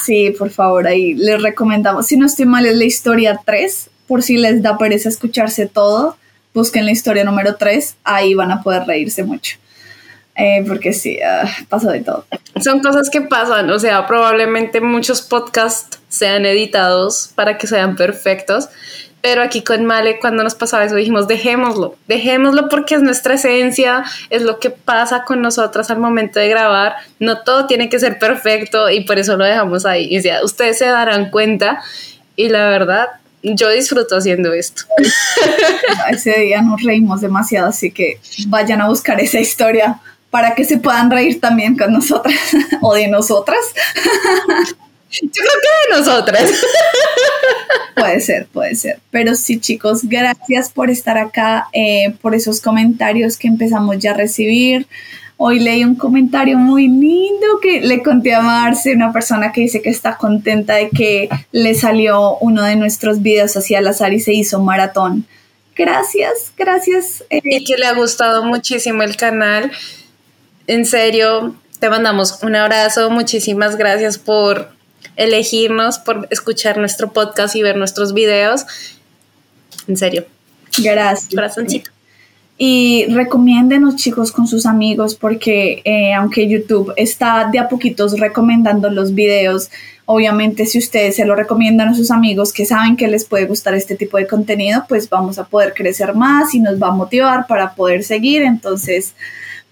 Sí, 0.05 0.35
por 0.37 0.51
favor, 0.51 0.87
ahí 0.87 1.15
les 1.15 1.43
recomendamos. 1.43 2.07
Si 2.07 2.17
no 2.17 2.27
estoy 2.27 2.47
mal, 2.47 2.67
es 2.67 2.77
la 2.77 2.85
historia 2.85 3.41
3. 3.45 3.91
Por 4.07 4.23
si 4.23 4.37
les 4.37 4.63
da 4.63 4.79
pereza 4.79 5.09
escucharse 5.09 5.67
todo, 5.67 6.17
busquen 6.55 6.87
la 6.87 6.93
historia 6.93 7.25
número 7.25 7.57
3. 7.57 7.97
Ahí 8.05 8.35
van 8.35 8.51
a 8.51 8.63
poder 8.63 8.85
reírse 8.85 9.23
mucho. 9.25 9.59
Eh, 10.35 10.65
porque 10.67 10.93
sí, 10.93 11.19
uh, 11.19 11.67
pasó 11.69 11.91
de 11.91 12.01
todo. 12.01 12.25
Son 12.63 12.81
cosas 12.81 13.11
que 13.11 13.21
pasan, 13.21 13.69
o 13.71 13.79
sea, 13.79 14.07
probablemente 14.07 14.81
muchos 14.81 15.21
podcasts 15.21 15.99
sean 16.09 16.47
editados 16.47 17.33
para 17.35 17.59
que 17.59 17.67
sean 17.67 17.97
perfectos 17.97 18.69
pero 19.21 19.43
aquí 19.43 19.63
con 19.63 19.85
Male, 19.85 20.19
cuando 20.21 20.45
nos 20.45 20.55
pasaba 20.55 20.85
eso, 20.85 20.95
dijimos, 20.95 21.27
dejémoslo, 21.27 21.97
dejémoslo 22.07 22.69
porque 22.69 22.95
es 22.95 23.03
nuestra 23.03 23.35
esencia, 23.35 24.05
es 24.31 24.43
lo 24.43 24.61
que 24.61 24.71
pasa 24.71 25.25
con 25.25 25.43
nosotras 25.43 25.91
al 25.91 25.99
momento 25.99 26.39
de 26.39 26.49
grabar. 26.49 26.95
No 27.19 27.43
todo 27.43 27.67
tiene 27.67 27.89
que 27.89 27.99
ser 27.99 28.19
perfecto 28.19 28.89
y 28.91 29.05
por 29.05 29.19
eso 29.19 29.37
lo 29.37 29.45
dejamos 29.45 29.87
ahí. 29.87 30.09
Y 30.11 30.23
ya, 30.23 30.45
ustedes 30.45 30.79
se 30.79 30.87
darán 30.87 31.31
cuenta 31.31 31.83
y 32.37 32.49
la 32.49 32.69
verdad, 32.69 33.09
yo 33.43 33.71
disfruto 33.71 34.17
haciendo 34.17 34.53
esto. 34.53 34.83
Ese 36.11 36.39
día 36.39 36.63
nos 36.63 36.83
reímos 36.83 37.21
demasiado, 37.21 37.69
así 37.69 37.91
que 37.91 38.21
vayan 38.47 38.81
a 38.81 38.89
buscar 38.89 39.21
esa 39.21 39.41
historia 39.41 40.01
para 40.31 40.55
que 40.55 40.65
se 40.65 40.79
puedan 40.79 41.11
reír 41.11 41.41
también 41.41 41.77
con 41.77 41.93
nosotras 41.93 42.39
o 42.81 42.95
de 42.95 43.09
nosotras. 43.09 43.61
Yo 45.11 45.29
creo 45.31 45.53
que 45.63 45.95
de 45.95 45.99
nosotras. 45.99 46.51
Puede 47.97 48.21
ser, 48.21 48.47
puede 48.47 48.77
ser. 48.77 49.01
Pero 49.11 49.35
sí, 49.35 49.59
chicos, 49.59 50.05
gracias 50.05 50.71
por 50.71 50.89
estar 50.89 51.19
acá, 51.19 51.67
eh, 51.73 52.15
por 52.23 52.37
esos 52.37 52.61
comentarios 52.61 53.37
que 53.37 53.49
empezamos 53.49 53.99
ya 53.99 54.13
a 54.13 54.15
recibir. 54.15 54.87
Hoy 55.37 55.59
leí 55.59 55.85
un 55.85 55.97
comentario 55.97 56.59
muy 56.59 56.87
lindo 56.87 57.47
que 57.61 57.81
le 57.81 58.03
conté 58.03 58.35
a 58.35 58.41
Marce, 58.41 58.95
una 58.95 59.13
persona 59.13 59.53
que 59.53 59.63
dice 59.63 59.83
que 59.83 59.91
está 59.91 60.17
contenta 60.17 60.77
de 60.77 60.91
que 60.91 61.29
le 61.53 61.75
salió 61.75 62.37
uno 62.39 62.63
de 62.63 62.77
nuestros 62.77 63.23
videos 63.23 63.57
hacia 63.57 63.81
el 63.81 63.87
azar 63.89 64.13
y 64.13 64.21
se 64.21 64.33
hizo 64.33 64.61
maratón. 64.61 65.27
Gracias, 65.77 66.53
gracias. 66.57 67.25
Eh. 67.31 67.41
Y 67.43 67.65
que 67.65 67.77
le 67.77 67.87
ha 67.87 67.95
gustado 67.95 68.45
muchísimo 68.45 69.03
el 69.03 69.17
canal. 69.17 69.71
En 70.67 70.85
serio, 70.85 71.57
Te 71.79 71.89
mandamos 71.89 72.43
un 72.43 72.57
abrazo, 72.57 73.09
muchísimas 73.09 73.77
gracias 73.77 74.19
por 74.19 74.78
elegirnos, 75.17 75.99
por 75.99 76.29
escuchar 76.31 76.79
nuestro 76.79 77.13
podcast 77.13 77.57
y 77.57 77.63
ver 77.63 77.77
nuestros 77.77 78.15
videos. 78.15 78.65
En 79.87 79.97
serio. 79.97 80.27
Gracias. 80.79 81.29
Corazoncito. 81.35 81.91
Y 82.61 83.07
recomiéndenos 83.11 83.95
chicos 83.95 84.33
con 84.33 84.49
sus 84.49 84.67
amigos 84.67 85.15
porque 85.15 85.81
eh, 85.85 86.13
aunque 86.13 86.49
YouTube 86.49 86.93
está 86.97 87.49
de 87.53 87.61
a 87.61 87.69
poquitos 87.69 88.19
recomendando 88.19 88.91
los 88.91 89.15
videos, 89.15 89.71
obviamente 90.07 90.67
si 90.67 90.79
ustedes 90.79 91.15
se 91.15 91.25
lo 91.25 91.37
recomiendan 91.37 91.89
a 91.89 91.95
sus 91.95 92.11
amigos 92.11 92.53
que 92.53 92.65
saben 92.65 92.97
que 92.97 93.07
les 93.07 93.25
puede 93.25 93.47
gustar 93.47 93.75
este 93.75 93.95
tipo 93.95 94.17
de 94.17 94.27
contenido, 94.27 94.85
pues 94.89 95.09
vamos 95.09 95.39
a 95.39 95.45
poder 95.45 95.73
crecer 95.73 96.17
más 96.17 96.53
y 96.53 96.59
nos 96.59 96.83
va 96.83 96.89
a 96.89 96.93
motivar 96.93 97.47
para 97.47 97.75
poder 97.75 98.03
seguir. 98.03 98.43
Entonces, 98.43 99.15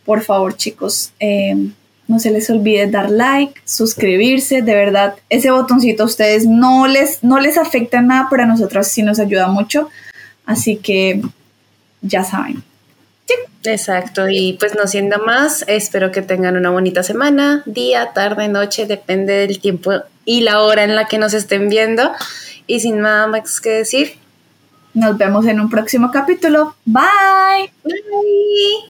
por 0.04 0.22
favor 0.22 0.56
chicos, 0.56 1.12
eh, 1.18 1.70
no 2.08 2.18
se 2.18 2.30
les 2.30 2.48
olvide 2.50 2.86
dar 2.86 3.10
like, 3.10 3.60
suscribirse, 3.64 4.62
de 4.62 4.74
verdad, 4.74 5.14
ese 5.28 5.50
botoncito 5.50 6.04
a 6.04 6.06
ustedes 6.06 6.46
no 6.46 6.86
les, 6.86 7.22
no 7.22 7.40
les 7.40 7.58
afecta 7.58 8.00
nada, 8.00 8.28
pero 8.30 8.44
a 8.44 8.46
nosotros 8.46 8.86
sí 8.86 9.02
nos 9.02 9.18
ayuda 9.18 9.48
mucho. 9.48 9.90
Así 10.44 10.76
que 10.76 11.20
ya 12.02 12.22
saben. 12.24 12.62
Exacto, 13.64 14.28
y 14.28 14.52
pues 14.54 14.76
no 14.76 14.86
siendo 14.86 15.18
más, 15.18 15.64
espero 15.66 16.12
que 16.12 16.22
tengan 16.22 16.56
una 16.56 16.70
bonita 16.70 17.02
semana, 17.02 17.64
día, 17.66 18.12
tarde, 18.14 18.46
noche, 18.46 18.86
depende 18.86 19.32
del 19.32 19.58
tiempo 19.60 19.92
y 20.24 20.42
la 20.42 20.60
hora 20.62 20.84
en 20.84 20.94
la 20.94 21.06
que 21.06 21.18
nos 21.18 21.34
estén 21.34 21.68
viendo. 21.68 22.12
Y 22.68 22.80
sin 22.80 23.00
nada 23.00 23.26
más 23.26 23.60
que 23.60 23.70
decir, 23.70 24.14
nos 24.94 25.16
vemos 25.18 25.46
en 25.46 25.60
un 25.60 25.70
próximo 25.70 26.10
capítulo. 26.10 26.74
Bye. 26.84 27.72
Bye. 27.84 28.84